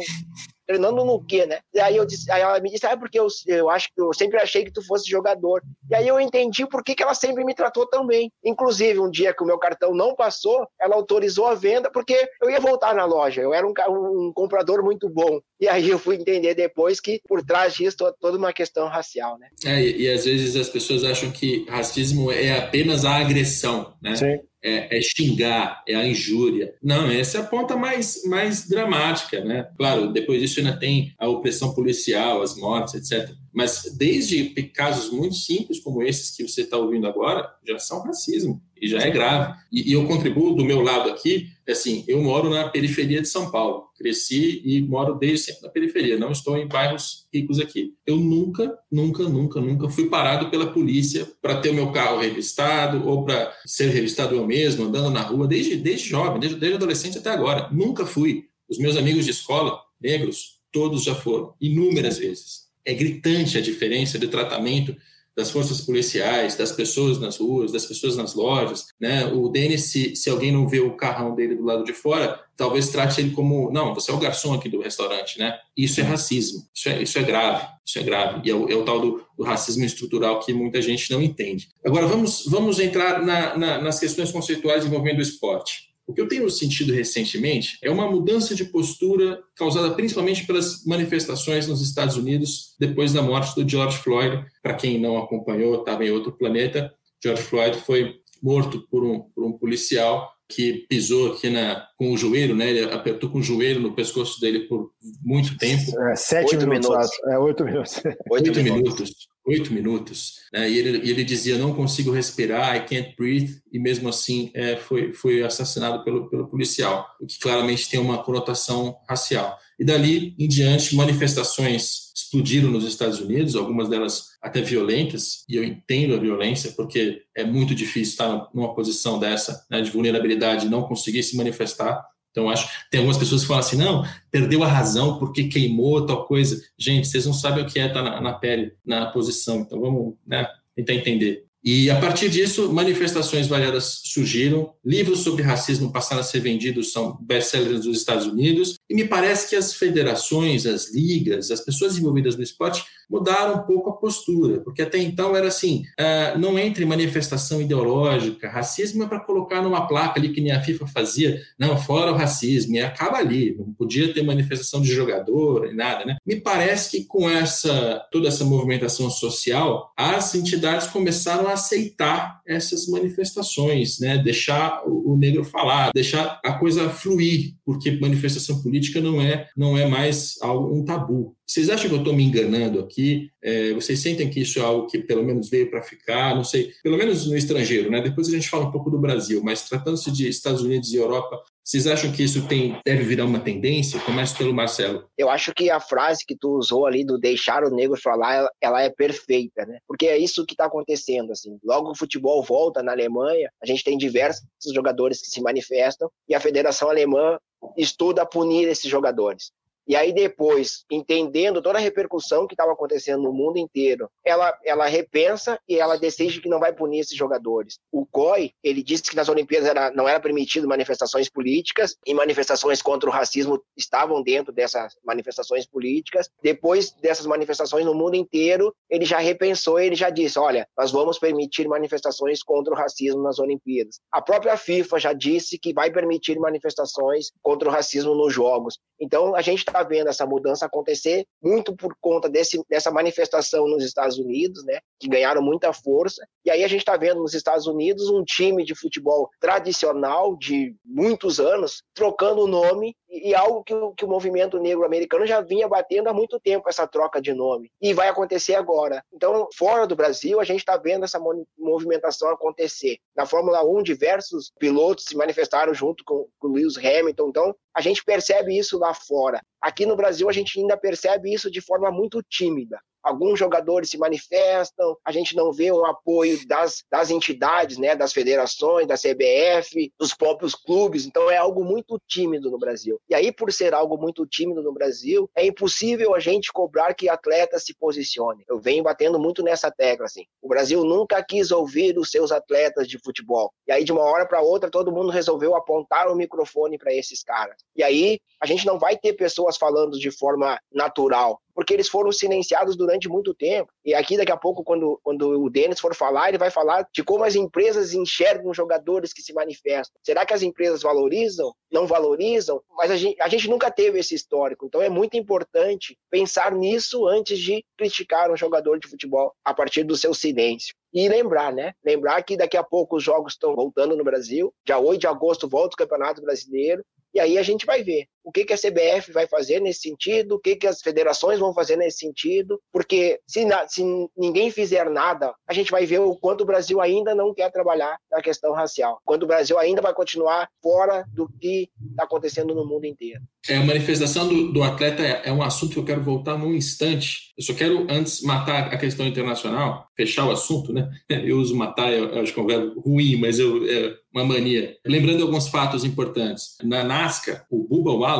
treinando 0.67 1.05
no 1.05 1.23
quê, 1.23 1.45
né? 1.45 1.59
E 1.73 1.79
aí 1.79 1.95
eu 1.95 2.05
disse, 2.05 2.29
aí 2.29 2.41
ela 2.41 2.59
me 2.59 2.69
disse, 2.69 2.85
ah, 2.85 2.97
porque 2.97 3.17
eu, 3.17 3.27
eu 3.45 3.69
acho 3.69 3.87
que 3.93 4.01
eu 4.01 4.13
sempre 4.13 4.37
achei 4.37 4.65
que 4.65 4.71
tu 4.71 4.85
fosse 4.85 5.09
jogador. 5.09 5.63
E 5.89 5.95
aí 5.95 6.07
eu 6.07 6.19
entendi 6.19 6.67
por 6.67 6.83
que, 6.83 6.93
que 6.93 7.01
ela 7.01 7.13
sempre 7.13 7.45
me 7.45 7.55
tratou 7.55 7.87
tão 7.87 8.05
bem. 8.05 8.29
Inclusive, 8.43 8.99
um 8.99 9.09
dia 9.09 9.33
que 9.33 9.41
o 9.41 9.45
meu 9.45 9.57
cartão 9.57 9.93
não 9.93 10.13
passou, 10.13 10.67
ela 10.79 10.95
autorizou 10.95 11.47
a 11.47 11.55
venda, 11.55 11.89
porque 11.89 12.29
eu 12.41 12.49
ia 12.49 12.59
voltar 12.59 12.93
na 12.93 13.05
loja. 13.05 13.41
Eu 13.41 13.53
era 13.53 13.65
um, 13.65 13.73
um 13.89 14.33
comprador 14.33 14.83
muito 14.83 15.07
bom. 15.09 15.26
E 15.59 15.67
aí 15.67 15.89
eu 15.89 15.99
fui 15.99 16.15
entender 16.15 16.53
depois 16.55 16.99
que 16.99 17.21
por 17.27 17.43
trás 17.43 17.75
disso 17.75 17.97
toda 18.19 18.37
uma 18.37 18.53
questão 18.53 18.87
racial, 18.87 19.37
né? 19.39 19.47
É, 19.65 19.81
e, 19.81 20.03
e 20.03 20.11
às 20.11 20.25
vezes 20.25 20.55
as 20.55 20.69
pessoas 20.69 21.03
acham 21.03 21.31
que 21.31 21.65
racismo 21.69 22.31
é 22.31 22.57
apenas 22.57 23.05
a 23.05 23.15
agressão, 23.15 23.93
né? 24.01 24.15
Sim 24.15 24.39
é, 24.67 24.97
é, 24.97 25.01
xingar, 25.01 25.83
é 25.87 25.95
a 25.95 26.05
injúria. 26.05 26.73
Não, 26.83 27.09
essa 27.09 27.37
é 27.37 27.41
a 27.41 27.45
ponta 27.45 27.75
mais, 27.77 28.23
mais 28.25 28.67
dramática, 28.67 29.43
né? 29.43 29.67
Claro, 29.77 30.11
depois 30.11 30.41
disso 30.41 30.59
ainda 30.59 30.77
tem 30.77 31.13
a 31.17 31.27
opressão 31.27 31.73
policial, 31.73 32.41
as 32.41 32.57
mortes, 32.57 32.95
etc. 32.95 33.33
Mas 33.57 33.91
desde 33.97 34.53
casos 34.71 35.11
muito 35.11 35.33
simples 35.33 35.79
como 35.79 36.03
esses 36.03 36.29
que 36.29 36.47
você 36.47 36.61
está 36.61 36.77
ouvindo 36.77 37.07
agora, 37.07 37.51
já 37.67 37.79
são 37.79 38.03
racismo 38.03 38.61
e 38.79 38.87
já 38.87 38.99
é 38.99 39.09
grave. 39.09 39.51
E, 39.71 39.89
e, 39.89 39.93
eu 39.93 40.05
contribuo 40.05 40.53
do 40.53 40.63
meu 40.63 40.79
lado 40.79 41.09
aqui, 41.09 41.47
assim, 41.67 42.05
eu 42.07 42.21
moro 42.21 42.51
na 42.51 42.69
periferia 42.69 43.19
de 43.19 43.27
São 43.27 43.49
Paulo, 43.49 43.85
cresci 43.97 44.61
e 44.63 44.79
moro 44.83 45.15
desde 45.15 45.47
sempre 45.47 45.63
na 45.63 45.69
periferia, 45.69 46.19
não 46.19 46.31
estou 46.31 46.55
em 46.55 46.67
bairros 46.67 47.27
ricos 47.33 47.59
aqui. 47.59 47.95
Eu 48.05 48.17
nunca, 48.17 48.77
nunca, 48.91 49.23
nunca, 49.23 49.59
nunca 49.59 49.89
fui 49.89 50.07
parado 50.07 50.51
pela 50.51 50.71
polícia 50.71 51.27
para 51.41 51.59
ter 51.59 51.71
o 51.71 51.73
meu 51.73 51.91
carro 51.91 52.19
revistado 52.19 53.07
ou 53.07 53.25
para 53.25 53.51
ser 53.65 53.89
revistado 53.89 54.35
eu 54.35 54.45
mesmo, 54.45 54.85
andando 54.85 55.09
na 55.09 55.23
rua, 55.23 55.47
desde, 55.47 55.77
desde 55.77 56.09
jovem, 56.09 56.39
desde, 56.39 56.59
desde 56.59 56.75
adolescente 56.75 57.17
até 57.17 57.31
agora. 57.31 57.71
Nunca 57.71 58.05
fui. 58.05 58.43
Os 58.69 58.77
meus 58.77 58.95
amigos 58.95 59.25
de 59.25 59.31
escola, 59.31 59.79
negros, 59.99 60.59
todos 60.71 61.03
já 61.03 61.15
foram, 61.15 61.55
inúmeras 61.59 62.19
vezes. 62.19 62.66
É 62.87 62.93
gritante 62.93 63.57
a 63.57 63.61
diferença 63.61 64.17
de 64.17 64.27
tratamento 64.27 64.95
das 65.37 65.51
forças 65.51 65.79
policiais, 65.81 66.55
das 66.55 66.71
pessoas 66.71 67.19
nas 67.19 67.37
ruas, 67.37 67.71
das 67.71 67.85
pessoas 67.85 68.17
nas 68.17 68.33
lojas, 68.33 68.87
né? 68.99 69.23
O 69.27 69.47
Denis, 69.49 69.83
se, 69.83 70.15
se 70.15 70.31
alguém 70.31 70.51
não 70.51 70.67
vê 70.67 70.79
o 70.79 70.97
carrão 70.97 71.35
dele 71.35 71.53
do 71.53 71.63
lado 71.63 71.83
de 71.83 71.93
fora, 71.93 72.43
talvez 72.55 72.89
trate 72.89 73.21
ele 73.21 73.29
como, 73.29 73.71
não, 73.71 73.93
você 73.93 74.09
é 74.09 74.13
o 74.15 74.17
garçom 74.17 74.55
aqui 74.55 74.67
do 74.67 74.81
restaurante, 74.81 75.37
né? 75.37 75.55
Isso 75.77 76.01
é 76.01 76.03
racismo, 76.03 76.63
isso 76.73 76.89
é, 76.89 77.03
isso 77.03 77.19
é 77.19 77.21
grave, 77.21 77.67
isso 77.85 77.99
é 77.99 78.03
grave. 78.03 78.41
E 78.43 78.49
é 78.49 78.55
o, 78.55 78.67
é 78.67 78.75
o 78.75 78.83
tal 78.83 78.99
do, 78.99 79.23
do, 79.37 79.43
racismo 79.43 79.85
estrutural 79.85 80.39
que 80.39 80.51
muita 80.51 80.81
gente 80.81 81.11
não 81.11 81.21
entende. 81.21 81.69
Agora, 81.85 82.07
vamos, 82.07 82.45
vamos 82.47 82.79
entrar 82.79 83.21
na, 83.23 83.55
na, 83.55 83.79
nas 83.79 83.99
questões 83.99 84.31
conceituais 84.31 84.87
envolvendo 84.87 85.19
o 85.19 85.21
esporte. 85.21 85.86
O 86.07 86.13
que 86.13 86.21
eu 86.21 86.27
tenho 86.27 86.49
sentido 86.49 86.93
recentemente 86.93 87.77
é 87.83 87.91
uma 87.91 88.09
mudança 88.09 88.55
de 88.55 88.63
postura 88.63 89.43
causada 89.57 89.91
principalmente 89.91 90.47
pelas 90.47 90.85
manifestações 90.85 91.67
nos 91.67 91.81
Estados 91.81 92.15
Unidos 92.15 92.75
depois 92.79 93.11
da 93.11 93.21
morte 93.21 93.53
do 93.61 93.69
George 93.69 93.97
Floyd. 93.97 94.45
Para 94.63 94.73
quem 94.73 94.97
não 94.97 95.17
acompanhou, 95.17 95.79
estava 95.79 96.05
em 96.05 96.11
outro 96.11 96.31
planeta. 96.31 96.93
George 97.21 97.43
Floyd 97.43 97.77
foi 97.79 98.15
morto 98.41 98.87
por 98.89 99.03
um, 99.03 99.19
por 99.35 99.43
um 99.43 99.51
policial 99.51 100.31
que 100.49 100.85
pisou 100.87 101.33
aqui 101.33 101.49
na, 101.49 101.85
com 101.97 102.13
o 102.13 102.17
joelho, 102.17 102.55
né? 102.55 102.69
Ele 102.69 102.85
apertou 102.85 103.29
com 103.29 103.39
o 103.39 103.43
joelho 103.43 103.81
no 103.81 103.93
pescoço 103.93 104.39
dele 104.39 104.61
por 104.61 104.91
muito 105.21 105.57
tempo. 105.57 105.99
É, 106.03 106.15
sete 106.15 106.55
oito 106.55 106.67
minutos. 106.67 106.89
minutos. 106.89 107.19
É, 107.27 107.37
oito 107.37 107.65
minutos. 107.65 108.01
Oito, 108.05 108.17
oito 108.31 108.63
minutos. 108.63 108.93
minutos 108.93 109.27
oito 109.47 109.73
minutos, 109.73 110.41
né? 110.51 110.69
e 110.69 110.77
ele, 110.77 111.09
ele, 111.09 111.23
dizia, 111.23 111.57
não 111.57 111.73
consigo 111.73 112.11
respirar, 112.11 112.75
I 112.75 112.85
can't 112.85 113.15
breathe, 113.17 113.61
e 113.71 113.79
mesmo 113.79 114.09
assim 114.09 114.51
é, 114.53 114.75
foi, 114.75 115.13
foi 115.13 115.41
assassinado 115.41 116.03
pelo, 116.03 116.29
pelo 116.29 116.47
policial, 116.47 117.07
o 117.19 117.25
que 117.25 117.39
claramente 117.39 117.89
tem 117.89 117.99
uma 117.99 118.21
conotação 118.21 118.97
racial. 119.09 119.57
E 119.79 119.85
dali 119.85 120.35
em 120.37 120.47
diante, 120.47 120.95
manifestações 120.95 122.11
explodiram 122.15 122.69
nos 122.69 122.83
Estados 122.83 123.19
Unidos, 123.19 123.55
algumas 123.55 123.87
delas 123.87 124.37
até 124.41 124.61
violentas, 124.61 125.45
e 125.47 125.55
eu 125.55 125.63
entendo 125.63 126.13
a 126.15 126.19
violência, 126.19 126.71
porque 126.71 127.21
é 127.35 127.43
muito 127.45 127.73
difícil 127.73 128.11
estar 128.11 128.49
numa 128.53 128.75
posição 128.75 129.17
dessa, 129.17 129.65
né, 129.71 129.81
de 129.81 129.91
vulnerabilidade, 129.91 130.67
não 130.67 130.83
conseguir 130.83 131.23
se 131.23 131.37
manifestar, 131.37 132.03
então, 132.37 132.51
acho 132.51 132.69
tem 132.91 132.99
algumas 132.99 133.17
pessoas 133.17 133.41
que 133.41 133.47
falam 133.47 133.61
assim: 133.61 133.77
não, 133.77 134.05
perdeu 134.29 134.63
a 134.63 134.67
razão 134.67 135.17
porque 135.17 135.45
queimou 135.45 136.05
tal 136.05 136.27
coisa. 136.27 136.61
Gente, 136.77 137.07
vocês 137.07 137.25
não 137.25 137.33
sabem 137.33 137.63
o 137.63 137.67
que 137.67 137.79
é 137.79 137.87
estar 137.87 138.03
na, 138.03 138.21
na 138.21 138.33
pele, 138.33 138.73
na 138.85 139.07
posição. 139.07 139.61
Então, 139.61 139.81
vamos 139.81 140.13
né, 140.25 140.47
tentar 140.75 140.93
entender. 140.93 141.45
E 141.63 141.89
a 141.89 141.99
partir 141.99 142.29
disso, 142.29 142.71
manifestações 142.71 143.47
variadas 143.47 144.01
surgiram, 144.05 144.71
livros 144.85 145.19
sobre 145.19 145.41
racismo 145.41 145.91
passaram 145.91 146.21
a 146.21 146.23
ser 146.23 146.39
vendidos, 146.39 146.91
são 146.91 147.17
best-sellers 147.19 147.81
dos 147.81 147.97
Estados 147.97 148.27
Unidos, 148.27 148.75
e 148.87 148.93
me 148.93 149.05
parece 149.05 149.49
que 149.49 149.55
as 149.55 149.73
federações, 149.73 150.65
as 150.67 150.93
ligas, 150.93 151.49
as 151.49 151.59
pessoas 151.59 151.97
envolvidas 151.97 152.37
no 152.37 152.43
esporte 152.43 152.85
mudaram 153.09 153.55
um 153.55 153.65
pouco 153.65 153.89
a 153.89 153.93
postura, 153.93 154.59
porque 154.59 154.81
até 154.81 154.97
então 154.97 155.35
era 155.35 155.47
assim: 155.47 155.83
uh, 155.99 156.37
não 156.37 156.57
entre 156.59 156.85
manifestação 156.85 157.61
ideológica, 157.61 158.49
racismo 158.49 159.03
é 159.03 159.07
para 159.07 159.19
colocar 159.19 159.61
numa 159.61 159.87
placa 159.87 160.19
ali 160.19 160.29
que 160.29 160.41
nem 160.41 160.51
a 160.51 160.61
FIFA 160.61 160.87
fazia, 160.87 161.41
não, 161.57 161.77
fora 161.77 162.11
o 162.11 162.15
racismo, 162.15 162.75
e 162.75 162.79
acaba 162.79 163.17
ali, 163.17 163.55
não 163.57 163.73
podia 163.73 164.13
ter 164.13 164.23
manifestação 164.23 164.81
de 164.81 164.91
jogador 164.93 165.67
e 165.67 165.73
nada, 165.73 166.05
né? 166.05 166.17
Me 166.25 166.35
parece 166.35 166.91
que 166.91 167.05
com 167.05 167.29
essa 167.29 168.05
toda 168.11 168.27
essa 168.27 168.43
movimentação 168.43 169.09
social, 169.09 169.91
as 169.95 170.35
entidades 170.35 170.87
começaram 170.87 171.47
a 171.47 171.53
aceitar 171.53 172.41
essas 172.45 172.87
manifestações, 172.87 173.99
né? 173.99 174.17
Deixar 174.17 174.83
o 174.85 175.15
negro 175.17 175.43
falar, 175.43 175.91
deixar 175.93 176.39
a 176.43 176.53
coisa 176.53 176.89
fluir, 176.89 177.55
porque 177.65 177.91
manifestação 177.91 178.61
política 178.61 178.99
não 178.99 179.21
é 179.21 179.47
não 179.55 179.77
é 179.77 179.85
mais 179.85 180.35
algo, 180.41 180.75
um 180.75 180.83
tabu. 180.83 181.35
Vocês 181.45 181.69
acham 181.69 181.87
que 181.87 181.95
eu 181.95 181.99
estou 181.99 182.13
me 182.13 182.23
enganando 182.23 182.79
aqui? 182.79 182.96
É, 183.41 183.73
vocês 183.73 183.99
sentem 183.99 184.29
que 184.29 184.41
isso 184.41 184.59
é 184.59 184.61
algo 184.61 184.87
que 184.87 184.99
pelo 184.99 185.23
menos 185.23 185.49
veio 185.49 185.69
para 185.69 185.81
ficar? 185.81 186.35
Não 186.35 186.43
sei, 186.43 186.73
pelo 186.83 186.97
menos 186.97 187.27
no 187.27 187.37
estrangeiro, 187.37 187.89
né? 187.89 188.01
Depois 188.01 188.27
a 188.27 188.31
gente 188.31 188.49
fala 188.49 188.65
um 188.65 188.71
pouco 188.71 188.89
do 188.89 188.99
Brasil, 188.99 189.41
mas 189.43 189.67
tratando-se 189.67 190.11
de 190.11 190.27
Estados 190.27 190.61
Unidos 190.61 190.91
e 190.91 190.97
Europa, 190.97 191.41
vocês 191.67 191.85
acham 191.85 192.09
que 192.13 192.23
isso 192.23 192.47
tem, 192.47 192.79
deve 192.85 193.03
virar 193.03 193.25
uma 193.25 193.41
tendência? 193.41 193.99
Começo 193.99 194.37
pelo 194.37 194.53
Marcelo. 194.53 195.05
Eu 195.17 195.29
acho 195.29 195.53
que 195.53 195.69
a 195.69 195.81
frase 195.81 196.25
que 196.25 196.33
tu 196.33 196.57
usou 196.57 196.85
ali 196.85 197.05
do 197.05 197.17
deixar 197.17 197.63
o 197.65 197.69
negro 197.69 197.99
falar, 198.01 198.35
ela, 198.35 198.51
ela 198.61 198.81
é 198.83 198.89
perfeita, 198.89 199.65
né? 199.65 199.79
Porque 199.85 200.07
é 200.07 200.17
isso 200.17 200.45
que 200.45 200.53
está 200.53 200.65
acontecendo, 200.65 201.33
assim. 201.33 201.59
Logo 201.61 201.91
o 201.91 201.95
futebol 201.95 202.41
volta 202.41 202.81
na 202.81 202.93
Alemanha, 202.93 203.51
a 203.61 203.65
gente 203.65 203.83
tem 203.83 203.97
diversos 203.97 204.47
jogadores 204.73 205.19
que 205.19 205.27
se 205.27 205.41
manifestam 205.41 206.09
e 206.29 206.33
a 206.33 206.39
Federação 206.39 206.89
Alemã 206.89 207.37
estuda 207.75 208.25
punir 208.25 208.67
esses 208.67 208.89
jogadores. 208.89 209.51
E 209.87 209.95
aí 209.95 210.13
depois, 210.13 210.85
entendendo 210.91 211.61
toda 211.61 211.77
a 211.77 211.81
repercussão 211.81 212.47
que 212.47 212.53
estava 212.53 212.73
acontecendo 212.73 213.23
no 213.23 213.31
mundo 213.31 213.57
inteiro, 213.57 214.09
ela, 214.25 214.57
ela 214.65 214.85
repensa 214.85 215.59
e 215.67 215.79
ela 215.79 215.97
decide 215.97 216.41
que 216.41 216.49
não 216.49 216.59
vai 216.59 216.73
punir 216.73 216.99
esses 216.99 217.17
jogadores. 217.17 217.79
O 217.91 218.05
COI, 218.05 218.51
ele 218.63 218.83
disse 218.83 219.03
que 219.03 219.15
nas 219.15 219.29
Olimpíadas 219.29 219.69
era, 219.69 219.91
não 219.91 220.07
era 220.07 220.19
permitido 220.19 220.67
manifestações 220.67 221.29
políticas 221.29 221.95
e 222.05 222.13
manifestações 222.13 222.81
contra 222.81 223.09
o 223.09 223.13
racismo 223.13 223.61
estavam 223.75 224.21
dentro 224.21 224.51
dessas 224.51 224.95
manifestações 225.05 225.65
políticas. 225.65 226.29
Depois 226.41 226.91
dessas 226.91 227.25
manifestações 227.25 227.85
no 227.85 227.93
mundo 227.93 228.15
inteiro, 228.15 228.73
ele 228.89 229.05
já 229.05 229.19
repensou 229.19 229.77
ele 229.79 229.95
já 229.95 230.09
disse, 230.09 230.39
olha, 230.39 230.67
nós 230.77 230.91
vamos 230.91 231.19
permitir 231.19 231.67
manifestações 231.67 232.43
contra 232.43 232.73
o 232.73 232.77
racismo 232.77 233.21
nas 233.21 233.39
Olimpíadas. 233.39 233.99
A 234.11 234.21
própria 234.21 234.57
FIFA 234.57 234.99
já 234.99 235.13
disse 235.13 235.57
que 235.57 235.73
vai 235.73 235.91
permitir 235.91 236.39
manifestações 236.39 237.31
contra 237.41 237.67
o 237.67 237.71
racismo 237.71 238.15
nos 238.15 238.33
Jogos. 238.33 238.79
Então, 238.99 239.35
a 239.35 239.41
gente 239.41 239.59
está 239.59 239.76
está 239.77 239.83
vendo 239.83 240.09
essa 240.09 240.25
mudança 240.25 240.65
acontecer 240.65 241.25
muito 241.41 241.75
por 241.75 241.95
conta 242.01 242.29
desse, 242.29 242.61
dessa 242.69 242.91
manifestação 242.91 243.67
nos 243.67 243.83
Estados 243.83 244.17
Unidos, 244.17 244.63
né, 244.65 244.79
que 244.99 245.07
ganharam 245.07 245.41
muita 245.41 245.71
força. 245.71 246.25
E 246.43 246.49
aí 246.49 246.63
a 246.63 246.67
gente 246.67 246.79
está 246.79 246.97
vendo 246.97 247.21
nos 247.21 247.33
Estados 247.33 247.67
Unidos 247.67 248.09
um 248.09 248.23
time 248.23 248.63
de 248.63 248.73
futebol 248.73 249.29
tradicional 249.39 250.35
de 250.37 250.75
muitos 250.83 251.39
anos 251.39 251.83
trocando 251.93 252.41
o 252.41 252.47
nome 252.47 252.95
e, 253.09 253.33
algo 253.33 253.63
que 253.63 253.73
o, 253.73 253.93
que 253.93 254.05
o 254.05 254.07
movimento 254.07 254.59
negro 254.59 254.85
americano 254.85 255.25
já 255.25 255.41
vinha 255.41 255.67
batendo 255.67 256.09
há 256.09 256.13
muito 256.13 256.39
tempo 256.39 256.69
essa 256.69 256.87
troca 256.87 257.21
de 257.21 257.33
nome 257.33 257.71
e 257.81 257.93
vai 257.93 258.07
acontecer 258.07 258.55
agora. 258.55 259.03
Então, 259.13 259.47
fora 259.55 259.87
do 259.87 259.95
Brasil, 259.95 260.39
a 260.39 260.43
gente 260.43 260.59
está 260.59 260.77
vendo 260.77 261.05
essa 261.05 261.19
movimentação 261.57 262.29
acontecer. 262.29 262.97
Na 263.15 263.25
Fórmula 263.25 263.63
1, 263.63 263.83
diversos 263.83 264.51
pilotos 264.59 265.05
se 265.05 265.15
manifestaram 265.15 265.73
junto 265.73 266.03
com, 266.03 266.27
com 266.39 266.47
Lewis 266.47 266.77
Hamilton. 266.77 267.29
Então, 267.29 267.55
a 267.73 267.81
gente 267.81 268.03
percebe 268.03 268.57
isso 268.57 268.77
lá 268.77 268.93
fora. 268.93 269.41
Aqui 269.61 269.85
no 269.85 269.95
Brasil, 269.95 270.29
a 270.29 270.33
gente 270.33 270.59
ainda 270.59 270.77
percebe 270.77 271.33
isso 271.33 271.49
de 271.49 271.61
forma 271.61 271.91
muito 271.91 272.21
tímida. 272.23 272.79
Alguns 273.07 273.39
jogadores 273.39 273.89
se 273.89 273.97
manifestam, 273.97 274.97
a 275.03 275.11
gente 275.11 275.35
não 275.35 275.51
vê 275.51 275.71
o 275.71 275.85
apoio 275.85 276.37
das, 276.47 276.83
das 276.91 277.09
entidades, 277.09 277.77
né, 277.77 277.95
das 277.95 278.11
federações, 278.11 278.87
da 278.87 278.95
CBF, 278.95 279.91
dos 279.97 280.13
próprios 280.13 280.53
clubes, 280.53 281.05
então 281.05 281.31
é 281.31 281.37
algo 281.37 281.63
muito 281.63 281.99
tímido 282.07 282.51
no 282.51 282.59
Brasil. 282.59 282.99
E 283.09 283.15
aí, 283.15 283.31
por 283.31 283.51
ser 283.51 283.73
algo 283.73 283.97
muito 283.97 284.25
tímido 284.25 284.61
no 284.61 284.73
Brasil, 284.73 285.29
é 285.35 285.45
impossível 285.45 286.13
a 286.13 286.19
gente 286.19 286.51
cobrar 286.51 286.93
que 286.93 287.09
atletas 287.09 287.63
se 287.63 287.73
posicione. 287.73 288.43
Eu 288.47 288.59
venho 288.59 288.83
batendo 288.83 289.17
muito 289.19 289.41
nessa 289.41 289.71
tecla, 289.71 290.05
assim. 290.05 290.25
O 290.41 290.49
Brasil 290.49 290.83
nunca 290.83 291.23
quis 291.23 291.51
ouvir 291.51 291.97
os 291.97 292.11
seus 292.11 292.31
atletas 292.31 292.87
de 292.87 292.99
futebol. 292.99 293.51
E 293.67 293.71
aí, 293.71 293.83
de 293.83 293.91
uma 293.91 294.03
hora 294.03 294.27
para 294.27 294.41
outra, 294.41 294.69
todo 294.69 294.91
mundo 294.91 295.09
resolveu 295.09 295.55
apontar 295.55 296.09
o 296.09 296.15
microfone 296.15 296.77
para 296.77 296.93
esses 296.93 297.23
caras. 297.23 297.57
E 297.75 297.83
aí, 297.83 298.19
a 298.41 298.45
gente 298.45 298.65
não 298.65 298.77
vai 298.77 298.97
ter 298.97 299.13
pessoas 299.13 299.57
falando 299.57 299.97
de 299.97 300.11
forma 300.11 300.59
natural 300.71 301.39
porque 301.57 301.73
eles 301.73 301.89
foram 301.89 302.11
silenciados 302.11 302.77
durante 302.77 303.09
muito 303.09 303.33
tempo. 303.33 303.73
E 303.83 303.95
aqui, 303.95 304.15
daqui 304.15 304.31
a 304.31 304.37
pouco, 304.37 304.63
quando, 304.63 304.99
quando 305.01 305.43
o 305.43 305.49
Denis 305.49 305.79
for 305.79 305.95
falar, 305.95 306.29
ele 306.29 306.37
vai 306.37 306.51
falar 306.51 306.87
de 306.93 307.03
como 307.03 307.23
as 307.23 307.33
empresas 307.33 307.95
enxergam 307.95 308.53
jogadores 308.53 309.11
que 309.11 309.23
se 309.23 309.33
manifestam. 309.33 309.99
Será 310.03 310.23
que 310.23 310.35
as 310.35 310.43
empresas 310.43 310.83
valorizam? 310.83 311.51
Não 311.71 311.87
valorizam? 311.87 312.61
Mas 312.77 312.91
a 312.91 312.95
gente, 312.95 313.19
a 313.19 313.27
gente 313.27 313.49
nunca 313.49 313.71
teve 313.71 313.97
esse 313.97 314.13
histórico. 314.13 314.67
Então 314.67 314.83
é 314.83 314.87
muito 314.87 315.17
importante 315.17 315.97
pensar 316.11 316.51
nisso 316.51 317.07
antes 317.07 317.39
de 317.39 317.65
criticar 317.75 318.29
um 318.29 318.37
jogador 318.37 318.77
de 318.77 318.87
futebol 318.87 319.33
a 319.43 319.51
partir 319.51 319.83
do 319.83 319.97
seu 319.97 320.13
silêncio. 320.13 320.75
E 320.93 321.09
lembrar, 321.09 321.51
né? 321.51 321.73
Lembrar 321.83 322.21
que 322.21 322.37
daqui 322.37 322.55
a 322.55 322.63
pouco 322.63 322.97
os 322.97 323.03
jogos 323.03 323.33
estão 323.33 323.55
voltando 323.55 323.97
no 323.97 324.03
Brasil. 324.03 324.53
Dia 324.63 324.77
8 324.77 324.99
de 324.99 325.07
agosto 325.07 325.47
volta 325.47 325.73
o 325.73 325.77
Campeonato 325.77 326.21
Brasileiro. 326.21 326.85
E 327.15 327.19
aí 327.19 327.35
a 327.39 327.41
gente 327.41 327.65
vai 327.65 327.81
ver 327.81 328.05
o 328.27 328.31
que, 328.31 328.43
que 328.43 328.51
a 328.51 328.57
CBF 328.57 329.13
vai 329.13 329.25
fazer 329.25 329.61
nesse 329.61 329.79
sentido, 329.79 330.35
o 330.35 330.39
que, 330.39 330.57
que 330.57 330.67
as 330.67 330.81
federações 330.81 331.39
vão 331.39 331.53
fazer 331.53 331.77
nesse 331.77 331.99
sentido, 331.99 332.59
porque 332.73 333.21
se, 333.25 333.47
se 333.69 333.83
ninguém 334.17 334.51
fizer 334.51 334.89
nada, 334.89 335.33
a 335.47 335.53
gente 335.53 335.71
vai 335.71 335.85
ver 335.85 336.01
o 336.01 336.13
quanto 336.13 336.41
o 336.41 336.45
Brasil 336.45 336.81
ainda 336.81 337.15
não 337.15 337.33
quer 337.33 337.49
trabalhar 337.49 337.97
na 338.11 338.21
questão 338.21 338.51
racial, 338.51 338.99
quando 339.05 339.23
o 339.23 339.27
Brasil 339.27 339.57
ainda 339.57 339.81
vai 339.81 339.93
continuar 339.93 340.49
fora 340.61 341.05
do 341.13 341.29
que 341.39 341.69
está 341.89 342.03
acontecendo 342.03 342.53
no 342.53 342.65
mundo 342.65 342.83
inteiro. 342.83 343.21
É, 343.49 343.55
a 343.55 343.63
manifestação 343.63 344.27
do, 344.27 344.51
do 344.51 344.61
atleta 344.61 345.01
é, 345.01 345.21
é, 345.25 345.31
um 345.31 345.41
assunto 345.41 345.71
que 345.71 345.79
eu 345.79 345.85
quero 345.85 346.03
voltar 346.03 346.37
num 346.37 346.53
instante. 346.53 347.33
Eu 347.37 347.43
só 347.45 347.53
quero, 347.53 347.87
antes, 347.89 348.21
matar 348.21 348.73
a 348.73 348.77
questão 348.77 349.07
internacional, 349.07 349.87
fechar 349.95 350.25
o 350.25 350.31
assunto, 350.31 350.73
né? 350.73 350.89
Eu 351.09 351.37
uso 351.37 351.55
matar, 351.55 351.91
eu, 351.91 352.09
eu 352.09 352.21
acho 352.21 352.33
que 352.33 352.39
é 352.39 352.43
um 352.43 352.47
verbo 352.47 352.79
ruim, 352.81 353.15
mas 353.15 353.39
eu, 353.39 353.65
é 353.67 353.95
uma 354.13 354.23
mania. 354.23 354.75
Lembrando 354.85 355.23
alguns 355.23 355.47
fatos 355.47 355.83
importantes. 355.83 356.57
Na 356.63 356.83
NASCAR, 356.83 357.45
o 357.49 357.67
Bubba 357.67 357.91
Wallace, 357.91 358.16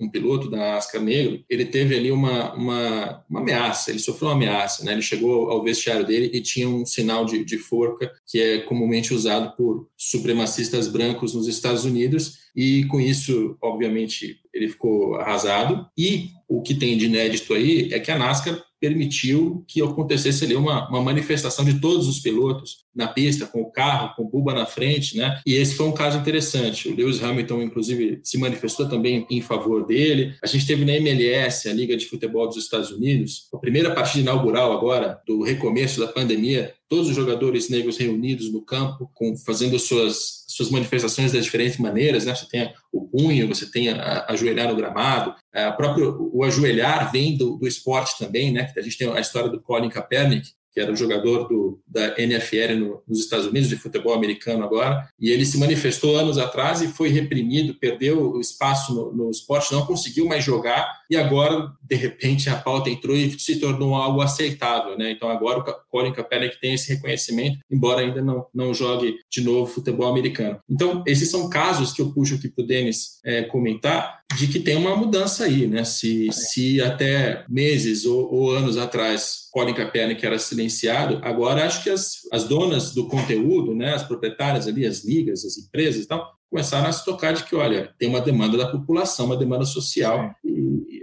um 0.00 0.10
piloto 0.10 0.50
da 0.50 0.56
NASCAR 0.56 1.02
negro, 1.02 1.44
ele 1.48 1.64
teve 1.64 1.96
ali 1.96 2.10
uma, 2.10 2.52
uma, 2.54 3.24
uma 3.28 3.40
ameaça, 3.40 3.90
ele 3.90 3.98
sofreu 3.98 4.28
uma 4.28 4.34
ameaça, 4.34 4.84
né? 4.84 4.92
Ele 4.92 5.02
chegou 5.02 5.50
ao 5.50 5.62
vestiário 5.62 6.04
dele 6.04 6.30
e 6.32 6.40
tinha 6.40 6.68
um 6.68 6.84
sinal 6.84 7.24
de, 7.24 7.44
de 7.44 7.58
forca 7.58 8.12
que 8.26 8.40
é 8.40 8.58
comumente 8.60 9.14
usado 9.14 9.56
por 9.56 9.88
supremacistas 9.96 10.88
brancos 10.88 11.34
nos 11.34 11.46
Estados 11.46 11.84
Unidos 11.84 12.44
e 12.54 12.84
com 12.84 13.00
isso, 13.00 13.56
obviamente, 13.60 14.38
ele 14.52 14.68
ficou 14.68 15.16
arrasado. 15.16 15.86
E 15.98 16.28
o 16.48 16.62
que 16.62 16.74
tem 16.74 16.96
de 16.96 17.06
inédito 17.06 17.52
aí 17.52 17.92
é 17.92 17.98
que 17.98 18.10
a 18.10 18.18
NASCAR 18.18 18.62
permitiu 18.84 19.64
que 19.66 19.80
acontecesse 19.80 20.44
ali 20.44 20.54
uma, 20.54 20.86
uma 20.90 21.00
manifestação 21.00 21.64
de 21.64 21.80
todos 21.80 22.06
os 22.06 22.20
pilotos 22.20 22.84
na 22.94 23.08
pista, 23.08 23.46
com 23.46 23.62
o 23.62 23.70
carro, 23.70 24.14
com 24.14 24.24
o 24.24 24.28
Buba 24.28 24.52
na 24.52 24.66
frente, 24.66 25.16
né? 25.16 25.40
E 25.46 25.54
esse 25.54 25.74
foi 25.74 25.86
um 25.86 25.92
caso 25.92 26.18
interessante. 26.18 26.86
O 26.86 26.94
Lewis 26.94 27.22
Hamilton, 27.22 27.62
inclusive, 27.62 28.20
se 28.22 28.36
manifestou 28.36 28.86
também 28.86 29.26
em 29.30 29.40
favor 29.40 29.86
dele. 29.86 30.34
A 30.42 30.46
gente 30.46 30.66
teve 30.66 30.84
na 30.84 30.92
MLS, 30.92 31.66
a 31.66 31.72
Liga 31.72 31.96
de 31.96 32.04
Futebol 32.04 32.46
dos 32.46 32.58
Estados 32.58 32.90
Unidos, 32.90 33.48
a 33.54 33.56
primeira 33.56 33.94
partida 33.94 34.20
inaugural 34.20 34.70
agora 34.72 35.18
do 35.26 35.42
recomeço 35.42 35.98
da 35.98 36.06
pandemia, 36.06 36.74
todos 36.86 37.08
os 37.08 37.16
jogadores 37.16 37.70
negros 37.70 37.96
reunidos 37.96 38.52
no 38.52 38.60
campo, 38.60 39.10
com, 39.14 39.34
fazendo 39.38 39.78
suas, 39.78 40.43
suas 40.56 40.70
manifestações 40.70 41.32
das 41.32 41.44
diferentes 41.44 41.78
maneiras, 41.78 42.24
né? 42.24 42.34
Você 42.34 42.46
tem 42.46 42.72
o 42.92 43.08
punho, 43.08 43.48
você 43.48 43.70
tem 43.70 43.88
a, 43.88 43.96
a 43.96 44.32
ajoelhar 44.32 44.68
no 44.68 44.76
gramado, 44.76 45.34
a 45.52 45.72
próprio, 45.72 46.30
o 46.32 46.44
ajoelhar 46.44 47.10
vem 47.10 47.36
do, 47.36 47.56
do 47.56 47.66
esporte 47.66 48.18
também, 48.18 48.52
né? 48.52 48.72
A 48.76 48.80
gente 48.80 48.98
tem 48.98 49.10
a 49.10 49.20
história 49.20 49.50
do 49.50 49.60
Colin 49.60 49.88
Kaepernick, 49.88 50.50
que 50.74 50.80
era 50.80 50.92
o 50.92 50.96
jogador 50.96 51.46
do, 51.46 51.80
da 51.86 52.18
NFL 52.18 52.74
no, 52.76 53.02
nos 53.06 53.20
Estados 53.20 53.46
Unidos, 53.46 53.68
de 53.68 53.76
futebol 53.76 54.12
americano 54.12 54.64
agora, 54.64 55.08
e 55.20 55.30
ele 55.30 55.46
se 55.46 55.56
manifestou 55.56 56.16
anos 56.16 56.36
atrás 56.36 56.82
e 56.82 56.88
foi 56.88 57.10
reprimido, 57.10 57.74
perdeu 57.74 58.32
o 58.32 58.40
espaço 58.40 58.92
no, 58.92 59.12
no 59.12 59.30
esporte, 59.30 59.72
não 59.72 59.86
conseguiu 59.86 60.26
mais 60.26 60.42
jogar, 60.42 61.00
e 61.08 61.16
agora, 61.16 61.70
de 61.80 61.94
repente, 61.94 62.50
a 62.50 62.56
pauta 62.56 62.90
entrou 62.90 63.14
e 63.16 63.38
se 63.38 63.60
tornou 63.60 63.94
algo 63.94 64.20
aceitável. 64.20 64.98
Né? 64.98 65.12
Então, 65.12 65.28
agora 65.28 65.60
o 65.60 65.64
Colin 65.88 66.12
Kaepernick 66.12 66.60
tem 66.60 66.74
esse 66.74 66.92
reconhecimento, 66.92 67.58
embora 67.70 68.00
ainda 68.00 68.20
não, 68.20 68.46
não 68.52 68.74
jogue 68.74 69.18
de 69.30 69.42
novo 69.42 69.72
futebol 69.72 70.08
americano. 70.08 70.58
Então, 70.68 71.04
esses 71.06 71.30
são 71.30 71.48
casos 71.48 71.92
que 71.92 72.02
eu 72.02 72.12
puxo 72.12 72.34
aqui 72.34 72.48
para 72.48 72.64
o 72.64 72.66
Denis 72.66 73.20
é, 73.24 73.42
comentar, 73.44 74.23
de 74.36 74.48
que 74.48 74.58
tem 74.58 74.76
uma 74.76 74.96
mudança 74.96 75.44
aí, 75.44 75.66
né? 75.66 75.84
Se, 75.84 76.28
se 76.32 76.80
até 76.80 77.44
meses 77.48 78.04
ou, 78.04 78.32
ou 78.32 78.50
anos 78.50 78.76
atrás 78.76 79.48
Colin 79.52 79.74
Kaepernick 79.74 80.24
era 80.24 80.38
silenciado, 80.38 81.20
agora 81.22 81.64
acho 81.64 81.82
que 81.82 81.90
as, 81.90 82.20
as 82.32 82.44
donas 82.44 82.92
do 82.92 83.06
conteúdo, 83.06 83.74
né, 83.74 83.94
as 83.94 84.02
proprietárias 84.02 84.66
ali, 84.66 84.84
as 84.84 85.04
ligas, 85.04 85.44
as 85.44 85.56
empresas 85.56 86.04
e 86.04 86.08
tal, 86.08 86.34
começaram 86.50 86.88
a 86.88 86.92
se 86.92 87.04
tocar 87.04 87.32
de 87.32 87.44
que, 87.44 87.54
olha, 87.54 87.92
tem 87.98 88.08
uma 88.08 88.20
demanda 88.20 88.56
da 88.56 88.68
população, 88.68 89.26
uma 89.26 89.36
demanda 89.36 89.64
social, 89.64 90.34
e 90.44 90.50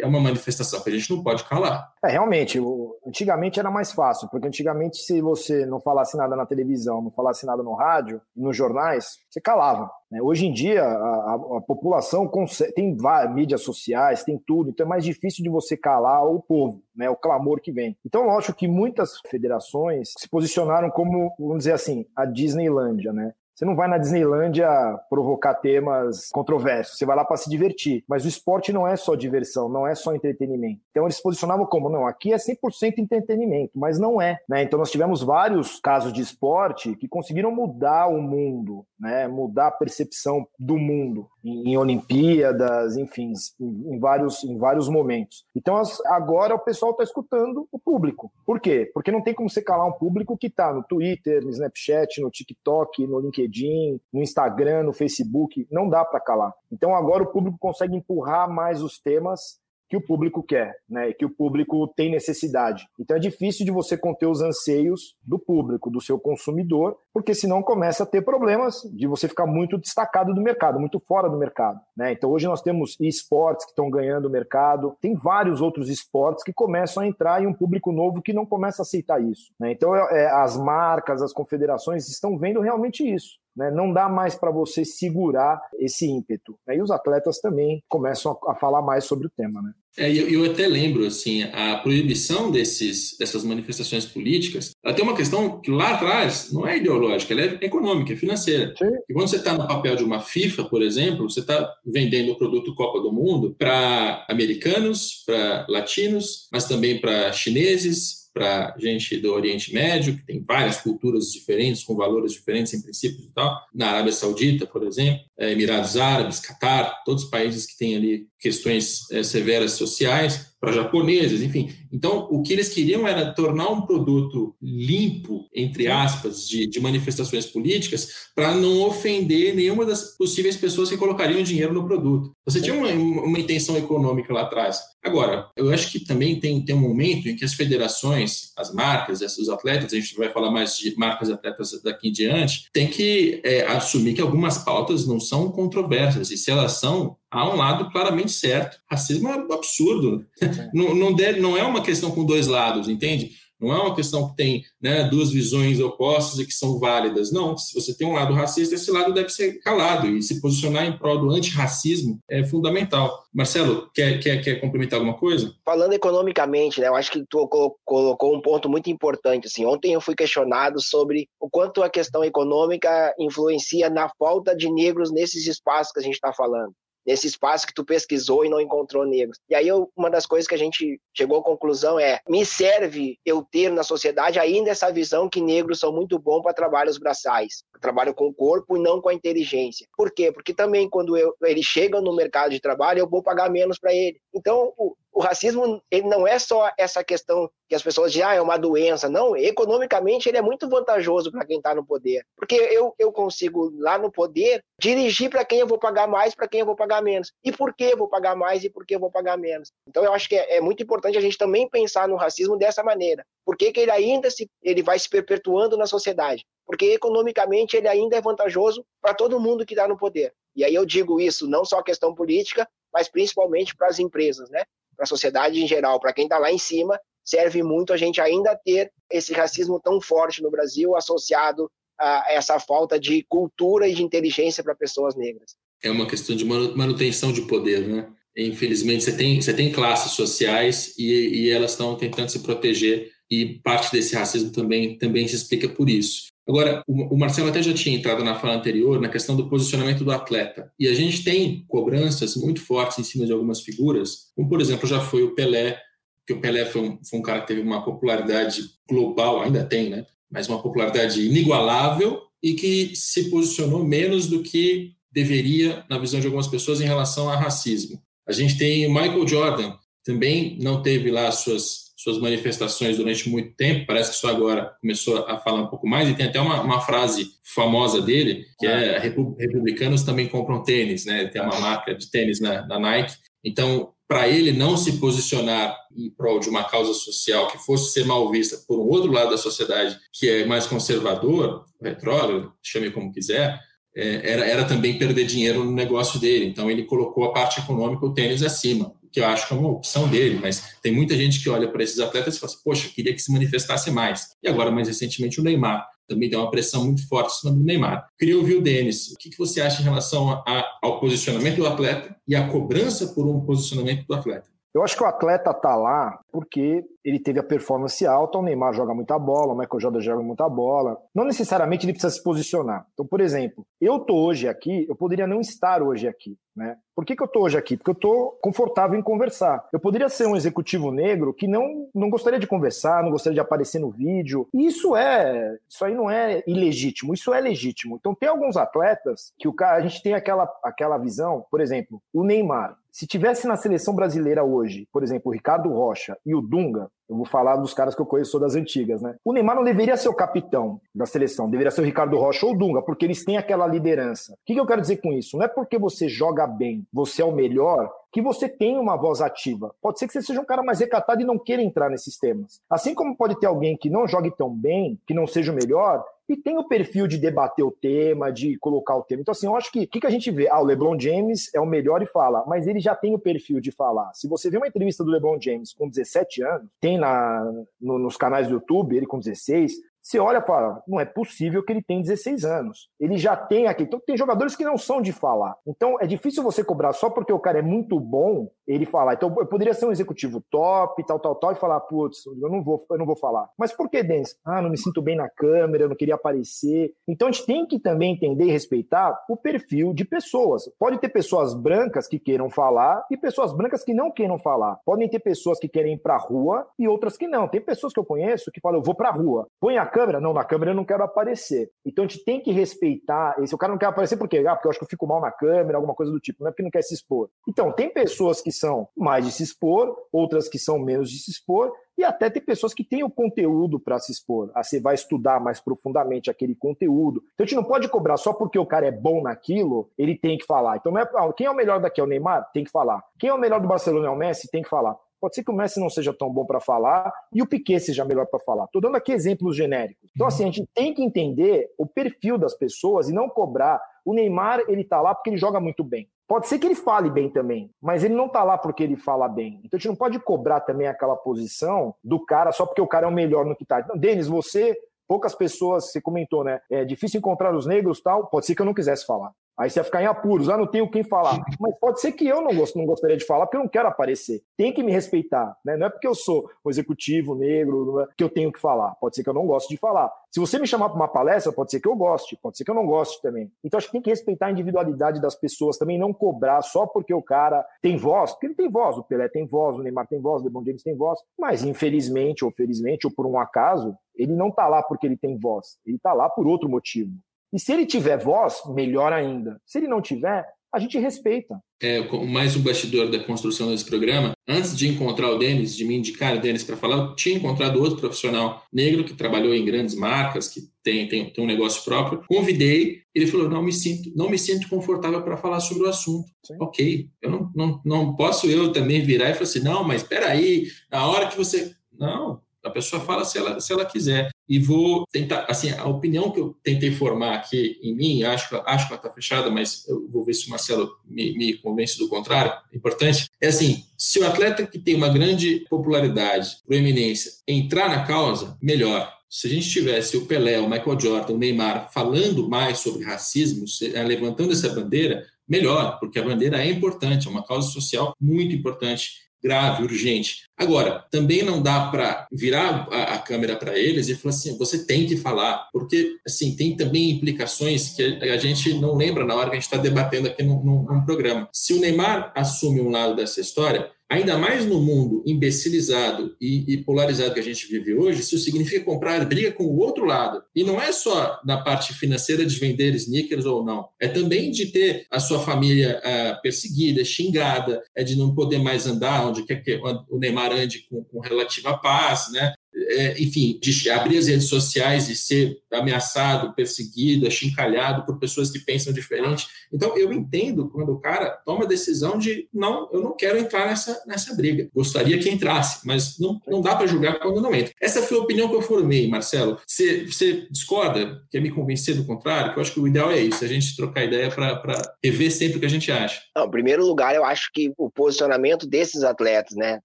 é 0.01 0.07
uma 0.07 0.19
manifestação 0.19 0.81
que 0.81 0.89
a 0.89 0.93
gente 0.93 1.13
não 1.13 1.23
pode 1.23 1.43
calar. 1.45 1.91
É, 2.03 2.09
realmente, 2.09 2.59
antigamente 3.05 3.59
era 3.59 3.69
mais 3.69 3.91
fácil, 3.91 4.27
porque 4.29 4.47
antigamente 4.47 4.97
se 4.97 5.21
você 5.21 5.65
não 5.65 5.79
falasse 5.79 6.17
nada 6.17 6.35
na 6.35 6.45
televisão, 6.45 7.01
não 7.01 7.11
falasse 7.11 7.45
nada 7.45 7.61
no 7.61 7.73
rádio, 7.73 8.21
nos 8.35 8.55
jornais, 8.57 9.17
você 9.29 9.39
calava. 9.39 9.89
Né? 10.11 10.21
Hoje 10.21 10.45
em 10.45 10.53
dia, 10.53 10.83
a, 10.83 11.35
a 11.57 11.61
população 11.61 12.27
consegue, 12.27 12.73
tem 12.73 12.95
várias, 12.97 13.33
mídias 13.33 13.61
sociais, 13.61 14.23
tem 14.23 14.37
tudo, 14.45 14.69
então 14.69 14.85
é 14.85 14.89
mais 14.89 15.05
difícil 15.05 15.43
de 15.43 15.49
você 15.49 15.77
calar 15.77 16.25
o 16.25 16.41
povo, 16.41 16.81
né? 16.95 17.09
o 17.09 17.15
clamor 17.15 17.61
que 17.61 17.71
vem. 17.71 17.95
Então, 18.05 18.25
lógico 18.25 18.57
que 18.57 18.67
muitas 18.67 19.19
federações 19.29 20.13
se 20.17 20.27
posicionaram 20.27 20.89
como, 20.89 21.33
vamos 21.39 21.59
dizer 21.59 21.73
assim, 21.73 22.05
a 22.15 22.25
Disneylândia, 22.25 23.13
né? 23.13 23.33
Você 23.61 23.65
não 23.65 23.75
vai 23.75 23.87
na 23.87 23.99
Disneylândia 23.99 24.67
provocar 25.07 25.53
temas 25.53 26.29
controversos, 26.31 26.97
você 26.97 27.05
vai 27.05 27.15
lá 27.15 27.23
para 27.23 27.37
se 27.37 27.47
divertir. 27.47 28.03
Mas 28.07 28.25
o 28.25 28.27
esporte 28.27 28.73
não 28.73 28.87
é 28.87 28.95
só 28.95 29.13
diversão, 29.13 29.69
não 29.69 29.85
é 29.85 29.93
só 29.93 30.15
entretenimento. 30.15 30.81
Então 30.89 31.05
eles 31.05 31.21
posicionavam 31.21 31.67
como, 31.67 31.87
não, 31.87 32.07
aqui 32.07 32.33
é 32.33 32.37
100% 32.37 32.97
entretenimento, 32.97 33.77
mas 33.77 33.99
não 33.99 34.19
é. 34.19 34.39
Né? 34.49 34.63
Então 34.63 34.79
nós 34.79 34.89
tivemos 34.89 35.21
vários 35.21 35.79
casos 35.79 36.11
de 36.11 36.23
esporte 36.23 36.95
que 36.95 37.07
conseguiram 37.07 37.51
mudar 37.51 38.07
o 38.07 38.19
mundo, 38.19 38.83
né? 38.99 39.27
mudar 39.27 39.67
a 39.67 39.71
percepção 39.71 40.47
do 40.57 40.75
mundo 40.75 41.29
em, 41.43 41.77
Olimpíadas, 41.77 42.97
enfim, 42.97 43.33
em, 43.59 43.99
vários, 43.99 44.43
em 44.43 44.57
vários 44.57 44.87
momentos. 44.87 45.45
Então 45.55 45.81
agora 46.05 46.55
o 46.55 46.59
pessoal 46.59 46.91
está 46.91 47.03
escutando 47.03 47.67
o 47.71 47.79
público. 47.79 48.31
Por 48.45 48.59
quê? 48.59 48.89
Porque 48.93 49.11
não 49.11 49.23
tem 49.23 49.33
como 49.33 49.49
você 49.49 49.61
calar 49.61 49.87
um 49.87 49.93
público 49.93 50.37
que 50.37 50.47
está 50.47 50.73
no 50.73 50.83
Twitter, 50.83 51.43
no 51.43 51.49
Snapchat, 51.49 52.21
no 52.21 52.29
TikTok, 52.29 53.05
no 53.07 53.19
LinkedIn, 53.19 53.99
no 54.13 54.21
Instagram, 54.21 54.83
no 54.83 54.93
Facebook, 54.93 55.67
não 55.71 55.89
dá 55.89 56.05
para 56.05 56.19
calar. 56.19 56.53
Então 56.71 56.95
agora 56.95 57.23
o 57.23 57.31
público 57.31 57.57
consegue 57.59 57.95
empurrar 57.95 58.49
mais 58.49 58.81
os 58.81 58.99
temas 58.99 59.59
que 59.91 59.97
o 59.97 60.01
público 60.01 60.41
quer, 60.41 60.77
né? 60.89 61.09
E 61.09 61.13
que 61.13 61.25
o 61.25 61.29
público 61.29 61.85
tem 61.97 62.09
necessidade. 62.09 62.87
Então 62.97 63.17
é 63.17 63.19
difícil 63.19 63.65
de 63.65 63.71
você 63.73 63.97
conter 63.97 64.25
os 64.25 64.41
anseios 64.41 65.17
do 65.21 65.37
público, 65.37 65.91
do 65.91 65.99
seu 65.99 66.17
consumidor, 66.17 66.97
porque 67.13 67.35
senão 67.35 67.61
começa 67.61 68.03
a 68.03 68.05
ter 68.05 68.21
problemas 68.21 68.83
de 68.93 69.05
você 69.05 69.27
ficar 69.27 69.45
muito 69.45 69.77
destacado 69.77 70.33
do 70.33 70.41
mercado, 70.41 70.79
muito 70.79 70.97
fora 70.97 71.29
do 71.29 71.37
mercado, 71.37 71.77
né? 71.93 72.13
Então 72.13 72.31
hoje 72.31 72.47
nós 72.47 72.61
temos 72.61 72.95
esportes 73.01 73.65
que 73.65 73.71
estão 73.71 73.89
ganhando 73.89 74.29
o 74.29 74.31
mercado, 74.31 74.95
tem 75.01 75.13
vários 75.13 75.59
outros 75.59 75.89
esportes 75.89 76.41
que 76.41 76.53
começam 76.53 77.03
a 77.03 77.07
entrar 77.07 77.43
em 77.43 77.47
um 77.47 77.53
público 77.53 77.91
novo 77.91 78.21
que 78.21 78.31
não 78.31 78.45
começa 78.45 78.81
a 78.81 78.83
aceitar 78.83 79.21
isso, 79.21 79.51
né? 79.59 79.73
Então 79.73 79.93
é, 79.93 80.31
as 80.31 80.57
marcas, 80.57 81.21
as 81.21 81.33
confederações 81.33 82.07
estão 82.07 82.37
vendo 82.37 82.61
realmente 82.61 83.03
isso. 83.03 83.40
Né? 83.55 83.71
Não 83.71 83.91
dá 83.91 84.07
mais 84.07 84.35
para 84.35 84.51
você 84.51 84.85
segurar 84.85 85.61
esse 85.79 86.05
ímpeto. 86.05 86.57
E 86.67 86.81
os 86.81 86.91
atletas 86.91 87.39
também 87.39 87.83
começam 87.87 88.37
a, 88.47 88.51
a 88.51 88.55
falar 88.55 88.81
mais 88.81 89.05
sobre 89.05 89.27
o 89.27 89.29
tema. 89.29 89.61
Né? 89.61 89.71
É, 89.97 90.09
eu, 90.09 90.29
eu, 90.29 90.49
até 90.49 90.67
lembro, 90.67 91.05
assim, 91.05 91.43
a 91.43 91.77
proibição 91.77 92.49
desses, 92.49 93.17
dessas 93.19 93.43
manifestações 93.43 94.05
políticas, 94.05 94.71
ela 94.83 94.93
tem 94.93 95.03
uma 95.03 95.15
questão 95.15 95.59
que 95.59 95.69
lá 95.69 95.95
atrás 95.95 96.51
não 96.51 96.65
é 96.65 96.77
ideológica, 96.77 97.33
ela 97.33 97.41
é 97.41 97.65
econômica, 97.65 98.13
é 98.13 98.15
financeira. 98.15 98.73
Sim. 98.77 98.89
E 99.09 99.13
quando 99.13 99.27
você 99.27 99.35
está 99.35 99.53
no 99.53 99.67
papel 99.67 99.97
de 99.97 100.03
uma 100.03 100.21
FIFA, 100.21 100.63
por 100.65 100.81
exemplo, 100.81 101.29
você 101.29 101.41
está 101.41 101.69
vendendo 101.85 102.31
o 102.31 102.37
produto 102.37 102.73
Copa 102.73 103.01
do 103.01 103.11
Mundo 103.11 103.53
para 103.57 104.25
americanos, 104.29 105.23
para 105.25 105.65
latinos, 105.67 106.47
mas 106.51 106.65
também 106.65 107.01
para 107.01 107.33
chineses, 107.33 108.20
para 108.33 108.75
gente 108.79 109.17
do 109.17 109.33
Oriente 109.33 109.73
Médio, 109.73 110.15
que 110.15 110.25
tem 110.25 110.43
várias 110.43 110.77
culturas 110.77 111.31
diferentes, 111.31 111.83
com 111.83 111.95
valores 111.95 112.33
diferentes 112.33 112.73
em 112.73 112.81
princípios 112.81 113.25
e 113.25 113.33
tal. 113.33 113.55
Na 113.73 113.89
Arábia 113.89 114.11
Saudita, 114.11 114.65
por 114.65 114.83
exemplo, 114.83 115.21
é, 115.37 115.51
Emirados 115.51 115.97
Árabes, 115.97 116.39
Catar, 116.39 117.03
todos 117.03 117.23
os 117.23 117.29
países 117.29 117.65
que 117.65 117.77
têm 117.77 117.95
ali 117.95 118.27
questões 118.39 119.09
é, 119.11 119.21
severas 119.21 119.73
sociais 119.73 120.51
para 120.59 120.71
japoneses, 120.71 121.41
enfim. 121.41 121.73
Então, 121.91 122.27
o 122.29 122.43
que 122.43 122.53
eles 122.53 122.69
queriam 122.69 123.07
era 123.07 123.33
tornar 123.33 123.69
um 123.69 123.81
produto 123.81 124.55
limpo, 124.61 125.47
entre 125.53 125.87
aspas, 125.87 126.47
de, 126.47 126.67
de 126.67 126.79
manifestações 126.79 127.47
políticas, 127.47 128.29
para 128.35 128.53
não 128.53 128.83
ofender 128.83 129.55
nenhuma 129.55 129.85
das 129.85 130.15
possíveis 130.15 130.55
pessoas 130.55 130.89
que 130.89 130.97
colocariam 130.97 131.41
dinheiro 131.41 131.73
no 131.73 131.85
produto. 131.85 132.31
Você 132.45 132.61
tinha 132.61 132.75
uma, 132.75 132.89
uma 132.89 133.39
intenção 133.39 133.75
econômica 133.75 134.31
lá 134.31 134.41
atrás. 134.41 134.79
Agora, 135.03 135.49
eu 135.55 135.71
acho 135.71 135.91
que 135.91 135.99
também 135.99 136.39
tem, 136.39 136.63
tem 136.63 136.75
um 136.75 136.79
momento 136.79 137.27
em 137.27 137.35
que 137.35 137.43
as 137.43 137.53
federações, 137.53 138.51
as 138.55 138.71
marcas, 138.71 139.21
os 139.21 139.49
atletas, 139.49 139.91
a 139.91 139.95
gente 139.95 140.15
vai 140.15 140.29
falar 140.29 140.51
mais 140.51 140.77
de 140.77 140.95
marcas 140.95 141.29
e 141.29 141.33
atletas 141.33 141.81
daqui 141.83 142.09
em 142.09 142.11
diante, 142.11 142.67
tem 142.71 142.87
que 142.87 143.41
é, 143.43 143.65
assumir 143.65 144.13
que 144.13 144.21
algumas 144.21 144.59
pautas 144.59 145.07
não 145.07 145.19
são 145.19 145.51
controversas, 145.51 146.29
e 146.29 146.37
se 146.37 146.51
elas 146.51 146.73
são, 146.73 147.17
há 147.31 147.49
um 147.49 147.55
lado 147.55 147.89
claramente 147.91 148.31
certo. 148.31 148.77
Racismo 148.89 149.29
é 149.29 149.53
absurdo. 149.53 150.25
Não, 150.73 150.95
não, 150.95 151.13
deve, 151.13 151.39
não 151.39 151.57
é 151.57 151.63
uma 151.63 151.81
questão 151.81 152.11
com 152.11 152.25
dois 152.25 152.47
lados, 152.47 152.87
entende? 152.87 153.31
Não 153.61 153.73
é 153.73 153.79
uma 153.79 153.95
questão 153.95 154.29
que 154.29 154.35
tem 154.35 154.63
né, 154.81 155.03
duas 155.03 155.31
visões 155.31 155.79
opostas 155.79 156.39
e 156.39 156.45
que 156.45 156.53
são 156.53 156.79
válidas. 156.79 157.31
Não, 157.31 157.57
se 157.57 157.73
você 157.73 157.95
tem 157.95 158.07
um 158.07 158.13
lado 158.13 158.33
racista, 158.33 158.75
esse 158.75 158.91
lado 158.91 159.13
deve 159.13 159.29
ser 159.29 159.59
calado 159.59 160.07
e 160.07 160.21
se 160.21 160.41
posicionar 160.41 160.85
em 160.85 160.97
prol 160.97 161.19
do 161.19 161.29
antirracismo 161.29 162.19
é 162.29 162.43
fundamental. 162.43 163.23
Marcelo, 163.33 163.89
quer, 163.93 164.19
quer, 164.19 164.41
quer 164.43 164.55
complementar 164.59 164.99
alguma 164.99 165.17
coisa? 165.17 165.53
Falando 165.63 165.93
economicamente, 165.93 166.81
né, 166.81 166.87
eu 166.87 166.95
acho 166.95 167.11
que 167.11 167.23
tu 167.29 167.47
colocou 167.85 168.35
um 168.35 168.41
ponto 168.41 168.69
muito 168.69 168.89
importante. 168.89 169.47
Assim, 169.47 169.65
ontem 169.65 169.93
eu 169.93 170.01
fui 170.01 170.15
questionado 170.15 170.81
sobre 170.81 171.27
o 171.39 171.49
quanto 171.49 171.83
a 171.83 171.89
questão 171.89 172.23
econômica 172.23 173.13
influencia 173.19 173.89
na 173.89 174.09
falta 174.17 174.55
de 174.55 174.71
negros 174.71 175.11
nesses 175.11 175.47
espaços 175.47 175.93
que 175.93 175.99
a 175.99 176.03
gente 176.03 176.15
está 176.15 176.33
falando 176.33 176.73
nesse 177.05 177.27
espaço 177.27 177.67
que 177.67 177.73
tu 177.73 177.83
pesquisou 177.83 178.45
e 178.45 178.49
não 178.49 178.59
encontrou 178.59 179.05
negros. 179.05 179.39
E 179.49 179.55
aí 179.55 179.67
eu, 179.67 179.91
uma 179.95 180.09
das 180.09 180.25
coisas 180.25 180.47
que 180.47 180.55
a 180.55 180.57
gente 180.57 180.99
chegou 181.15 181.39
à 181.39 181.43
conclusão 181.43 181.99
é, 181.99 182.19
me 182.27 182.45
serve 182.45 183.17
eu 183.25 183.45
ter 183.51 183.71
na 183.71 183.83
sociedade 183.83 184.39
ainda 184.39 184.69
essa 184.69 184.91
visão 184.91 185.29
que 185.29 185.41
negros 185.41 185.79
são 185.79 185.91
muito 185.91 186.17
bons 186.19 186.41
para 186.41 186.53
trabalhos 186.53 186.97
braçais, 186.97 187.63
trabalho 187.79 188.13
com 188.13 188.27
o 188.27 188.33
corpo 188.33 188.77
e 188.77 188.81
não 188.81 189.01
com 189.01 189.09
a 189.09 189.13
inteligência. 189.13 189.87
Por 189.95 190.11
quê? 190.11 190.31
Porque 190.31 190.53
também 190.53 190.89
quando 190.89 191.17
eu, 191.17 191.33
ele 191.43 191.63
chega 191.63 191.99
no 192.01 192.15
mercado 192.15 192.51
de 192.51 192.59
trabalho, 192.59 192.99
eu 192.99 193.09
vou 193.09 193.23
pagar 193.23 193.49
menos 193.49 193.79
para 193.79 193.93
ele. 193.93 194.19
Então, 194.33 194.73
o, 194.77 194.95
o 195.13 195.19
racismo 195.19 195.81
ele 195.91 196.07
não 196.07 196.25
é 196.25 196.39
só 196.39 196.71
essa 196.77 197.03
questão 197.03 197.49
que 197.67 197.75
as 197.75 197.83
pessoas 197.83 198.11
dizem, 198.11 198.27
ah, 198.27 198.33
é 198.33 198.41
uma 198.41 198.57
doença. 198.57 199.09
Não, 199.09 199.35
economicamente 199.35 200.27
ele 200.27 200.37
é 200.37 200.41
muito 200.41 200.69
vantajoso 200.69 201.31
para 201.31 201.45
quem 201.45 201.57
está 201.57 201.75
no 201.75 201.85
poder. 201.85 202.25
Porque 202.35 202.55
eu, 202.55 202.93
eu 202.97 203.11
consigo, 203.11 203.71
lá 203.77 203.97
no 203.97 204.11
poder, 204.11 204.63
dirigir 204.79 205.29
para 205.29 205.43
quem 205.43 205.59
eu 205.59 205.67
vou 205.67 205.77
pagar 205.77 206.07
mais, 206.07 206.33
para 206.33 206.47
quem 206.47 206.61
eu 206.61 206.65
vou 206.65 206.75
pagar 206.75 207.01
menos. 207.01 207.31
E 207.43 207.51
por 207.51 207.73
que 207.73 207.85
eu 207.85 207.97
vou 207.97 208.07
pagar 208.07 208.35
mais 208.35 208.63
e 208.63 208.69
por 208.69 208.85
que 208.85 208.95
eu 208.95 208.99
vou 208.99 209.11
pagar 209.11 209.37
menos. 209.37 209.71
Então 209.87 210.03
eu 210.03 210.13
acho 210.13 210.29
que 210.29 210.35
é, 210.35 210.57
é 210.57 210.61
muito 210.61 210.81
importante 210.81 211.17
a 211.17 211.21
gente 211.21 211.37
também 211.37 211.69
pensar 211.69 212.07
no 212.07 212.15
racismo 212.15 212.57
dessa 212.57 212.83
maneira. 212.83 213.25
Por 213.45 213.57
que, 213.57 213.71
que 213.71 213.79
ele 213.79 213.91
ainda 213.91 214.29
se, 214.29 214.49
ele 214.61 214.81
vai 214.81 214.97
se 214.97 215.09
perpetuando 215.09 215.77
na 215.77 215.85
sociedade? 215.85 216.45
Porque 216.65 216.85
economicamente 216.85 217.75
ele 217.75 217.87
ainda 217.87 218.15
é 218.15 218.21
vantajoso 218.21 218.85
para 219.01 219.13
todo 219.13 219.39
mundo 219.39 219.65
que 219.65 219.73
está 219.73 219.87
no 219.87 219.97
poder. 219.97 220.33
E 220.55 220.63
aí 220.63 220.73
eu 220.73 220.85
digo 220.85 221.19
isso 221.19 221.47
não 221.47 221.65
só 221.65 221.79
a 221.79 221.83
questão 221.83 222.13
política, 222.13 222.67
mas 222.93 223.09
principalmente 223.09 223.75
para 223.75 223.87
as 223.87 223.99
empresas, 223.99 224.49
né? 224.49 224.63
Para 225.01 225.05
a 225.05 225.07
sociedade 225.07 225.59
em 225.59 225.67
geral, 225.67 225.99
para 225.99 226.13
quem 226.13 226.25
está 226.25 226.37
lá 226.37 226.51
em 226.51 226.59
cima, 226.59 226.99
serve 227.25 227.63
muito 227.63 227.91
a 227.91 227.97
gente 227.97 228.21
ainda 228.21 228.55
ter 228.55 228.91
esse 229.09 229.33
racismo 229.33 229.79
tão 229.83 229.99
forte 229.99 230.43
no 230.43 230.51
Brasil 230.51 230.95
associado 230.95 231.67
a 231.99 232.25
essa 232.29 232.59
falta 232.59 232.99
de 232.99 233.25
cultura 233.27 233.87
e 233.87 233.95
de 233.95 234.03
inteligência 234.03 234.63
para 234.63 234.75
pessoas 234.75 235.15
negras. 235.15 235.55
É 235.83 235.89
uma 235.89 236.07
questão 236.07 236.35
de 236.35 236.45
manutenção 236.45 237.31
de 237.31 237.41
poder, 237.41 237.87
né? 237.87 238.07
Infelizmente, 238.37 239.03
você 239.03 239.17
tem, 239.17 239.41
você 239.41 239.53
tem 239.53 239.71
classes 239.71 240.11
sociais 240.11 240.93
e, 240.97 241.45
e 241.45 241.49
elas 241.49 241.71
estão 241.71 241.95
tentando 241.95 242.29
se 242.29 242.39
proteger 242.39 243.11
e 243.29 243.59
parte 243.59 243.91
desse 243.91 244.15
racismo 244.15 244.51
também, 244.51 244.97
também 244.97 245.27
se 245.27 245.35
explica 245.35 245.67
por 245.67 245.89
isso. 245.89 246.30
Agora, 246.47 246.83
o 246.87 247.17
Marcelo 247.17 247.49
até 247.49 247.61
já 247.61 247.73
tinha 247.73 247.95
entrado 247.95 248.23
na 248.23 248.35
fala 248.35 248.55
anterior 248.55 248.99
na 248.99 249.09
questão 249.09 249.35
do 249.35 249.47
posicionamento 249.47 250.03
do 250.03 250.11
atleta. 250.11 250.71
E 250.79 250.87
a 250.87 250.93
gente 250.93 251.23
tem 251.23 251.63
cobranças 251.67 252.35
muito 252.35 252.61
fortes 252.61 252.99
em 252.99 253.03
cima 253.03 253.25
de 253.25 253.31
algumas 253.31 253.61
figuras, 253.61 254.31
como, 254.35 254.49
por 254.49 254.59
exemplo, 254.59 254.87
já 254.87 254.99
foi 254.99 255.23
o 255.23 255.35
Pelé, 255.35 255.79
que 256.25 256.33
o 256.33 256.41
Pelé 256.41 256.65
foi 256.65 256.81
um, 256.81 256.99
foi 257.03 257.19
um 257.19 257.21
cara 257.21 257.41
que 257.41 257.47
teve 257.47 257.61
uma 257.61 257.83
popularidade 257.83 258.61
global, 258.89 259.41
ainda 259.41 259.63
tem, 259.63 259.89
né? 259.89 260.05
Mas 260.29 260.47
uma 260.47 260.61
popularidade 260.61 261.21
inigualável 261.25 262.21
e 262.41 262.53
que 262.53 262.95
se 262.95 263.29
posicionou 263.29 263.85
menos 263.85 264.27
do 264.27 264.41
que 264.41 264.93
deveria, 265.11 265.85
na 265.89 265.99
visão 265.99 266.19
de 266.19 266.25
algumas 266.25 266.47
pessoas, 266.47 266.81
em 266.81 266.85
relação 266.85 267.29
a 267.29 267.35
racismo. 267.35 268.01
A 268.27 268.31
gente 268.31 268.57
tem 268.57 268.87
o 268.87 268.93
Michael 268.93 269.27
Jordan, 269.27 269.73
também 270.03 270.57
não 270.59 270.81
teve 270.81 271.11
lá 271.11 271.31
suas 271.31 271.90
suas 272.01 272.17
manifestações 272.17 272.97
durante 272.97 273.29
muito 273.29 273.55
tempo, 273.55 273.85
parece 273.85 274.11
que 274.11 274.17
só 274.17 274.29
agora 274.29 274.73
começou 274.81 275.17
a 275.27 275.37
falar 275.37 275.61
um 275.61 275.67
pouco 275.67 275.87
mais, 275.87 276.09
e 276.09 276.15
tem 276.15 276.25
até 276.25 276.39
uma, 276.39 276.61
uma 276.61 276.81
frase 276.81 277.27
famosa 277.43 278.01
dele, 278.01 278.45
que 278.59 278.65
é 278.65 278.97
republicanos 278.97 280.03
também 280.03 280.27
compram 280.27 280.63
tênis, 280.63 281.05
né? 281.05 281.25
Tem 281.27 281.41
uma 281.41 281.59
marca 281.59 281.93
de 281.93 282.09
tênis 282.09 282.39
na, 282.39 282.65
na 282.65 282.79
Nike. 282.79 283.13
Então, 283.43 283.93
para 284.07 284.27
ele 284.27 284.51
não 284.51 284.75
se 284.75 284.97
posicionar 284.97 285.77
em 285.95 286.09
prol 286.09 286.39
de 286.39 286.49
uma 286.49 286.63
causa 286.63 286.93
social 286.93 287.47
que 287.47 287.57
fosse 287.59 287.93
ser 287.93 288.05
mal 288.05 288.29
vista 288.31 288.57
por 288.67 288.79
um 288.79 288.89
outro 288.89 289.11
lado 289.11 289.29
da 289.29 289.37
sociedade, 289.37 289.97
que 290.11 290.27
é 290.27 290.45
mais 290.45 290.65
conservador, 290.65 291.65
retrógrado, 291.81 292.51
chame 292.63 292.89
como 292.89 293.11
quiser, 293.11 293.59
é, 293.95 294.31
era, 294.31 294.45
era 294.45 294.65
também 294.65 294.97
perder 294.97 295.25
dinheiro 295.25 295.63
no 295.63 295.71
negócio 295.71 296.19
dele. 296.19 296.45
Então, 296.45 296.69
ele 296.69 296.83
colocou 296.83 297.25
a 297.25 297.31
parte 297.31 297.59
econômica, 297.59 298.05
o 298.05 298.13
tênis, 298.13 298.41
acima 298.41 298.93
que 299.11 299.19
eu 299.19 299.25
acho 299.25 299.47
que 299.47 299.53
é 299.53 299.57
uma 299.57 299.69
opção 299.69 300.07
dele, 300.07 300.39
mas 300.41 300.77
tem 300.81 300.91
muita 300.93 301.15
gente 301.15 301.41
que 301.41 301.49
olha 301.49 301.67
para 301.69 301.83
esses 301.83 301.99
atletas 301.99 302.35
e 302.35 302.39
fala 302.39 302.51
assim, 302.51 302.61
poxa, 302.63 302.89
queria 302.89 303.13
que 303.13 303.21
se 303.21 303.31
manifestasse 303.31 303.91
mais. 303.91 304.29
E 304.41 304.47
agora, 304.47 304.71
mais 304.71 304.87
recentemente, 304.87 305.39
o 305.39 305.43
Neymar. 305.43 305.87
Também 306.07 306.29
tem 306.29 306.37
uma 306.37 306.51
pressão 306.51 306.85
muito 306.85 307.07
forte 307.07 307.33
sobre 307.39 307.61
o 307.61 307.63
Neymar. 307.63 308.07
Queria 308.19 308.37
ouvir 308.37 308.55
o 308.55 308.61
Denis. 308.61 309.11
O 309.11 309.17
que, 309.17 309.29
você 309.37 309.61
acha 309.61 309.81
em 309.81 309.85
relação 309.85 310.29
a, 310.29 310.65
ao 310.81 310.99
posicionamento 310.99 311.57
do 311.57 311.67
atleta 311.67 312.15
e 312.27 312.35
a 312.35 312.47
cobrança 312.47 313.07
por 313.07 313.25
um 313.27 313.41
posicionamento 313.41 314.05
do 314.05 314.13
atleta? 314.13 314.49
Eu 314.73 314.83
acho 314.83 314.95
que 314.95 315.03
o 315.03 315.07
atleta 315.07 315.51
está 315.51 315.75
lá 315.75 316.19
porque 316.31 316.85
ele 317.03 317.19
teve 317.19 317.39
a 317.39 317.43
performance 317.43 318.05
alta, 318.05 318.37
o 318.37 318.41
Neymar 318.41 318.73
joga 318.73 318.93
muita 318.93 319.17
bola, 319.19 319.53
o 319.53 319.57
Michael 319.57 319.79
Jordan 319.79 319.99
joga 319.99 320.23
muita 320.23 320.47
bola. 320.47 320.97
Não 321.13 321.25
necessariamente 321.25 321.85
ele 321.85 321.93
precisa 321.93 322.13
se 322.13 322.23
posicionar. 322.23 322.85
Então, 322.93 323.05
por 323.05 323.19
exemplo, 323.19 323.65
eu 323.81 323.99
tô 323.99 324.15
hoje 324.15 324.47
aqui, 324.47 324.85
eu 324.87 324.95
poderia 324.95 325.27
não 325.27 325.41
estar 325.41 325.81
hoje 325.81 326.07
aqui, 326.07 326.37
né? 326.55 326.77
Por 326.95 327.05
que, 327.05 327.15
que 327.15 327.23
eu 327.23 327.27
tô 327.27 327.41
hoje 327.41 327.57
aqui? 327.57 327.75
Porque 327.75 327.89
eu 327.89 327.95
tô 327.95 328.37
confortável 328.41 328.97
em 328.97 329.01
conversar. 329.01 329.67
Eu 329.73 329.79
poderia 329.79 330.07
ser 330.07 330.27
um 330.27 330.35
executivo 330.35 330.91
negro 330.91 331.33
que 331.33 331.47
não, 331.47 331.89
não 331.93 332.09
gostaria 332.09 332.39
de 332.39 332.47
conversar, 332.47 333.03
não 333.03 333.11
gostaria 333.11 333.33
de 333.33 333.39
aparecer 333.39 333.79
no 333.79 333.89
vídeo. 333.89 334.47
E 334.53 334.67
isso 334.67 334.95
é, 334.95 335.57
isso 335.67 335.83
aí 335.83 335.95
não 335.95 336.09
é 336.09 336.43
ilegítimo, 336.45 337.13
isso 337.13 337.33
é 337.33 337.41
legítimo. 337.41 337.97
Então 337.99 338.13
tem 338.13 338.29
alguns 338.29 338.55
atletas 338.55 339.33
que 339.37 339.47
o 339.47 339.53
cara, 339.53 339.77
a 339.77 339.81
gente 339.81 340.03
tem 340.03 340.13
aquela, 340.13 340.47
aquela 340.63 340.97
visão, 340.97 341.45
por 341.49 341.59
exemplo, 341.59 342.01
o 342.13 342.23
Neymar. 342.23 342.77
Se 342.91 343.07
tivesse 343.07 343.47
na 343.47 343.55
seleção 343.55 343.95
brasileira 343.95 344.43
hoje, 344.43 344.87
por 344.91 345.01
exemplo, 345.01 345.29
o 345.29 345.33
Ricardo 345.33 345.69
Rocha 345.69 346.17
e 346.25 346.35
o 346.35 346.41
Dunga, 346.41 346.89
eu 347.11 347.17
vou 347.17 347.25
falar 347.25 347.57
dos 347.57 347.73
caras 347.73 347.93
que 347.93 348.01
eu 348.01 348.05
conheço 348.05 348.39
das 348.39 348.55
antigas, 348.55 349.01
né? 349.01 349.15
O 349.25 349.33
Neymar 349.33 349.57
não 349.57 349.65
deveria 349.65 349.97
ser 349.97 350.07
o 350.07 350.13
capitão 350.13 350.79
da 350.95 351.05
seleção, 351.05 351.49
deveria 351.49 351.69
ser 351.69 351.81
o 351.81 351.83
Ricardo 351.83 352.17
Rocha 352.17 352.45
ou 352.45 352.53
o 352.53 352.57
Dunga, 352.57 352.81
porque 352.81 353.03
eles 353.03 353.25
têm 353.25 353.35
aquela 353.35 353.67
liderança. 353.67 354.31
O 354.31 354.35
que 354.45 354.55
eu 354.55 354.65
quero 354.65 354.79
dizer 354.79 354.97
com 355.01 355.11
isso? 355.11 355.37
Não 355.37 355.43
é 355.43 355.49
porque 355.49 355.77
você 355.77 356.07
joga 356.07 356.47
bem, 356.47 356.87
você 356.91 357.21
é 357.21 357.25
o 357.25 357.33
melhor, 357.33 357.91
que 358.13 358.21
você 358.21 358.47
tem 358.47 358.77
uma 358.77 358.95
voz 358.95 359.19
ativa. 359.19 359.75
Pode 359.81 359.99
ser 359.99 360.07
que 360.07 360.13
você 360.13 360.21
seja 360.21 360.39
um 360.39 360.45
cara 360.45 360.63
mais 360.63 360.79
recatado 360.79 361.21
e 361.21 361.25
não 361.25 361.37
queira 361.37 361.61
entrar 361.61 361.89
nesses 361.89 362.17
temas. 362.17 362.61
Assim 362.69 362.95
como 362.95 363.15
pode 363.15 363.37
ter 363.39 363.47
alguém 363.47 363.75
que 363.75 363.89
não 363.89 364.07
jogue 364.07 364.31
tão 364.31 364.49
bem, 364.49 364.97
que 365.05 365.13
não 365.13 365.27
seja 365.27 365.51
o 365.51 365.55
melhor, 365.55 366.05
e 366.31 366.37
tem 366.37 366.57
o 366.57 366.67
perfil 366.67 367.07
de 367.07 367.17
debater 367.17 367.65
o 367.65 367.71
tema, 367.71 368.31
de 368.31 368.57
colocar 368.57 368.95
o 368.95 369.03
tema. 369.03 369.21
Então, 369.21 369.33
assim, 369.33 369.47
eu 369.47 369.55
acho 369.55 369.71
que 369.71 369.83
o 369.83 369.87
que, 369.87 369.99
que, 369.99 370.07
a 370.07 370.09
gente 370.09 370.31
vê? 370.31 370.47
Ah, 370.49 370.61
o 370.61 370.63
LeBron 370.63 370.97
James 370.97 371.53
é 371.53 371.59
o 371.59 371.65
melhor 371.65 372.01
e 372.01 372.05
fala, 372.05 372.45
mas 372.47 372.67
ele 372.67 372.79
já 372.79 372.95
tem 372.95 373.13
o 373.13 373.19
perfil 373.19 373.59
de 373.59 373.71
falar. 373.71 374.11
Se 374.13 374.27
você 374.27 374.49
vê 374.49 374.57
uma 374.57 374.67
entrevista 374.67 375.03
do 375.03 375.11
LeBron 375.11 375.39
James 375.41 375.73
com 375.73 375.89
17 375.89 376.43
anos, 376.43 376.67
tem 376.79 376.97
na, 377.01 377.43
no, 377.79 377.99
nos 377.99 378.15
canais 378.15 378.47
do 378.47 378.53
YouTube, 378.53 378.95
ele 378.95 379.05
com 379.05 379.19
16, 379.19 379.73
você 380.01 380.17
olha 380.17 380.39
e 380.39 380.45
fala, 380.45 380.81
não 380.87 380.99
é 380.99 381.05
possível 381.05 381.63
que 381.63 381.71
ele 381.71 381.83
tenha 381.83 382.01
16 382.01 382.43
anos. 382.43 382.89
Ele 382.99 383.17
já 383.17 383.35
tem 383.35 383.67
aqui. 383.67 383.83
Então, 383.83 384.01
tem 384.05 384.17
jogadores 384.17 384.55
que 384.55 384.63
não 384.63 384.77
são 384.77 384.99
de 385.01 385.11
falar. 385.11 385.55
Então, 385.65 385.97
é 385.99 386.07
difícil 386.07 386.41
você 386.41 386.63
cobrar 386.63 386.91
só 386.93 387.09
porque 387.09 387.31
o 387.31 387.39
cara 387.39 387.59
é 387.59 387.61
muito 387.61 387.99
bom, 387.99 388.49
ele 388.73 388.85
falar. 388.85 389.13
Então, 389.13 389.33
eu 389.37 389.45
poderia 389.45 389.73
ser 389.73 389.85
um 389.85 389.91
executivo 389.91 390.43
top, 390.49 391.03
tal, 391.05 391.19
tal, 391.19 391.35
tal, 391.35 391.51
e 391.51 391.55
falar, 391.55 391.79
putz, 391.81 392.25
eu 392.25 392.49
não 392.49 392.63
vou, 392.63 392.85
eu 392.89 392.97
não 392.97 393.05
vou 393.05 393.15
falar. 393.15 393.49
Mas 393.57 393.71
por 393.71 393.89
que, 393.89 394.01
Denis? 394.03 394.35
Ah, 394.45 394.61
não 394.61 394.69
me 394.69 394.77
sinto 394.77 395.01
bem 395.01 395.15
na 395.15 395.29
câmera, 395.29 395.83
eu 395.83 395.89
não 395.89 395.95
queria 395.95 396.15
aparecer. 396.15 396.93
Então, 397.07 397.27
a 397.27 397.31
gente 397.31 397.45
tem 397.45 397.65
que 397.65 397.79
também 397.79 398.13
entender 398.13 398.45
e 398.45 398.51
respeitar 398.51 399.17
o 399.29 399.35
perfil 399.35 399.93
de 399.93 400.05
pessoas. 400.05 400.69
Pode 400.79 400.99
ter 400.99 401.09
pessoas 401.09 401.53
brancas 401.53 402.07
que 402.07 402.19
queiram 402.19 402.49
falar 402.49 403.05
e 403.11 403.17
pessoas 403.17 403.53
brancas 403.53 403.83
que 403.83 403.93
não 403.93 404.11
queiram 404.11 404.39
falar. 404.39 404.79
Podem 404.85 405.09
ter 405.09 405.19
pessoas 405.19 405.59
que 405.59 405.67
querem 405.67 405.93
ir 405.93 405.99
pra 405.99 406.17
rua 406.17 406.67
e 406.77 406.87
outras 406.87 407.17
que 407.17 407.27
não. 407.27 407.47
Tem 407.47 407.61
pessoas 407.61 407.93
que 407.93 407.99
eu 407.99 408.05
conheço 408.05 408.51
que 408.51 408.61
falam, 408.61 408.79
eu 408.79 408.83
vou 408.83 408.95
pra 408.95 409.11
rua. 409.11 409.47
Põe 409.59 409.77
a 409.77 409.85
câmera? 409.85 410.19
Não, 410.19 410.33
na 410.33 410.43
câmera 410.43 410.71
eu 410.71 410.75
não 410.75 410.85
quero 410.85 411.03
aparecer. 411.03 411.69
Então, 411.85 412.05
a 412.05 412.07
gente 412.07 412.23
tem 412.23 412.41
que 412.41 412.51
respeitar. 412.51 413.35
Esse, 413.41 413.53
o 413.53 413.57
cara 413.57 413.71
não 413.71 413.79
quer 413.79 413.87
aparecer 413.87 414.17
por 414.17 414.27
quê? 414.27 414.43
Ah, 414.47 414.55
porque 414.55 414.67
eu 414.67 414.71
acho 414.71 414.79
que 414.79 414.85
eu 414.85 414.89
fico 414.89 415.07
mal 415.07 415.21
na 415.21 415.31
câmera, 415.31 415.77
alguma 415.77 415.95
coisa 415.95 416.11
do 416.11 416.19
tipo. 416.19 416.43
Não 416.43 416.47
é 416.47 416.51
porque 416.51 416.63
não 416.63 416.71
quer 416.71 416.81
se 416.81 416.93
expor. 416.93 417.29
Então, 417.47 417.71
tem 417.71 417.91
pessoas 417.91 418.41
que 418.41 418.51
são 418.61 418.87
mais 418.95 419.25
de 419.25 419.31
se 419.31 419.43
expor, 419.43 419.95
outras 420.11 420.47
que 420.47 420.57
são 420.57 420.79
menos 420.79 421.09
de 421.09 421.19
se 421.19 421.31
expor, 421.31 421.73
e 421.97 422.03
até 422.03 422.29
tem 422.29 422.41
pessoas 422.41 422.73
que 422.73 422.83
têm 422.83 423.03
o 423.03 423.09
conteúdo 423.09 423.79
para 423.79 423.99
se 423.99 424.11
expor. 424.11 424.49
Aí 424.55 424.63
você 424.63 424.79
vai 424.79 424.95
estudar 424.95 425.39
mais 425.39 425.59
profundamente 425.59 426.29
aquele 426.29 426.55
conteúdo. 426.55 427.21
Então 427.33 427.43
a 427.43 427.47
gente 427.47 427.55
não 427.55 427.63
pode 427.63 427.87
cobrar 427.89 428.17
só 428.17 428.33
porque 428.33 428.57
o 428.57 428.65
cara 428.65 428.87
é 428.87 428.91
bom 428.91 429.21
naquilo, 429.21 429.89
ele 429.97 430.15
tem 430.15 430.37
que 430.37 430.45
falar. 430.45 430.77
Então, 430.77 430.97
é, 430.97 431.05
quem 431.35 431.45
é 431.45 431.51
o 431.51 431.55
melhor 431.55 431.79
daqui 431.79 431.99
é 431.99 432.03
o 432.03 432.07
Neymar? 432.07 432.49
Tem 432.53 432.63
que 432.63 432.71
falar. 432.71 433.03
Quem 433.19 433.29
é 433.29 433.33
o 433.33 433.39
melhor 433.39 433.59
do 433.59 433.67
Barcelona 433.67 434.07
é 434.07 434.09
o 434.09 434.15
Messi? 434.15 434.49
Tem 434.49 434.63
que 434.63 434.69
falar. 434.69 434.95
Pode 435.19 435.35
ser 435.35 435.43
que 435.43 435.51
o 435.51 435.55
Messi 435.55 435.79
não 435.79 435.91
seja 435.91 436.11
tão 436.11 436.33
bom 436.33 436.43
para 436.43 436.59
falar 436.59 437.13
e 437.31 437.43
o 437.43 437.47
Piquet 437.47 437.79
seja 437.79 438.03
melhor 438.03 438.25
para 438.25 438.39
falar. 438.39 438.65
Estou 438.65 438.81
dando 438.81 438.95
aqui 438.95 439.11
exemplos 439.11 439.55
genéricos. 439.55 440.09
Então, 440.15 440.25
assim, 440.25 440.43
a 440.43 440.47
gente 440.47 440.67
tem 440.73 440.95
que 440.95 441.03
entender 441.03 441.69
o 441.77 441.85
perfil 441.85 442.39
das 442.39 442.55
pessoas 442.55 443.07
e 443.07 443.13
não 443.13 443.29
cobrar. 443.29 443.79
O 444.03 444.15
Neymar, 444.15 444.63
ele 444.67 444.83
tá 444.83 444.99
lá 444.99 445.13
porque 445.13 445.29
ele 445.29 445.37
joga 445.37 445.59
muito 445.59 445.83
bem. 445.83 446.09
Pode 446.27 446.47
ser 446.47 446.59
que 446.59 446.65
ele 446.65 446.75
fale 446.75 447.09
bem 447.09 447.29
também, 447.29 447.69
mas 447.81 448.03
ele 448.03 448.13
não 448.13 448.29
tá 448.29 448.43
lá 448.43 448.57
porque 448.57 448.83
ele 448.83 448.95
fala 448.95 449.27
bem. 449.27 449.59
Então 449.65 449.77
a 449.77 449.79
gente 449.79 449.89
não 449.89 449.95
pode 449.95 450.17
cobrar 450.19 450.61
também 450.61 450.87
aquela 450.87 451.15
posição 451.15 451.93
do 452.03 452.23
cara 452.25 452.51
só 452.51 452.65
porque 452.65 452.81
o 452.81 452.87
cara 452.87 453.05
é 453.05 453.09
o 453.09 453.13
melhor 453.13 453.45
no 453.45 453.55
que 453.55 453.65
tá. 453.65 453.81
Então, 453.81 453.97
Denis, 453.97 454.27
você, 454.27 454.77
poucas 455.07 455.35
pessoas, 455.35 455.91
você 455.91 455.99
comentou, 455.99 456.43
né? 456.43 456.61
É 456.69 456.85
difícil 456.85 457.17
encontrar 457.17 457.53
os 457.53 457.65
negros 457.65 458.01
tal. 458.01 458.27
Pode 458.27 458.45
ser 458.45 458.55
que 458.55 458.61
eu 458.61 458.65
não 458.65 458.73
quisesse 458.73 459.05
falar. 459.05 459.31
Aí 459.61 459.69
você 459.69 459.79
ia 459.79 459.83
ficar 459.83 460.01
em 460.01 460.07
apuros, 460.07 460.49
ah, 460.49 460.57
não 460.57 460.65
tenho 460.65 460.89
quem 460.89 461.03
falar. 461.03 461.39
Mas 461.59 461.77
pode 461.79 462.01
ser 462.01 462.13
que 462.13 462.25
eu 462.25 462.41
não, 462.41 462.51
gost, 462.55 462.75
não 462.75 462.83
gostaria 462.83 463.15
de 463.15 463.23
falar, 463.23 463.45
porque 463.45 463.57
eu 463.57 463.61
não 463.61 463.69
quero 463.69 463.87
aparecer. 463.87 464.41
Tem 464.57 464.73
que 464.73 464.81
me 464.81 464.91
respeitar, 464.91 465.55
né? 465.63 465.77
Não 465.77 465.85
é 465.85 465.89
porque 465.91 466.07
eu 466.07 466.15
sou 466.15 466.49
um 466.65 466.69
executivo 466.71 467.35
negro 467.35 467.99
é 467.99 468.07
que 468.17 468.23
eu 468.23 468.29
tenho 468.29 468.51
que 468.51 468.59
falar. 468.59 468.95
Pode 468.95 469.15
ser 469.15 469.23
que 469.23 469.29
eu 469.29 469.35
não 469.35 469.45
goste 469.45 469.69
de 469.69 469.79
falar. 469.79 470.11
Se 470.31 470.39
você 470.39 470.57
me 470.57 470.65
chamar 470.65 470.89
para 470.89 470.95
uma 470.95 471.07
palestra, 471.07 471.53
pode 471.53 471.69
ser 471.69 471.79
que 471.79 471.87
eu 471.87 471.95
goste, 471.95 472.35
pode 472.41 472.57
ser 472.57 472.63
que 472.63 472.71
eu 472.71 472.75
não 472.75 472.87
goste 472.87 473.21
também. 473.21 473.51
Então 473.63 473.77
acho 473.77 473.85
que 473.85 473.91
tem 473.91 474.01
que 474.01 474.09
respeitar 474.09 474.47
a 474.47 474.51
individualidade 474.51 475.21
das 475.21 475.35
pessoas 475.35 475.77
também, 475.77 475.99
não 475.99 476.11
cobrar 476.11 476.63
só 476.63 476.87
porque 476.87 477.13
o 477.13 477.21
cara 477.21 477.63
tem 477.83 477.97
voz, 477.97 478.31
porque 478.31 478.47
ele 478.47 478.55
tem 478.55 478.67
voz, 478.67 478.97
o 478.97 479.03
Pelé 479.03 479.29
tem 479.29 479.45
voz, 479.45 479.77
o 479.77 479.83
Neymar 479.83 480.07
tem 480.07 480.19
voz, 480.19 480.41
o 480.41 480.45
LeBron 480.45 480.65
James 480.65 480.81
tem 480.81 480.95
voz, 480.95 481.19
mas 481.37 481.63
infelizmente 481.63 482.43
ou 482.43 482.49
felizmente 482.49 483.05
ou 483.05 483.13
por 483.13 483.27
um 483.27 483.37
acaso, 483.37 483.95
ele 484.15 484.33
não 484.33 484.47
está 484.47 484.67
lá 484.67 484.81
porque 484.81 485.05
ele 485.05 485.17
tem 485.17 485.37
voz, 485.37 485.77
ele 485.85 485.97
está 485.97 486.13
lá 486.13 486.27
por 486.29 486.47
outro 486.47 486.67
motivo. 486.67 487.11
E 487.53 487.59
se 487.59 487.73
ele 487.73 487.85
tiver 487.85 488.17
voz, 488.17 488.61
melhor 488.73 489.11
ainda. 489.11 489.59
Se 489.65 489.77
ele 489.77 489.87
não 489.87 490.01
tiver, 490.01 490.45
a 490.73 490.79
gente 490.79 490.97
respeita. 490.97 491.59
É, 491.81 491.99
mais 492.25 492.55
um 492.55 492.61
bastidor 492.61 493.11
da 493.11 493.19
construção 493.19 493.69
desse 493.69 493.83
programa. 493.83 494.31
Antes 494.47 494.77
de 494.77 494.87
encontrar 494.87 495.29
o 495.29 495.37
Denis, 495.37 495.75
de 495.75 495.83
me 495.83 495.95
indicar 495.95 496.35
o 496.35 496.39
Denis 496.39 496.63
para 496.63 496.77
falar, 496.77 496.95
eu 496.95 497.15
tinha 497.15 497.35
encontrado 497.35 497.81
outro 497.81 497.99
profissional 497.99 498.63
negro 498.71 499.03
que 499.03 499.13
trabalhou 499.13 499.53
em 499.53 499.65
grandes 499.65 499.95
marcas, 499.95 500.47
que 500.47 500.61
tem, 500.81 501.07
tem, 501.09 501.29
tem 501.29 501.43
um 501.43 501.47
negócio 501.47 501.83
próprio. 501.83 502.23
Convidei, 502.27 503.01
ele 503.13 503.27
falou: 503.27 503.49
não 503.49 503.61
me 503.61 503.73
sinto, 503.73 504.11
não 504.15 504.29
me 504.29 504.37
sinto 504.37 504.69
confortável 504.69 505.21
para 505.23 505.35
falar 505.35 505.59
sobre 505.59 505.83
o 505.83 505.89
assunto. 505.89 506.31
Sim. 506.45 506.55
Ok, 506.61 507.09
eu 507.21 507.29
não, 507.29 507.51
não, 507.53 507.81
não 507.83 508.15
posso 508.15 508.47
eu 508.47 508.71
também 508.71 509.01
virar 509.01 509.29
e 509.29 509.33
falar 509.33 509.43
assim: 509.43 509.63
não, 509.63 509.83
mas 509.83 510.03
espera 510.03 510.27
aí, 510.27 510.67
na 510.89 511.05
hora 511.05 511.27
que 511.27 511.35
você. 511.35 511.75
Não, 511.99 512.41
a 512.63 512.69
pessoa 512.69 513.01
fala 513.01 513.25
se 513.25 513.37
ela, 513.37 513.59
se 513.59 513.71
ela 513.73 513.85
quiser. 513.85 514.29
E 514.47 514.59
vou 514.59 515.05
tentar, 515.11 515.45
assim, 515.49 515.71
a 515.71 515.85
opinião 515.85 516.31
que 516.31 516.39
eu 516.39 516.55
tentei 516.63 516.91
formar 516.91 517.35
aqui 517.35 517.79
em 517.81 517.95
mim, 517.95 518.23
acho, 518.23 518.55
acho 518.65 518.87
que 518.87 518.93
ela 518.93 519.01
está 519.01 519.09
fechada, 519.09 519.49
mas 519.49 519.87
eu 519.87 520.07
vou 520.09 520.23
ver 520.23 520.33
se 520.33 520.47
o 520.47 520.49
Marcelo 520.49 520.91
me, 521.05 521.37
me 521.37 521.53
convence 521.53 521.97
do 521.97 522.09
contrário, 522.09 522.51
é 522.71 522.75
importante, 522.75 523.29
é 523.39 523.47
assim, 523.47 523.83
se 523.97 524.19
o 524.19 524.27
atleta 524.27 524.65
que 524.65 524.77
tem 524.77 524.95
uma 524.95 525.09
grande 525.09 525.65
popularidade, 525.69 526.57
proeminência, 526.65 527.31
entrar 527.47 527.89
na 527.89 528.03
causa, 528.03 528.57
melhor. 528.61 529.11
Se 529.29 529.47
a 529.47 529.49
gente 529.49 529.69
tivesse 529.69 530.17
o 530.17 530.25
Pelé, 530.25 530.59
o 530.59 530.69
Michael 530.69 530.99
Jordan, 530.99 531.33
o 531.33 531.37
Neymar 531.37 531.89
falando 531.93 532.49
mais 532.49 532.79
sobre 532.79 533.05
racismo, 533.05 533.63
eh, 533.81 534.03
levantando 534.03 534.51
essa 534.51 534.67
bandeira, 534.67 535.25
melhor, 535.47 535.97
porque 535.99 536.19
a 536.19 536.23
bandeira 536.23 536.61
é 536.61 536.69
importante, 536.69 537.27
é 537.27 537.29
uma 537.29 537.45
causa 537.45 537.69
social 537.69 538.13
muito 538.19 538.53
importante 538.53 539.30
grave, 539.43 539.83
urgente. 539.83 540.49
Agora, 540.57 541.03
também 541.11 541.43
não 541.43 541.61
dá 541.61 541.89
para 541.89 542.27
virar 542.31 542.87
a, 542.91 543.15
a 543.15 543.17
câmera 543.17 543.55
para 543.55 543.77
eles 543.77 544.09
e 544.09 544.15
falar 544.15 544.35
assim, 544.35 544.57
você 544.57 544.85
tem 544.85 545.07
que 545.07 545.17
falar, 545.17 545.67
porque 545.73 546.17
assim 546.25 546.55
tem 546.55 546.75
também 546.75 547.11
implicações 547.11 547.89
que 547.95 548.19
a, 548.21 548.33
a 548.33 548.37
gente 548.37 548.73
não 548.75 548.95
lembra 548.95 549.25
na 549.25 549.35
hora 549.35 549.49
que 549.49 549.57
a 549.57 549.59
gente 549.59 549.63
está 549.63 549.77
debatendo 549.77 550.27
aqui 550.27 550.43
num, 550.43 550.63
num, 550.63 550.83
num 550.83 551.05
programa. 551.05 551.49
Se 551.51 551.73
o 551.73 551.79
Neymar 551.79 552.31
assume 552.35 552.79
um 552.79 552.89
lado 552.89 553.15
dessa 553.15 553.41
história, 553.41 553.89
ainda 554.11 554.37
mais 554.37 554.65
no 554.65 554.81
mundo 554.81 555.23
imbecilizado 555.25 556.35
e, 556.41 556.77
polarizado 556.85 557.33
que 557.33 557.39
a 557.39 557.43
gente 557.43 557.65
vive 557.67 557.93
hoje, 557.93 558.19
isso 558.19 558.37
significa 558.37 558.83
comprar 558.83 559.23
briga 559.25 559.53
com 559.53 559.63
o 559.63 559.77
outro 559.77 560.03
lado. 560.03 560.43
E 560.53 560.65
não 560.65 560.81
é 560.81 560.91
só 560.91 561.39
na 561.45 561.63
parte 561.63 561.93
financeira 561.93 562.45
de 562.45 562.59
vender 562.59 562.93
sneakers 562.93 563.45
ou 563.45 563.63
não, 563.63 563.87
é 564.01 564.09
também 564.09 564.51
de 564.51 564.65
ter 564.65 565.05
a 565.09 565.17
sua 565.17 565.39
família 565.39 566.01
uh, 566.03 566.41
perseguida, 566.41 567.05
xingada, 567.05 567.81
é 567.95 568.03
de 568.03 568.17
não 568.17 568.35
poder 568.35 568.57
mais 568.57 568.85
andar 568.85 569.27
onde 569.27 569.45
quer 569.45 569.63
que 569.63 569.79
o 570.09 570.17
Neymar 570.19 570.51
ande 570.51 570.85
com, 570.89 571.05
com 571.05 571.21
relativa 571.21 571.77
paz, 571.77 572.29
né? 572.33 572.53
É, 572.89 573.21
enfim, 573.21 573.59
de 573.61 573.89
abrir 573.89 574.17
as 574.17 574.27
redes 574.27 574.47
sociais 574.47 575.09
e 575.09 575.15
ser 575.15 575.57
ameaçado, 575.71 576.53
perseguido, 576.53 577.27
achincalhado 577.27 578.05
por 578.05 578.19
pessoas 578.19 578.51
que 578.51 578.59
pensam 578.59 578.93
diferente. 578.93 579.47
Então, 579.73 579.97
eu 579.97 580.11
entendo 580.11 580.69
quando 580.69 580.91
o 580.91 580.99
cara 580.99 581.29
toma 581.45 581.63
a 581.63 581.67
decisão 581.67 582.17
de 582.17 582.47
não, 582.53 582.89
eu 582.91 583.01
não 583.01 583.15
quero 583.15 583.37
entrar 583.37 583.67
nessa, 583.67 584.01
nessa 584.05 584.35
briga. 584.35 584.69
Gostaria 584.73 585.17
que 585.19 585.29
entrasse, 585.29 585.85
mas 585.85 586.19
não, 586.19 586.39
não 586.47 586.61
dá 586.61 586.75
para 586.75 586.87
julgar 586.87 587.19
quando 587.19 587.41
não 587.41 587.53
entra. 587.53 587.73
Essa 587.79 588.01
foi 588.01 588.17
a 588.17 588.21
opinião 588.21 588.49
que 588.49 588.55
eu 588.55 588.61
formei, 588.61 589.07
Marcelo. 589.07 589.57
Você, 589.65 590.05
você 590.05 590.47
discorda? 590.49 591.21
Quer 591.31 591.41
me 591.41 591.51
convencer 591.51 591.95
do 591.95 592.05
contrário? 592.05 592.53
Que 592.53 592.59
eu 592.59 592.61
acho 592.61 592.73
que 592.73 592.79
o 592.79 592.87
ideal 592.87 593.11
é 593.11 593.19
isso, 593.19 593.43
a 593.43 593.47
gente 593.47 593.75
trocar 593.75 594.03
ideia 594.03 594.29
para 594.29 594.95
rever 595.03 595.31
sempre 595.31 595.57
o 595.57 595.59
que 595.59 595.65
a 595.65 595.69
gente 595.69 595.91
acha. 595.91 596.21
Não, 596.35 596.45
em 596.45 596.51
primeiro 596.51 596.85
lugar, 596.85 597.15
eu 597.15 597.23
acho 597.23 597.49
que 597.53 597.71
o 597.77 597.89
posicionamento 597.89 598.67
desses 598.67 599.03
atletas, 599.03 599.55
né? 599.55 599.79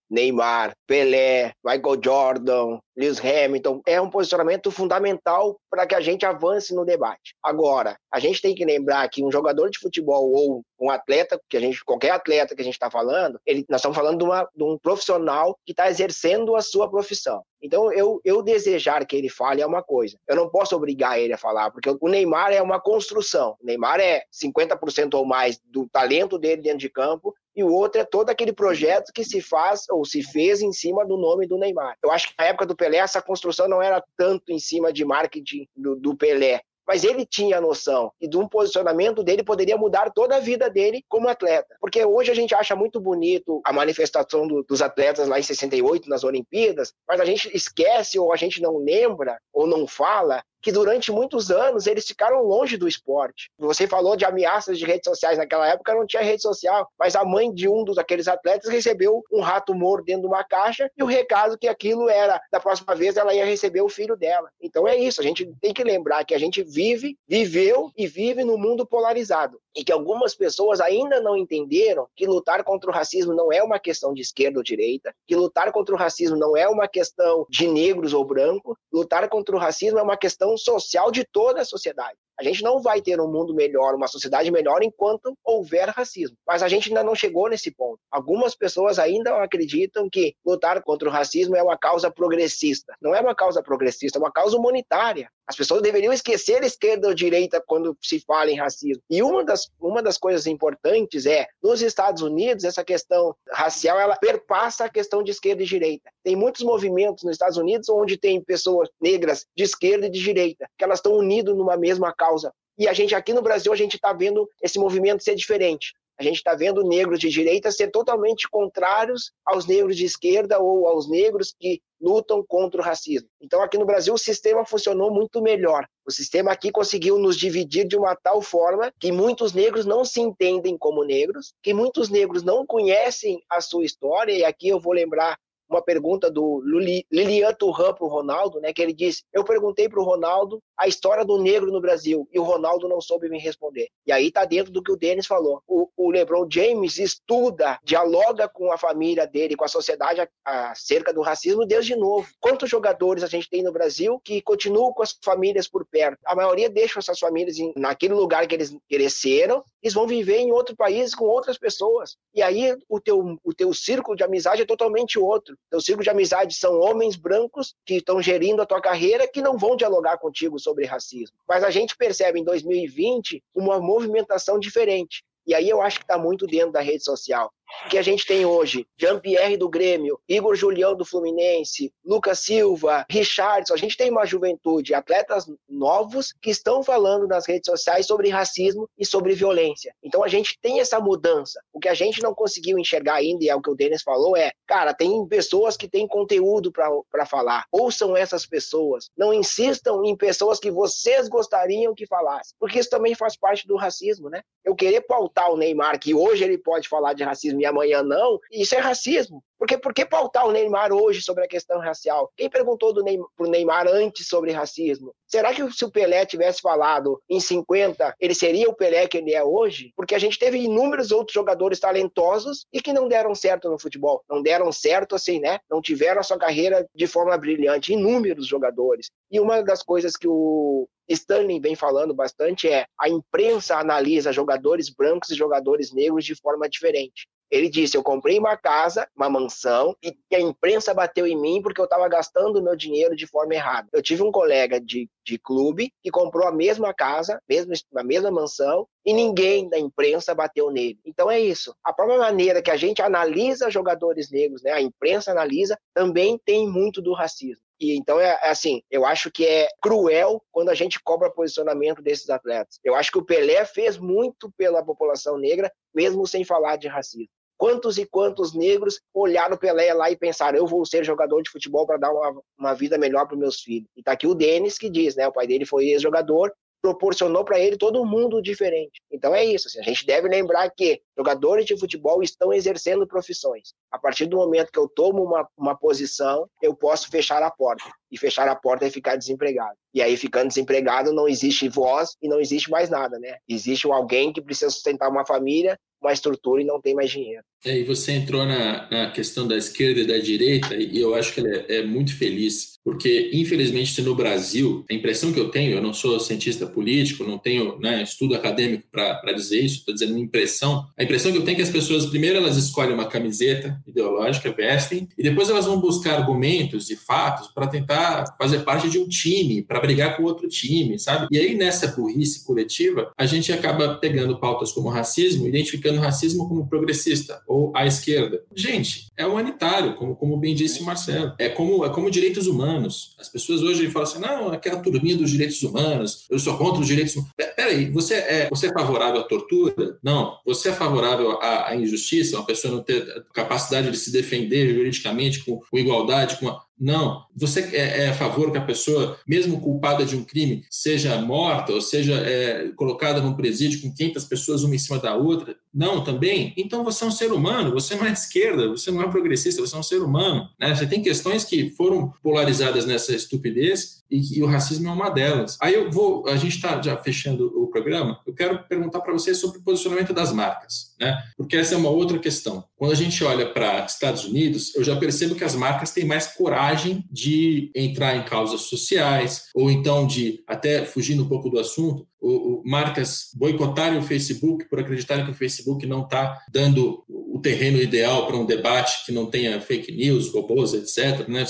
Neymar, 0.10 0.72
Pelé, 0.86 1.52
Michael 1.64 2.00
Jordan, 2.02 2.78
Lewis 2.96 3.20
Hamilton, 3.20 3.82
é 3.86 4.00
um 4.00 4.08
posicionamento 4.08 4.70
fundamental 4.70 5.60
para 5.70 5.86
que 5.86 5.94
a 5.94 6.00
gente 6.00 6.24
avance 6.24 6.74
no 6.74 6.84
debate. 6.84 7.34
Agora, 7.42 7.98
a 8.10 8.18
gente 8.18 8.40
tem 8.40 8.54
que 8.54 8.64
lembrar 8.64 9.08
que 9.10 9.22
um 9.22 9.30
jogador 9.30 9.68
de 9.70 9.78
futebol 9.78 10.32
ou 10.32 10.64
um 10.78 10.90
atleta, 10.90 11.40
que 11.48 11.56
a 11.56 11.60
gente, 11.60 11.84
qualquer 11.84 12.10
atleta 12.10 12.54
que 12.54 12.60
a 12.60 12.64
gente 12.64 12.74
está 12.74 12.90
falando, 12.90 13.40
ele, 13.46 13.64
nós 13.68 13.80
estamos 13.80 13.96
falando 13.96 14.18
de, 14.18 14.24
uma, 14.24 14.48
de 14.54 14.62
um 14.62 14.78
profissional 14.78 15.58
que 15.64 15.72
está 15.72 15.88
exercendo 15.88 16.54
a 16.54 16.60
sua 16.60 16.88
profissão. 16.88 17.42
Então, 17.62 17.92
eu, 17.92 18.20
eu 18.24 18.42
desejar 18.42 19.04
que 19.06 19.16
ele 19.16 19.28
fale 19.28 19.62
é 19.62 19.66
uma 19.66 19.82
coisa. 19.82 20.18
Eu 20.28 20.36
não 20.36 20.48
posso 20.48 20.76
obrigar 20.76 21.18
ele 21.18 21.32
a 21.32 21.38
falar, 21.38 21.70
porque 21.70 21.90
o 22.00 22.08
Neymar 22.08 22.52
é 22.52 22.62
uma 22.62 22.80
construção. 22.80 23.56
O 23.60 23.66
Neymar 23.66 23.98
é 23.98 24.22
50% 24.32 25.14
ou 25.14 25.24
mais 25.24 25.58
do 25.64 25.88
talento 25.88 26.38
dele 26.38 26.62
dentro 26.62 26.78
de 26.78 26.90
campo, 26.90 27.34
e 27.56 27.64
o 27.64 27.72
outro 27.72 28.00
é 28.00 28.04
todo 28.04 28.28
aquele 28.28 28.52
projeto 28.52 29.10
que 29.14 29.24
se 29.24 29.40
faz 29.40 29.84
ou 29.88 30.04
se 30.04 30.22
fez 30.22 30.60
em 30.60 30.72
cima 30.72 31.06
do 31.06 31.16
nome 31.16 31.46
do 31.46 31.56
Neymar. 31.56 31.96
Eu 32.04 32.12
acho 32.12 32.28
que 32.28 32.34
na 32.38 32.44
época 32.46 32.66
do 32.66 32.76
Pelé, 32.76 32.98
essa 32.98 33.22
construção 33.22 33.66
não 33.66 33.80
era 33.80 34.04
tanto 34.16 34.52
em 34.52 34.58
cima 34.58 34.92
de 34.92 35.04
marketing 35.04 35.66
do, 35.74 35.96
do 35.96 36.14
Pelé, 36.14 36.60
mas 36.86 37.04
ele 37.04 37.26
tinha 37.26 37.58
a 37.58 37.60
noção 37.60 38.12
e 38.20 38.28
de 38.28 38.36
um 38.36 38.48
posicionamento 38.48 39.22
dele 39.22 39.42
poderia 39.42 39.76
mudar 39.76 40.10
toda 40.10 40.36
a 40.36 40.40
vida 40.40 40.70
dele 40.70 41.04
como 41.08 41.28
atleta. 41.28 41.76
Porque 41.80 42.04
hoje 42.04 42.30
a 42.30 42.34
gente 42.34 42.54
acha 42.54 42.76
muito 42.76 43.00
bonito 43.00 43.60
a 43.64 43.72
manifestação 43.72 44.46
do, 44.46 44.62
dos 44.62 44.80
atletas 44.80 45.28
lá 45.28 45.38
em 45.38 45.42
68 45.42 46.08
nas 46.08 46.24
Olimpíadas, 46.24 46.92
mas 47.08 47.20
a 47.20 47.24
gente 47.24 47.54
esquece 47.54 48.18
ou 48.18 48.32
a 48.32 48.36
gente 48.36 48.60
não 48.60 48.78
lembra 48.78 49.38
ou 49.52 49.66
não 49.66 49.86
fala 49.86 50.42
que 50.66 50.72
durante 50.72 51.12
muitos 51.12 51.48
anos 51.48 51.86
eles 51.86 52.04
ficaram 52.04 52.42
longe 52.42 52.76
do 52.76 52.88
esporte. 52.88 53.48
Você 53.56 53.86
falou 53.86 54.16
de 54.16 54.24
ameaças 54.24 54.76
de 54.76 54.84
redes 54.84 55.08
sociais 55.08 55.38
naquela 55.38 55.68
época, 55.68 55.94
não 55.94 56.04
tinha 56.04 56.24
rede 56.24 56.42
social, 56.42 56.90
mas 56.98 57.14
a 57.14 57.24
mãe 57.24 57.54
de 57.54 57.68
um 57.68 57.84
dos 57.84 57.98
aqueles 57.98 58.26
atletas 58.26 58.68
recebeu 58.68 59.22
um 59.32 59.40
rato 59.40 59.72
morto 59.72 60.06
dentro 60.06 60.22
de 60.22 60.26
uma 60.26 60.42
caixa 60.42 60.90
e 60.96 61.04
o 61.04 61.06
recado 61.06 61.56
que 61.56 61.68
aquilo 61.68 62.10
era 62.10 62.40
da 62.50 62.58
próxima 62.58 62.96
vez 62.96 63.16
ela 63.16 63.32
ia 63.32 63.44
receber 63.44 63.80
o 63.80 63.88
filho 63.88 64.16
dela. 64.16 64.50
Então 64.60 64.88
é 64.88 64.96
isso, 64.96 65.20
a 65.20 65.24
gente 65.24 65.48
tem 65.60 65.72
que 65.72 65.84
lembrar 65.84 66.24
que 66.24 66.34
a 66.34 66.38
gente 66.38 66.64
vive, 66.64 67.16
viveu 67.28 67.92
e 67.96 68.08
vive 68.08 68.42
no 68.42 68.58
mundo 68.58 68.84
polarizado 68.84 69.60
e 69.76 69.84
que 69.84 69.92
algumas 69.92 70.34
pessoas 70.34 70.80
ainda 70.80 71.20
não 71.20 71.36
entenderam 71.36 72.08
que 72.16 72.26
lutar 72.26 72.64
contra 72.64 72.90
o 72.90 72.94
racismo 72.94 73.34
não 73.34 73.52
é 73.52 73.62
uma 73.62 73.78
questão 73.78 74.14
de 74.14 74.22
esquerda 74.22 74.58
ou 74.58 74.64
direita, 74.64 75.14
que 75.26 75.36
lutar 75.36 75.70
contra 75.70 75.94
o 75.94 75.98
racismo 75.98 76.36
não 76.36 76.56
é 76.56 76.66
uma 76.66 76.88
questão 76.88 77.46
de 77.50 77.68
negros 77.68 78.14
ou 78.14 78.24
branco, 78.24 78.76
lutar 78.92 79.28
contra 79.28 79.54
o 79.54 79.58
racismo 79.58 79.98
é 79.98 80.02
uma 80.02 80.16
questão 80.16 80.56
social 80.56 81.10
de 81.10 81.24
toda 81.24 81.60
a 81.60 81.64
sociedade. 81.64 82.16
A 82.38 82.42
gente 82.42 82.62
não 82.62 82.82
vai 82.82 83.00
ter 83.00 83.18
um 83.18 83.30
mundo 83.30 83.54
melhor, 83.54 83.94
uma 83.94 84.06
sociedade 84.06 84.50
melhor 84.50 84.82
enquanto 84.82 85.34
houver 85.42 85.88
racismo. 85.88 86.36
Mas 86.46 86.62
a 86.62 86.68
gente 86.68 86.88
ainda 86.88 87.02
não 87.02 87.14
chegou 87.14 87.48
nesse 87.48 87.70
ponto. 87.70 87.98
Algumas 88.10 88.54
pessoas 88.54 88.98
ainda 88.98 89.42
acreditam 89.42 90.08
que 90.10 90.34
lutar 90.44 90.82
contra 90.82 91.08
o 91.08 91.12
racismo 91.12 91.56
é 91.56 91.62
uma 91.62 91.78
causa 91.78 92.10
progressista. 92.10 92.94
Não 93.00 93.14
é 93.14 93.20
uma 93.22 93.34
causa 93.34 93.62
progressista, 93.62 94.18
é 94.18 94.20
uma 94.20 94.30
causa 94.30 94.56
humanitária. 94.56 95.30
As 95.46 95.56
pessoas 95.56 95.80
deveriam 95.80 96.12
esquecer 96.12 96.62
esquerda 96.64 97.08
ou 97.08 97.14
direita 97.14 97.62
quando 97.64 97.96
se 98.02 98.20
fala 98.20 98.50
em 98.50 98.56
racismo. 98.56 99.02
E 99.08 99.22
uma 99.22 99.44
das, 99.44 99.70
uma 99.80 100.02
das 100.02 100.18
coisas 100.18 100.46
importantes 100.46 101.24
é, 101.24 101.46
nos 101.62 101.80
Estados 101.82 102.22
Unidos, 102.22 102.64
essa 102.64 102.84
questão 102.84 103.34
racial, 103.50 103.98
ela 103.98 104.16
perpassa 104.16 104.86
a 104.86 104.88
questão 104.88 105.22
de 105.22 105.30
esquerda 105.30 105.62
e 105.62 105.66
direita. 105.66 106.10
Tem 106.24 106.34
muitos 106.34 106.62
movimentos 106.62 107.22
nos 107.22 107.34
Estados 107.34 107.56
Unidos 107.56 107.88
onde 107.88 108.16
tem 108.16 108.40
pessoas 108.40 108.88
negras 109.00 109.46
de 109.56 109.62
esquerda 109.62 110.06
e 110.06 110.10
de 110.10 110.20
direita, 110.20 110.68
que 110.76 110.84
elas 110.84 110.98
estão 110.98 111.12
unidas 111.12 111.56
numa 111.56 111.76
mesma 111.76 112.12
causa. 112.12 112.52
E 112.78 112.88
a 112.88 112.92
gente 112.92 113.14
aqui 113.14 113.32
no 113.32 113.40
Brasil, 113.40 113.72
a 113.72 113.76
gente 113.76 113.96
está 113.96 114.12
vendo 114.12 114.48
esse 114.62 114.78
movimento 114.78 115.22
ser 115.22 115.34
diferente. 115.34 115.94
A 116.18 116.22
gente 116.22 116.36
está 116.36 116.54
vendo 116.54 116.82
negros 116.82 117.18
de 117.18 117.28
direita 117.28 117.70
ser 117.70 117.90
totalmente 117.90 118.48
contrários 118.48 119.32
aos 119.44 119.66
negros 119.66 119.96
de 119.96 120.06
esquerda 120.06 120.58
ou 120.58 120.86
aos 120.86 121.08
negros 121.08 121.54
que 121.58 121.82
lutam 122.00 122.44
contra 122.46 122.80
o 122.80 122.84
racismo. 122.84 123.28
Então, 123.40 123.62
aqui 123.62 123.76
no 123.76 123.86
Brasil, 123.86 124.14
o 124.14 124.18
sistema 124.18 124.64
funcionou 124.64 125.10
muito 125.10 125.42
melhor. 125.42 125.86
O 126.06 126.10
sistema 126.10 126.52
aqui 126.52 126.70
conseguiu 126.70 127.18
nos 127.18 127.36
dividir 127.36 127.86
de 127.86 127.96
uma 127.96 128.14
tal 128.14 128.40
forma 128.40 128.92
que 128.98 129.12
muitos 129.12 129.52
negros 129.52 129.84
não 129.84 130.04
se 130.04 130.20
entendem 130.20 130.76
como 130.78 131.04
negros, 131.04 131.52
que 131.62 131.74
muitos 131.74 132.08
negros 132.08 132.42
não 132.42 132.66
conhecem 132.66 133.42
a 133.50 133.60
sua 133.60 133.84
história, 133.84 134.32
e 134.32 134.44
aqui 134.44 134.68
eu 134.68 134.80
vou 134.80 134.92
lembrar 134.92 135.38
uma 135.68 135.82
pergunta 135.82 136.30
do 136.30 136.62
Lilian 137.10 137.52
Turhan 137.54 137.92
para 137.92 138.04
o 138.04 138.08
Ronaldo, 138.08 138.60
né, 138.60 138.72
que 138.72 138.82
ele 138.82 138.92
disse: 138.92 139.24
Eu 139.32 139.44
perguntei 139.44 139.88
para 139.88 140.00
o 140.00 140.04
Ronaldo 140.04 140.62
a 140.76 140.86
história 140.86 141.24
do 141.24 141.38
negro 141.38 141.72
no 141.72 141.80
Brasil 141.80 142.28
e 142.32 142.38
o 142.38 142.42
Ronaldo 142.42 142.88
não 142.88 143.00
soube 143.00 143.28
me 143.28 143.38
responder. 143.38 143.88
E 144.06 144.12
aí 144.12 144.28
está 144.28 144.44
dentro 144.44 144.72
do 144.72 144.82
que 144.82 144.92
o 144.92 144.96
Denis 144.96 145.26
falou. 145.26 145.62
O, 145.66 145.88
o, 145.96 146.10
LeBron 146.10 146.46
James 146.50 146.98
estuda, 146.98 147.78
dialoga 147.82 148.48
com 148.48 148.70
a 148.72 148.78
família 148.78 149.26
dele, 149.26 149.56
com 149.56 149.64
a 149.64 149.68
sociedade 149.68 150.28
acerca 150.44 151.12
do 151.12 151.22
racismo 151.22 151.66
desde 151.66 151.96
novo. 151.96 152.28
Quantos 152.40 152.68
jogadores 152.68 153.22
a 153.22 153.26
gente 153.26 153.48
tem 153.48 153.62
no 153.62 153.72
Brasil 153.72 154.20
que 154.24 154.42
continuam 154.42 154.92
com 154.92 155.02
as 155.02 155.16
famílias 155.24 155.66
por 155.66 155.86
perto? 155.86 156.18
A 156.24 156.34
maioria 156.34 156.68
deixa 156.68 156.98
essas 156.98 157.18
famílias 157.18 157.58
em, 157.58 157.72
naquele 157.76 158.14
lugar 158.14 158.46
que 158.46 158.54
eles 158.54 158.76
cresceram, 158.88 159.64
eles 159.86 159.94
vão 159.94 160.06
viver 160.06 160.38
em 160.38 160.50
outro 160.50 160.74
país 160.74 161.14
com 161.14 161.24
outras 161.26 161.56
pessoas. 161.56 162.16
E 162.34 162.42
aí 162.42 162.76
o 162.88 163.00
teu, 163.00 163.38
o 163.44 163.54
teu 163.54 163.72
círculo 163.72 164.16
de 164.16 164.24
amizade 164.24 164.62
é 164.62 164.66
totalmente 164.66 165.16
outro. 165.16 165.56
Teu 165.70 165.80
círculo 165.80 166.02
de 166.02 166.10
amizade 166.10 166.56
são 166.56 166.80
homens 166.80 167.14
brancos 167.14 167.74
que 167.84 167.94
estão 167.94 168.20
gerindo 168.20 168.60
a 168.60 168.66
tua 168.66 168.80
carreira 168.80 169.28
que 169.28 169.40
não 169.40 169.56
vão 169.56 169.76
dialogar 169.76 170.18
contigo 170.18 170.58
sobre 170.58 170.84
racismo. 170.84 171.36
Mas 171.48 171.62
a 171.62 171.70
gente 171.70 171.96
percebe 171.96 172.40
em 172.40 172.44
2020 172.44 173.42
uma 173.54 173.78
movimentação 173.78 174.58
diferente. 174.58 175.22
E 175.46 175.54
aí 175.54 175.68
eu 175.68 175.80
acho 175.80 175.98
que 175.98 176.04
está 176.04 176.18
muito 176.18 176.46
dentro 176.46 176.72
da 176.72 176.80
rede 176.80 177.04
social 177.04 177.52
que 177.88 177.98
a 177.98 178.02
gente 178.02 178.26
tem 178.26 178.44
hoje, 178.44 178.86
Jean-Pierre 178.98 179.56
do 179.56 179.68
Grêmio, 179.68 180.18
Igor 180.28 180.54
Julião 180.54 180.94
do 180.96 181.04
Fluminense, 181.04 181.92
Lucas 182.04 182.40
Silva, 182.40 183.04
Richardson, 183.10 183.74
a 183.74 183.76
gente 183.76 183.96
tem 183.96 184.10
uma 184.10 184.26
juventude, 184.26 184.94
atletas 184.94 185.46
novos 185.68 186.32
que 186.40 186.50
estão 186.50 186.82
falando 186.82 187.26
nas 187.26 187.46
redes 187.46 187.66
sociais 187.66 188.06
sobre 188.06 188.28
racismo 188.28 188.88
e 188.98 189.04
sobre 189.04 189.34
violência. 189.34 189.94
Então 190.02 190.22
a 190.22 190.28
gente 190.28 190.58
tem 190.60 190.80
essa 190.80 191.00
mudança. 191.00 191.60
O 191.72 191.78
que 191.78 191.88
a 191.88 191.94
gente 191.94 192.22
não 192.22 192.34
conseguiu 192.34 192.78
enxergar 192.78 193.14
ainda, 193.14 193.44
e 193.44 193.48
é 193.48 193.54
o 193.54 193.62
que 193.62 193.70
o 193.70 193.74
Denis 193.74 194.02
falou, 194.02 194.36
é, 194.36 194.52
cara, 194.66 194.94
tem 194.94 195.26
pessoas 195.26 195.76
que 195.76 195.88
têm 195.88 196.06
conteúdo 196.06 196.72
para 196.72 197.26
falar. 197.26 197.64
Ouçam 197.70 198.16
essas 198.16 198.46
pessoas. 198.46 199.10
Não 199.16 199.32
insistam 199.32 200.04
em 200.04 200.16
pessoas 200.16 200.58
que 200.58 200.70
vocês 200.70 201.28
gostariam 201.28 201.94
que 201.94 202.06
falassem, 202.06 202.54
porque 202.58 202.78
isso 202.78 202.90
também 202.90 203.14
faz 203.14 203.36
parte 203.36 203.66
do 203.66 203.76
racismo, 203.76 204.28
né? 204.28 204.42
Eu 204.64 204.74
querer 204.74 205.02
pautar 205.02 205.50
o 205.50 205.56
Neymar, 205.56 205.98
que 205.98 206.14
hoje 206.14 206.44
ele 206.44 206.58
pode 206.58 206.88
falar 206.88 207.12
de 207.12 207.22
racismo 207.22 207.55
racismo 207.56 207.60
e 207.60 207.66
amanhã 207.66 208.02
não, 208.02 208.38
isso 208.52 208.74
é 208.74 208.78
racismo. 208.78 209.42
Porque 209.58 209.78
por 209.78 209.94
que 209.94 210.04
pautar 210.04 210.46
o 210.46 210.52
Neymar 210.52 210.92
hoje 210.92 211.22
sobre 211.22 211.44
a 211.44 211.48
questão 211.48 211.78
racial? 211.78 212.30
Quem 212.36 212.50
perguntou 212.50 212.92
do 212.92 213.02
Neymar, 213.02 213.28
pro 213.34 213.48
Neymar 213.48 213.88
antes 213.88 214.28
sobre 214.28 214.52
racismo? 214.52 215.14
Será 215.26 215.52
que 215.54 215.68
se 215.72 215.84
o 215.84 215.90
Pelé 215.90 216.26
tivesse 216.26 216.60
falado 216.60 217.20
em 217.28 217.40
50, 217.40 218.14
ele 218.20 218.34
seria 218.34 218.68
o 218.68 218.74
Pelé 218.74 219.08
que 219.08 219.16
ele 219.16 219.32
é 219.32 219.42
hoje? 219.42 219.92
Porque 219.96 220.14
a 220.14 220.18
gente 220.18 220.38
teve 220.38 220.58
inúmeros 220.58 221.10
outros 221.10 221.34
jogadores 221.34 221.80
talentosos 221.80 222.66
e 222.70 222.82
que 222.82 222.92
não 222.92 223.08
deram 223.08 223.34
certo 223.34 223.70
no 223.70 223.78
futebol. 223.78 224.22
Não 224.28 224.42
deram 224.42 224.70
certo 224.70 225.14
assim, 225.14 225.40
né? 225.40 225.58
Não 225.70 225.80
tiveram 225.80 226.20
a 226.20 226.24
sua 226.24 226.38
carreira 226.38 226.86
de 226.94 227.06
forma 227.06 227.36
brilhante. 227.38 227.94
Inúmeros 227.94 228.46
jogadores. 228.46 229.10
E 229.30 229.40
uma 229.40 229.62
das 229.62 229.82
coisas 229.82 230.16
que 230.16 230.28
o 230.28 230.86
Stanley 231.08 231.60
vem 231.60 231.76
falando 231.76 232.14
bastante 232.14 232.68
é 232.68 232.86
a 232.98 233.08
imprensa 233.08 233.76
analisa 233.76 234.32
jogadores 234.32 234.90
brancos 234.90 235.30
e 235.30 235.34
jogadores 235.34 235.92
negros 235.92 236.24
de 236.24 236.34
forma 236.34 236.68
diferente. 236.68 237.28
Ele 237.50 237.68
disse: 237.68 237.96
Eu 237.96 238.02
comprei 238.02 238.38
uma 238.38 238.56
casa, 238.56 239.08
uma 239.16 239.30
mansão, 239.30 239.96
e 240.02 240.14
a 240.34 240.40
imprensa 240.40 240.92
bateu 240.92 241.26
em 241.26 241.40
mim 241.40 241.62
porque 241.62 241.80
eu 241.80 241.84
estava 241.84 242.08
gastando 242.08 242.62
meu 242.62 242.74
dinheiro 242.74 243.14
de 243.14 243.26
forma 243.26 243.54
errada. 243.54 243.88
Eu 243.92 244.02
tive 244.02 244.22
um 244.22 244.32
colega 244.32 244.80
de, 244.80 245.08
de 245.24 245.38
clube 245.38 245.92
que 246.02 246.10
comprou 246.10 246.48
a 246.48 246.52
mesma 246.52 246.92
casa, 246.92 247.40
mesmo, 247.48 247.72
a 247.94 248.02
mesma 248.02 248.30
mansão, 248.30 248.86
e 249.04 249.12
ninguém 249.12 249.68
da 249.68 249.78
imprensa 249.78 250.34
bateu 250.34 250.70
nele. 250.70 250.98
Então 251.04 251.30
é 251.30 251.38
isso. 251.38 251.74
A 251.84 251.92
própria 251.92 252.18
maneira 252.18 252.60
que 252.60 252.70
a 252.70 252.76
gente 252.76 253.00
analisa 253.00 253.70
jogadores 253.70 254.30
negros, 254.30 254.62
né, 254.62 254.72
a 254.72 254.82
imprensa 254.82 255.30
analisa, 255.30 255.78
também 255.94 256.38
tem 256.44 256.68
muito 256.68 257.00
do 257.00 257.12
racismo. 257.12 257.65
E 257.78 257.96
então 257.96 258.18
é, 258.20 258.38
é 258.42 258.50
assim, 258.50 258.82
eu 258.90 259.04
acho 259.04 259.30
que 259.30 259.46
é 259.46 259.68
cruel 259.80 260.42
quando 260.50 260.70
a 260.70 260.74
gente 260.74 261.00
cobra 261.02 261.30
posicionamento 261.30 262.02
desses 262.02 262.30
atletas. 262.30 262.78
Eu 262.82 262.94
acho 262.94 263.10
que 263.12 263.18
o 263.18 263.24
Pelé 263.24 263.64
fez 263.64 263.98
muito 263.98 264.50
pela 264.56 264.84
população 264.84 265.36
negra, 265.38 265.70
mesmo 265.94 266.26
sem 266.26 266.44
falar 266.44 266.76
de 266.76 266.88
racismo. 266.88 267.28
Quantos 267.58 267.96
e 267.96 268.04
quantos 268.04 268.54
negros 268.54 269.00
olharam 269.14 269.56
Pelé 269.56 269.92
lá 269.94 270.10
e 270.10 270.16
pensaram: 270.16 270.58
eu 270.58 270.66
vou 270.66 270.84
ser 270.84 271.04
jogador 271.04 271.42
de 271.42 271.50
futebol 271.50 271.86
para 271.86 271.96
dar 271.96 272.12
uma, 272.12 272.42
uma 272.58 272.74
vida 272.74 272.98
melhor 272.98 273.26
para 273.26 273.36
meus 273.36 273.60
filhos? 273.60 273.88
E 273.96 274.02
tá 274.02 274.12
aqui 274.12 274.26
o 274.26 274.34
Denis 274.34 274.76
que 274.76 274.90
diz, 274.90 275.16
né? 275.16 275.26
O 275.26 275.32
pai 275.32 275.46
dele 275.46 275.64
foi 275.64 275.86
ex-jogador 275.86 276.52
proporcionou 276.86 277.44
para 277.44 277.58
ele 277.58 277.76
todo 277.76 278.04
mundo 278.06 278.40
diferente. 278.40 279.02
Então 279.10 279.34
é 279.34 279.44
isso, 279.44 279.66
assim, 279.66 279.80
a 279.80 279.82
gente 279.82 280.06
deve 280.06 280.28
lembrar 280.28 280.70
que 280.70 281.00
jogadores 281.18 281.66
de 281.66 281.76
futebol 281.76 282.22
estão 282.22 282.52
exercendo 282.52 283.06
profissões. 283.08 283.74
A 283.90 283.98
partir 283.98 284.26
do 284.26 284.36
momento 284.36 284.70
que 284.70 284.78
eu 284.78 284.88
tomo 284.88 285.24
uma, 285.24 285.48
uma 285.58 285.76
posição, 285.76 286.48
eu 286.62 286.76
posso 286.76 287.10
fechar 287.10 287.42
a 287.42 287.50
porta. 287.50 287.90
E 288.08 288.16
fechar 288.16 288.46
a 288.48 288.54
porta 288.54 288.86
é 288.86 288.90
ficar 288.90 289.16
desempregado. 289.16 289.76
E 289.92 290.00
aí, 290.00 290.16
ficando 290.16 290.46
desempregado, 290.46 291.12
não 291.12 291.26
existe 291.26 291.68
voz 291.68 292.16
e 292.22 292.28
não 292.28 292.38
existe 292.38 292.70
mais 292.70 292.88
nada, 292.88 293.18
né? 293.18 293.38
Existe 293.48 293.90
alguém 293.90 294.32
que 294.32 294.40
precisa 294.40 294.70
sustentar 294.70 295.10
uma 295.10 295.26
família 295.26 295.76
uma 296.00 296.12
estrutura 296.12 296.62
e 296.62 296.64
não 296.64 296.80
tem 296.80 296.94
mais 296.94 297.10
dinheiro. 297.10 297.42
É, 297.64 297.80
e 297.80 297.84
você 297.84 298.12
entrou 298.12 298.46
na, 298.46 298.88
na, 298.88 299.10
questão 299.10 299.46
da 299.46 299.56
esquerda 299.56 300.00
e 300.00 300.06
da 300.06 300.18
direita, 300.18 300.76
e 300.76 301.00
eu 301.00 301.14
acho 301.14 301.32
que 301.32 301.40
ela 301.40 301.48
é, 301.48 301.78
é, 301.78 301.82
muito 301.84 302.16
feliz, 302.16 302.76
porque, 302.84 303.30
infelizmente, 303.32 304.00
no 304.02 304.14
Brasil, 304.14 304.84
a 304.88 304.94
impressão 304.94 305.32
que 305.32 305.40
eu 305.40 305.48
tenho, 305.50 305.72
eu 305.72 305.82
não 305.82 305.92
sou 305.92 306.20
cientista 306.20 306.64
político, 306.64 307.24
não 307.24 307.38
tenho 307.38 307.76
né, 307.80 308.04
estudo 308.04 308.36
acadêmico 308.36 308.84
para 308.92 309.32
dizer 309.32 309.58
isso, 309.58 309.78
estou 309.78 309.92
dizendo 309.92 310.12
uma 310.12 310.20
impressão. 310.20 310.86
A 310.96 311.02
impressão 311.02 311.32
que 311.32 311.38
eu 311.38 311.44
tenho 311.44 311.54
é 311.54 311.56
que 311.56 311.62
as 311.62 311.70
pessoas, 311.70 312.06
primeiro, 312.06 312.36
elas 312.36 312.56
escolhem 312.56 312.94
uma 312.94 313.08
camiseta 313.08 313.82
ideológica, 313.84 314.52
vestem, 314.52 315.08
e 315.18 315.22
depois 315.24 315.50
elas 315.50 315.66
vão 315.66 315.80
buscar 315.80 316.14
argumentos 316.14 316.88
e 316.88 316.94
fatos 316.94 317.48
para 317.48 317.66
tentar 317.66 318.36
fazer 318.38 318.60
parte 318.60 318.88
de 318.88 318.98
um 319.00 319.08
time, 319.08 319.62
para 319.62 319.80
brigar 319.80 320.16
com 320.16 320.22
outro 320.22 320.46
time, 320.48 320.96
sabe? 321.00 321.26
E 321.32 321.38
aí, 321.38 321.56
nessa 321.56 321.88
burrice 321.88 322.44
coletiva, 322.44 323.10
a 323.18 323.26
gente 323.26 323.52
acaba 323.52 323.96
pegando 323.96 324.38
pautas 324.38 324.70
como 324.70 324.88
racismo, 324.88 325.48
identificando 325.48 325.95
identificando 325.96 326.00
racismo 326.00 326.48
como 326.48 326.68
progressista 326.68 327.42
ou 327.46 327.72
à 327.74 327.86
esquerda. 327.86 328.42
Gente, 328.54 329.08
é 329.16 329.26
humanitário, 329.26 329.94
como, 329.96 330.14
como 330.14 330.36
bem 330.36 330.54
disse 330.54 330.80
o 330.80 330.84
Marcelo. 330.84 331.34
É 331.38 331.48
como, 331.48 331.84
é 331.84 331.90
como 331.90 332.10
direitos 332.10 332.46
humanos. 332.46 333.14
As 333.18 333.28
pessoas 333.28 333.62
hoje 333.62 333.90
falam 333.90 334.08
assim, 334.08 334.20
não, 334.20 334.52
aquela 334.52 334.80
turminha 334.80 335.16
dos 335.16 335.30
direitos 335.30 335.62
humanos, 335.62 336.26
eu 336.30 336.38
sou 336.38 336.56
contra 336.56 336.80
os 336.80 336.86
direitos 336.86 337.14
humanos. 337.14 337.34
Peraí, 337.56 337.90
você 337.90 338.14
é, 338.14 338.48
você 338.48 338.68
é 338.68 338.72
favorável 338.72 339.20
à 339.20 339.24
tortura? 339.24 339.98
Não. 340.02 340.36
Você 340.44 340.68
é 340.68 340.72
favorável 340.72 341.32
à, 341.40 341.70
à 341.70 341.76
injustiça, 341.76 342.36
uma 342.36 342.46
pessoa 342.46 342.74
não 342.74 342.82
ter 342.82 343.24
capacidade 343.32 343.90
de 343.90 343.96
se 343.96 344.12
defender 344.12 344.74
juridicamente 344.74 345.44
com, 345.44 345.60
com 345.70 345.78
igualdade, 345.78 346.36
com 346.36 346.48
a... 346.48 346.65
Não. 346.78 347.24
Você 347.34 347.60
é, 347.72 348.04
é, 348.04 348.08
a 348.08 348.14
favor 348.14 348.52
que 348.52 348.58
a 348.58 348.64
pessoa, 348.64 349.18
mesmo 349.26 349.60
culpada 349.60 350.04
de 350.04 350.14
um 350.14 350.24
crime, 350.24 350.64
seja 350.70 351.18
morta 351.20 351.72
ou 351.72 351.80
seja 351.80 352.14
é, 352.14 352.68
colocada 352.76 353.20
num 353.20 353.34
presídio 353.34 353.80
com 353.80 353.94
500 353.94 354.24
pessoas 354.24 354.62
uma 354.62 354.74
em 354.74 354.78
cima 354.78 354.98
da 354.98 355.14
outra? 355.14 355.56
Não, 355.72 356.04
também? 356.04 356.52
Então 356.56 356.84
você 356.84 357.04
é 357.04 357.06
um 357.06 357.10
ser 357.10 357.32
humano, 357.32 357.72
você 357.72 357.94
não 357.94 358.06
é 358.06 358.10
de 358.10 358.18
esquerda, 358.18 358.68
você 358.68 358.90
não 358.90 359.02
é 359.02 359.08
progressista, 359.08 359.60
você 359.60 359.74
é 359.74 359.78
um 359.78 359.82
ser 359.82 360.02
humano. 360.02 360.48
Né? 360.58 360.74
Você 360.74 360.86
tem 360.86 361.02
questões 361.02 361.44
que 361.44 361.70
foram 361.70 362.12
polarizadas 362.22 362.86
nessa 362.86 363.14
estupidez 363.14 363.95
e, 364.10 364.38
e 364.38 364.42
o 364.42 364.46
racismo 364.46 364.88
é 364.88 364.92
uma 364.92 365.10
delas. 365.10 365.56
Aí 365.60 365.74
eu 365.74 365.90
vou, 365.90 366.26
a 366.28 366.36
gente 366.36 366.56
está 366.56 366.80
já 366.80 366.96
fechando 366.96 367.52
o 367.60 367.66
programa, 367.68 368.20
eu 368.26 368.34
quero 368.34 368.62
perguntar 368.64 369.00
para 369.00 369.12
vocês 369.12 369.38
sobre 369.38 369.58
o 369.58 369.62
posicionamento 369.62 370.12
das 370.12 370.32
marcas, 370.32 370.94
né? 371.00 371.16
Porque 371.36 371.56
essa 371.56 371.74
é 371.74 371.78
uma 371.78 371.90
outra 371.90 372.18
questão. 372.18 372.64
Quando 372.76 372.92
a 372.92 372.96
gente 372.96 373.22
olha 373.24 373.46
para 373.46 373.84
Estados 373.84 374.24
Unidos, 374.24 374.74
eu 374.74 374.84
já 374.84 374.96
percebo 374.96 375.34
que 375.34 375.44
as 375.44 375.54
marcas 375.54 375.92
têm 375.92 376.04
mais 376.04 376.26
coragem 376.28 377.04
de 377.10 377.70
entrar 377.74 378.16
em 378.16 378.24
causas 378.24 378.62
sociais, 378.62 379.46
ou 379.54 379.70
então 379.70 380.06
de, 380.06 380.42
até 380.46 380.84
fugindo 380.84 381.24
um 381.24 381.28
pouco 381.28 381.50
do 381.50 381.58
assunto, 381.58 382.06
o, 382.20 382.60
o, 382.60 382.62
marcas 382.64 383.30
boicotarem 383.34 383.98
o 383.98 384.02
Facebook 384.02 384.68
por 384.68 384.80
acreditarem 384.80 385.24
que 385.24 385.30
o 385.30 385.34
Facebook 385.34 385.86
não 385.86 386.02
está 386.02 386.42
dando 386.50 387.04
o 387.36 387.40
terreno 387.40 387.78
ideal 387.78 388.26
para 388.26 388.36
um 388.36 388.46
debate 388.46 389.04
que 389.04 389.12
não 389.12 389.26
tenha 389.26 389.60
fake 389.60 389.92
news, 389.92 390.32
robôs, 390.32 390.72
etc. 390.72 391.28
Né? 391.28 391.46